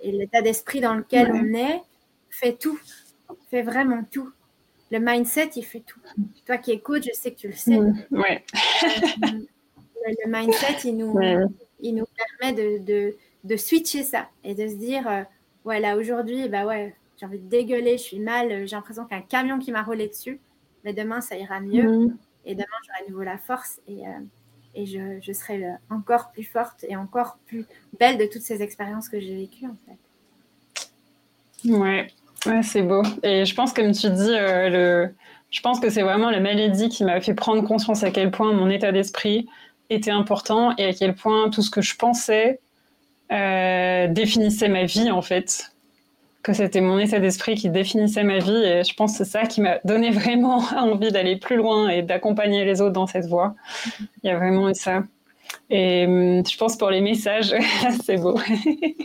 Et 0.00 0.12
l'état 0.12 0.42
d'esprit 0.42 0.80
dans 0.80 0.94
lequel 0.94 1.32
on 1.32 1.54
est 1.54 1.82
fait 2.30 2.56
tout, 2.56 2.78
fait 3.50 3.62
vraiment 3.62 4.04
tout 4.10 4.30
le 4.90 5.00
mindset, 5.00 5.50
il 5.56 5.64
fait 5.64 5.80
tout. 5.80 6.00
Toi 6.46 6.58
qui 6.58 6.70
écoutes, 6.70 7.04
je 7.04 7.12
sais 7.12 7.32
que 7.32 7.38
tu 7.38 7.48
le 7.48 7.54
sais. 7.54 7.76
Ouais. 8.10 8.44
le 9.22 10.26
mindset, 10.30 10.88
il 10.88 10.98
nous, 10.98 11.20
il 11.20 11.38
nous 11.38 11.54
permet 12.40 12.78
de, 12.78 13.16
de, 13.44 13.56
switcher 13.56 14.02
ça 14.02 14.28
et 14.42 14.54
de 14.54 14.66
se 14.66 14.74
dire, 14.74 15.08
euh, 15.08 15.22
ouais, 15.64 15.80
là 15.80 15.96
aujourd'hui, 15.96 16.48
bah 16.48 16.66
ouais, 16.66 16.94
j'ai 17.18 17.26
envie 17.26 17.38
de 17.38 17.48
dégueuler, 17.48 17.98
je 17.98 18.02
suis 18.02 18.20
mal, 18.20 18.66
j'ai 18.66 18.76
l'impression 18.76 19.04
qu'un 19.04 19.22
camion 19.22 19.58
qui 19.58 19.72
m'a 19.72 19.82
roulé 19.82 20.08
dessus, 20.08 20.40
mais 20.84 20.92
demain, 20.92 21.20
ça 21.20 21.36
ira 21.36 21.60
mieux. 21.60 22.06
Mm. 22.06 22.16
Et 22.46 22.54
demain, 22.54 22.66
j'aurai 22.86 23.06
à 23.06 23.10
nouveau 23.10 23.22
la 23.22 23.38
force 23.38 23.80
et, 23.88 24.06
euh, 24.06 24.10
et 24.74 24.86
je, 24.86 25.18
je, 25.20 25.32
serai 25.32 25.64
encore 25.88 26.30
plus 26.32 26.44
forte 26.44 26.84
et 26.88 26.96
encore 26.96 27.38
plus 27.46 27.64
belle 27.98 28.18
de 28.18 28.26
toutes 28.26 28.42
ces 28.42 28.60
expériences 28.62 29.08
que 29.08 29.20
j'ai 29.20 29.34
vécues, 29.34 29.66
en 29.66 29.76
fait. 29.86 31.70
Ouais, 31.70 32.08
Ouais, 32.46 32.62
c'est 32.62 32.82
beau. 32.82 33.02
Et 33.22 33.44
je 33.44 33.54
pense, 33.54 33.72
comme 33.72 33.92
tu 33.92 34.10
dis, 34.10 34.30
euh, 34.30 34.68
le... 34.68 35.14
je 35.50 35.60
pense 35.62 35.80
que 35.80 35.88
c'est 35.88 36.02
vraiment 36.02 36.30
la 36.30 36.40
maladie 36.40 36.88
qui 36.88 37.04
m'a 37.04 37.20
fait 37.20 37.34
prendre 37.34 37.66
conscience 37.66 38.02
à 38.02 38.10
quel 38.10 38.30
point 38.30 38.52
mon 38.52 38.68
état 38.68 38.92
d'esprit 38.92 39.48
était 39.94 40.10
important 40.10 40.74
et 40.76 40.84
à 40.84 40.92
quel 40.92 41.14
point 41.14 41.50
tout 41.50 41.62
ce 41.62 41.70
que 41.70 41.80
je 41.80 41.96
pensais 41.96 42.60
euh, 43.32 44.06
définissait 44.08 44.68
ma 44.68 44.84
vie, 44.84 45.10
en 45.10 45.22
fait. 45.22 45.70
Que 46.42 46.52
c'était 46.52 46.82
mon 46.82 46.98
état 46.98 47.20
d'esprit 47.20 47.54
qui 47.54 47.70
définissait 47.70 48.22
ma 48.22 48.38
vie. 48.38 48.64
Et 48.64 48.84
je 48.84 48.94
pense 48.94 49.12
que 49.12 49.24
c'est 49.24 49.30
ça 49.30 49.46
qui 49.46 49.60
m'a 49.60 49.78
donné 49.84 50.10
vraiment 50.12 50.58
envie 50.76 51.10
d'aller 51.10 51.36
plus 51.36 51.56
loin 51.56 51.88
et 51.88 52.02
d'accompagner 52.02 52.64
les 52.64 52.80
autres 52.80 52.92
dans 52.92 53.06
cette 53.06 53.26
voie. 53.26 53.54
Il 54.22 54.28
y 54.28 54.30
a 54.30 54.36
vraiment 54.36 54.68
eu 54.68 54.74
ça. 54.74 55.02
Et 55.70 56.04
hum, 56.06 56.46
je 56.46 56.56
pense 56.56 56.76
pour 56.76 56.90
les 56.90 57.00
messages, 57.00 57.54
c'est 58.04 58.16
beau. 58.16 58.38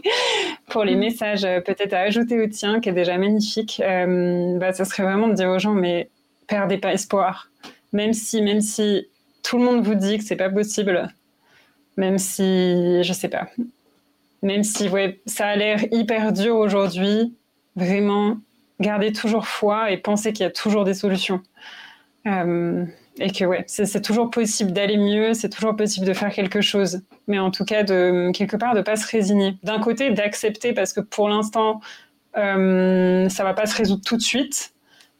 pour 0.69 0.83
les 0.83 0.95
mm. 0.95 0.99
messages, 0.99 1.45
euh, 1.45 1.61
peut-être 1.61 1.93
à 1.93 1.99
ajouter 1.99 2.39
au 2.41 2.47
tien, 2.47 2.79
qui 2.79 2.89
est 2.89 2.93
déjà 2.93 3.17
magnifique, 3.17 3.81
euh, 3.83 4.57
bah, 4.57 4.73
ça 4.73 4.85
serait 4.85 5.03
vraiment 5.03 5.27
de 5.27 5.33
dire 5.33 5.49
aux 5.49 5.59
gens, 5.59 5.73
mais 5.73 6.09
perdez 6.47 6.77
pas 6.77 6.93
espoir. 6.93 7.49
Même 7.93 8.13
si, 8.13 8.41
même 8.41 8.61
si 8.61 9.07
tout 9.43 9.57
le 9.57 9.63
monde 9.63 9.85
vous 9.85 9.95
dit 9.95 10.17
que 10.17 10.23
c'est 10.23 10.35
pas 10.35 10.49
possible, 10.49 11.07
même 11.97 12.17
si, 12.17 13.03
je 13.03 13.13
sais 13.13 13.29
pas, 13.29 13.47
même 14.41 14.63
si 14.63 14.89
ouais, 14.89 15.19
ça 15.25 15.47
a 15.47 15.55
l'air 15.55 15.79
hyper 15.91 16.31
dur 16.31 16.55
aujourd'hui, 16.55 17.35
vraiment, 17.75 18.37
gardez 18.79 19.11
toujours 19.11 19.47
foi 19.47 19.91
et 19.91 19.97
pensez 19.97 20.33
qu'il 20.33 20.43
y 20.43 20.47
a 20.47 20.51
toujours 20.51 20.83
des 20.83 20.93
solutions. 20.93 21.41
Euh, 22.27 22.85
et 23.19 23.31
que 23.31 23.43
ouais, 23.43 23.63
c'est 23.67 24.01
toujours 24.01 24.29
possible 24.29 24.71
d'aller 24.71 24.97
mieux, 24.97 25.33
c'est 25.33 25.49
toujours 25.49 25.75
possible 25.75 26.05
de 26.05 26.13
faire 26.13 26.31
quelque 26.31 26.61
chose, 26.61 27.01
mais 27.27 27.39
en 27.39 27.51
tout 27.51 27.65
cas 27.65 27.83
de 27.83 28.31
quelque 28.33 28.55
part 28.55 28.75
de 28.75 28.81
pas 28.81 28.95
se 28.95 29.07
résigner. 29.07 29.57
D'un 29.63 29.79
côté, 29.79 30.11
d'accepter 30.11 30.73
parce 30.73 30.93
que 30.93 31.01
pour 31.01 31.27
l'instant, 31.27 31.81
euh, 32.37 33.27
ça 33.27 33.43
va 33.43 33.53
pas 33.53 33.65
se 33.65 33.75
résoudre 33.75 34.03
tout 34.05 34.15
de 34.15 34.21
suite, 34.21 34.73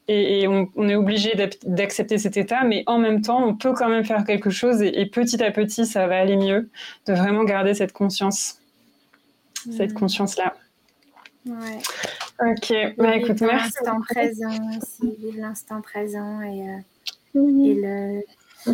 et, 0.10 0.48
on, 0.48 0.90
est 0.90 0.96
obligé 0.96 1.34
d'accepter 1.64 2.18
cet 2.18 2.36
état, 2.36 2.64
mais 2.64 2.84
en 2.88 2.98
même 2.98 3.22
temps, 3.22 3.46
on 3.46 3.56
peut 3.56 3.74
quand 3.74 3.90
même 3.90 4.04
faire 4.04 4.26
quelque 4.26 4.50
chose, 4.50 4.82
et, 4.82 5.06
petit 5.06 5.44
à 5.44 5.52
petit, 5.52 5.86
ça 5.86 6.08
va 6.08 6.18
aller 6.20 6.36
mieux. 6.36 6.70
De 7.06 7.14
vraiment 7.14 7.44
garder 7.44 7.74
cette 7.74 7.94
conscience, 7.94 8.60
cette 9.54 9.92
mm. 9.92 10.00
conscience 10.00 10.38
là. 10.38 10.56
Ouais. 11.46 11.80
Ok, 12.42 12.74
bah, 12.98 13.16
écoute, 13.16 13.42
merci. 13.42 13.74
L'instant 13.84 14.02
présent 14.02 14.70
aussi, 14.78 15.16
vivre 15.20 15.40
l'instant 15.40 15.82
présent 15.82 16.42
et 16.42 16.70
euh, 16.70 16.78
et 17.36 17.76
le, 17.76 18.74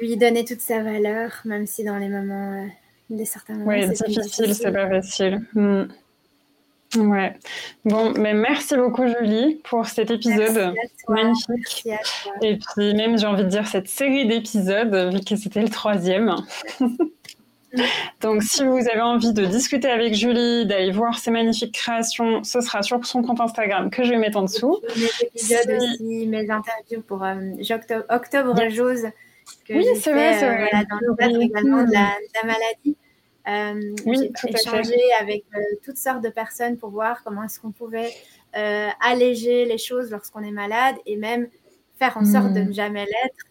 lui 0.00 0.16
donner 0.16 0.44
toute 0.44 0.60
sa 0.60 0.82
valeur, 0.82 1.40
même 1.44 1.66
si 1.66 1.84
dans 1.84 1.96
les 1.96 2.08
moments, 2.08 2.64
euh, 2.64 2.66
des 3.10 3.24
certains 3.24 3.54
moments, 3.54 3.70
oui, 3.70 3.84
c'est 3.94 4.08
difficile, 4.08 4.54
c'est 4.54 4.72
pas 4.72 4.88
facile. 4.88 5.42
Hmm. 5.54 5.84
Ouais. 6.96 7.34
Bon, 7.84 8.12
mais 8.16 8.34
merci 8.34 8.76
beaucoup 8.76 9.06
Julie 9.06 9.60
pour 9.64 9.86
cet 9.86 10.10
épisode 10.10 10.74
magnifique. 11.08 11.88
Et 12.42 12.58
puis 12.58 12.94
même 12.94 13.16
j'ai 13.16 13.26
envie 13.26 13.44
de 13.44 13.48
dire 13.48 13.66
cette 13.68 13.88
série 13.88 14.26
d'épisodes 14.26 15.12
vu 15.12 15.20
que 15.20 15.36
c'était 15.36 15.62
le 15.62 15.68
troisième. 15.68 16.34
Donc, 18.20 18.42
si 18.42 18.64
vous 18.64 18.88
avez 18.88 19.00
envie 19.00 19.32
de 19.32 19.46
discuter 19.46 19.88
avec 19.88 20.14
Julie, 20.14 20.66
d'aller 20.66 20.90
voir 20.90 21.18
ses 21.18 21.30
magnifiques 21.30 21.74
créations, 21.74 22.42
ce 22.42 22.60
sera 22.60 22.82
sur 22.82 23.04
son 23.06 23.22
compte 23.22 23.40
Instagram 23.40 23.90
que 23.90 24.02
je 24.02 24.10
vais 24.10 24.18
mettre 24.18 24.38
en 24.38 24.42
dessous. 24.42 24.78
Mes 24.96 25.26
épisodes 25.26 25.78
aussi, 25.78 26.26
mes 26.26 26.50
interviews 26.50 27.02
pour 27.06 27.22
euh, 27.24 27.38
Octobre, 28.08 28.68
Jose, 28.70 29.06
que 29.66 29.74
oui, 29.74 29.86
c'est 30.00 30.12
vrai, 30.12 30.38
c'est 30.38 30.48
euh, 30.48 30.54
vrai. 30.54 30.70
dans 30.90 30.98
le 31.00 31.14
cadre 31.16 31.40
également 31.40 31.84
de 31.84 31.92
la, 31.92 32.16
maladie. 32.44 32.96
Euh, 33.48 33.94
oui, 34.06 34.30
j'ai 34.42 34.50
échangé 34.50 34.96
avec 35.20 35.44
toutes 35.82 35.96
sortes 35.96 36.22
de 36.22 36.28
personnes 36.28 36.76
pour 36.76 36.90
voir 36.90 37.22
comment 37.24 37.42
est-ce 37.44 37.58
qu'on 37.60 37.72
pouvait 37.72 38.12
alléger 38.52 39.64
les 39.64 39.78
choses 39.78 40.10
lorsqu'on 40.10 40.42
est 40.42 40.50
malade 40.50 40.96
et 41.06 41.16
même 41.16 41.48
faire 41.98 42.16
en 42.16 42.24
sorte 42.24 42.52
de 42.52 42.60
hmm. 42.60 42.68
ne 42.68 42.72
jamais 42.72 43.06
l'être 43.06 43.46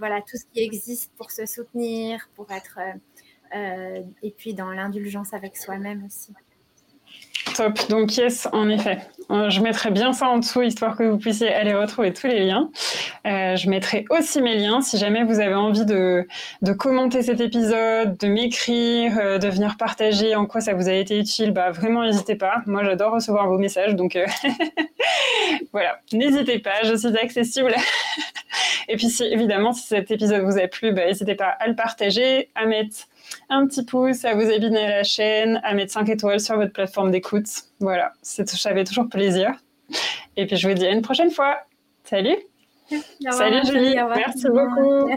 voilà, 0.00 0.22
tout 0.22 0.36
ce 0.36 0.44
qui 0.52 0.62
existe 0.62 1.12
pour 1.16 1.30
se 1.30 1.46
soutenir, 1.46 2.28
pour 2.34 2.50
être. 2.50 2.78
Euh, 2.78 2.92
euh, 3.56 4.02
et 4.22 4.30
puis 4.30 4.54
dans 4.54 4.72
l'indulgence 4.72 5.34
avec 5.34 5.56
soi-même 5.56 6.04
aussi. 6.04 6.32
Top. 7.56 7.78
Donc, 7.88 8.16
yes, 8.16 8.48
en 8.52 8.68
effet. 8.68 8.98
Euh, 9.30 9.48
je 9.48 9.60
mettrai 9.60 9.92
bien 9.92 10.12
ça 10.12 10.28
en 10.28 10.38
dessous, 10.38 10.62
histoire 10.62 10.96
que 10.96 11.04
vous 11.04 11.16
puissiez 11.16 11.54
aller 11.54 11.72
retrouver 11.72 12.12
tous 12.12 12.26
les 12.26 12.44
liens. 12.44 12.68
je 13.24 13.70
mettrai 13.70 14.04
aussi 14.10 14.42
mes 14.42 14.56
liens 14.56 14.80
si 14.80 14.98
jamais 14.98 15.22
vous 15.22 15.38
avez 15.38 15.54
envie 15.54 15.84
de, 15.84 16.26
commenter 16.78 17.22
cet 17.22 17.40
épisode, 17.40 18.16
de 18.16 18.26
m'écrire, 18.26 19.38
de 19.38 19.48
venir 19.48 19.76
partager 19.76 20.34
en 20.34 20.46
quoi 20.46 20.60
ça 20.60 20.74
vous 20.74 20.88
a 20.88 20.92
été 20.92 21.16
utile. 21.16 21.52
Bah, 21.52 21.70
vraiment, 21.70 22.02
n'hésitez 22.02 22.34
pas. 22.34 22.62
Moi, 22.66 22.82
j'adore 22.82 23.12
recevoir 23.12 23.46
vos 23.46 23.58
messages. 23.58 23.94
Donc, 23.94 24.18
voilà, 25.72 26.00
n'hésitez 26.12 26.58
pas. 26.58 26.82
Je 26.82 26.96
suis 26.96 27.16
accessible. 27.16 27.74
Et 28.88 28.96
puis, 28.96 29.14
évidemment, 29.22 29.72
si 29.72 29.86
cet 29.86 30.10
épisode 30.10 30.42
vous 30.42 30.58
a 30.58 30.66
plu, 30.66 30.92
bah, 30.92 31.06
n'hésitez 31.06 31.36
pas 31.36 31.50
à 31.60 31.68
le 31.68 31.76
partager, 31.76 32.50
à 32.56 32.66
mettre 32.66 33.06
un 33.48 33.66
petit 33.66 33.84
pouce, 33.84 34.24
à 34.24 34.34
vous 34.34 34.50
abonner 34.50 34.84
à 34.84 34.90
la 34.90 35.04
chaîne, 35.04 35.60
à 35.64 35.74
mettre 35.74 35.92
5 35.92 36.08
étoiles 36.08 36.40
sur 36.40 36.56
votre 36.56 36.72
plateforme 36.72 37.10
d'écoute. 37.10 37.46
Voilà, 37.80 38.12
ça 38.22 38.44
fait 38.44 38.84
toujours 38.84 39.08
plaisir. 39.08 39.52
Et 40.36 40.46
puis, 40.46 40.56
je 40.56 40.68
vous 40.68 40.74
dis 40.74 40.86
à 40.86 40.90
une 40.90 41.02
prochaine 41.02 41.30
fois. 41.30 41.58
Salut 42.04 42.36
Salut 43.30 43.64
Julie, 43.66 43.94
merci 44.16 44.48
beaucoup. 44.48 45.10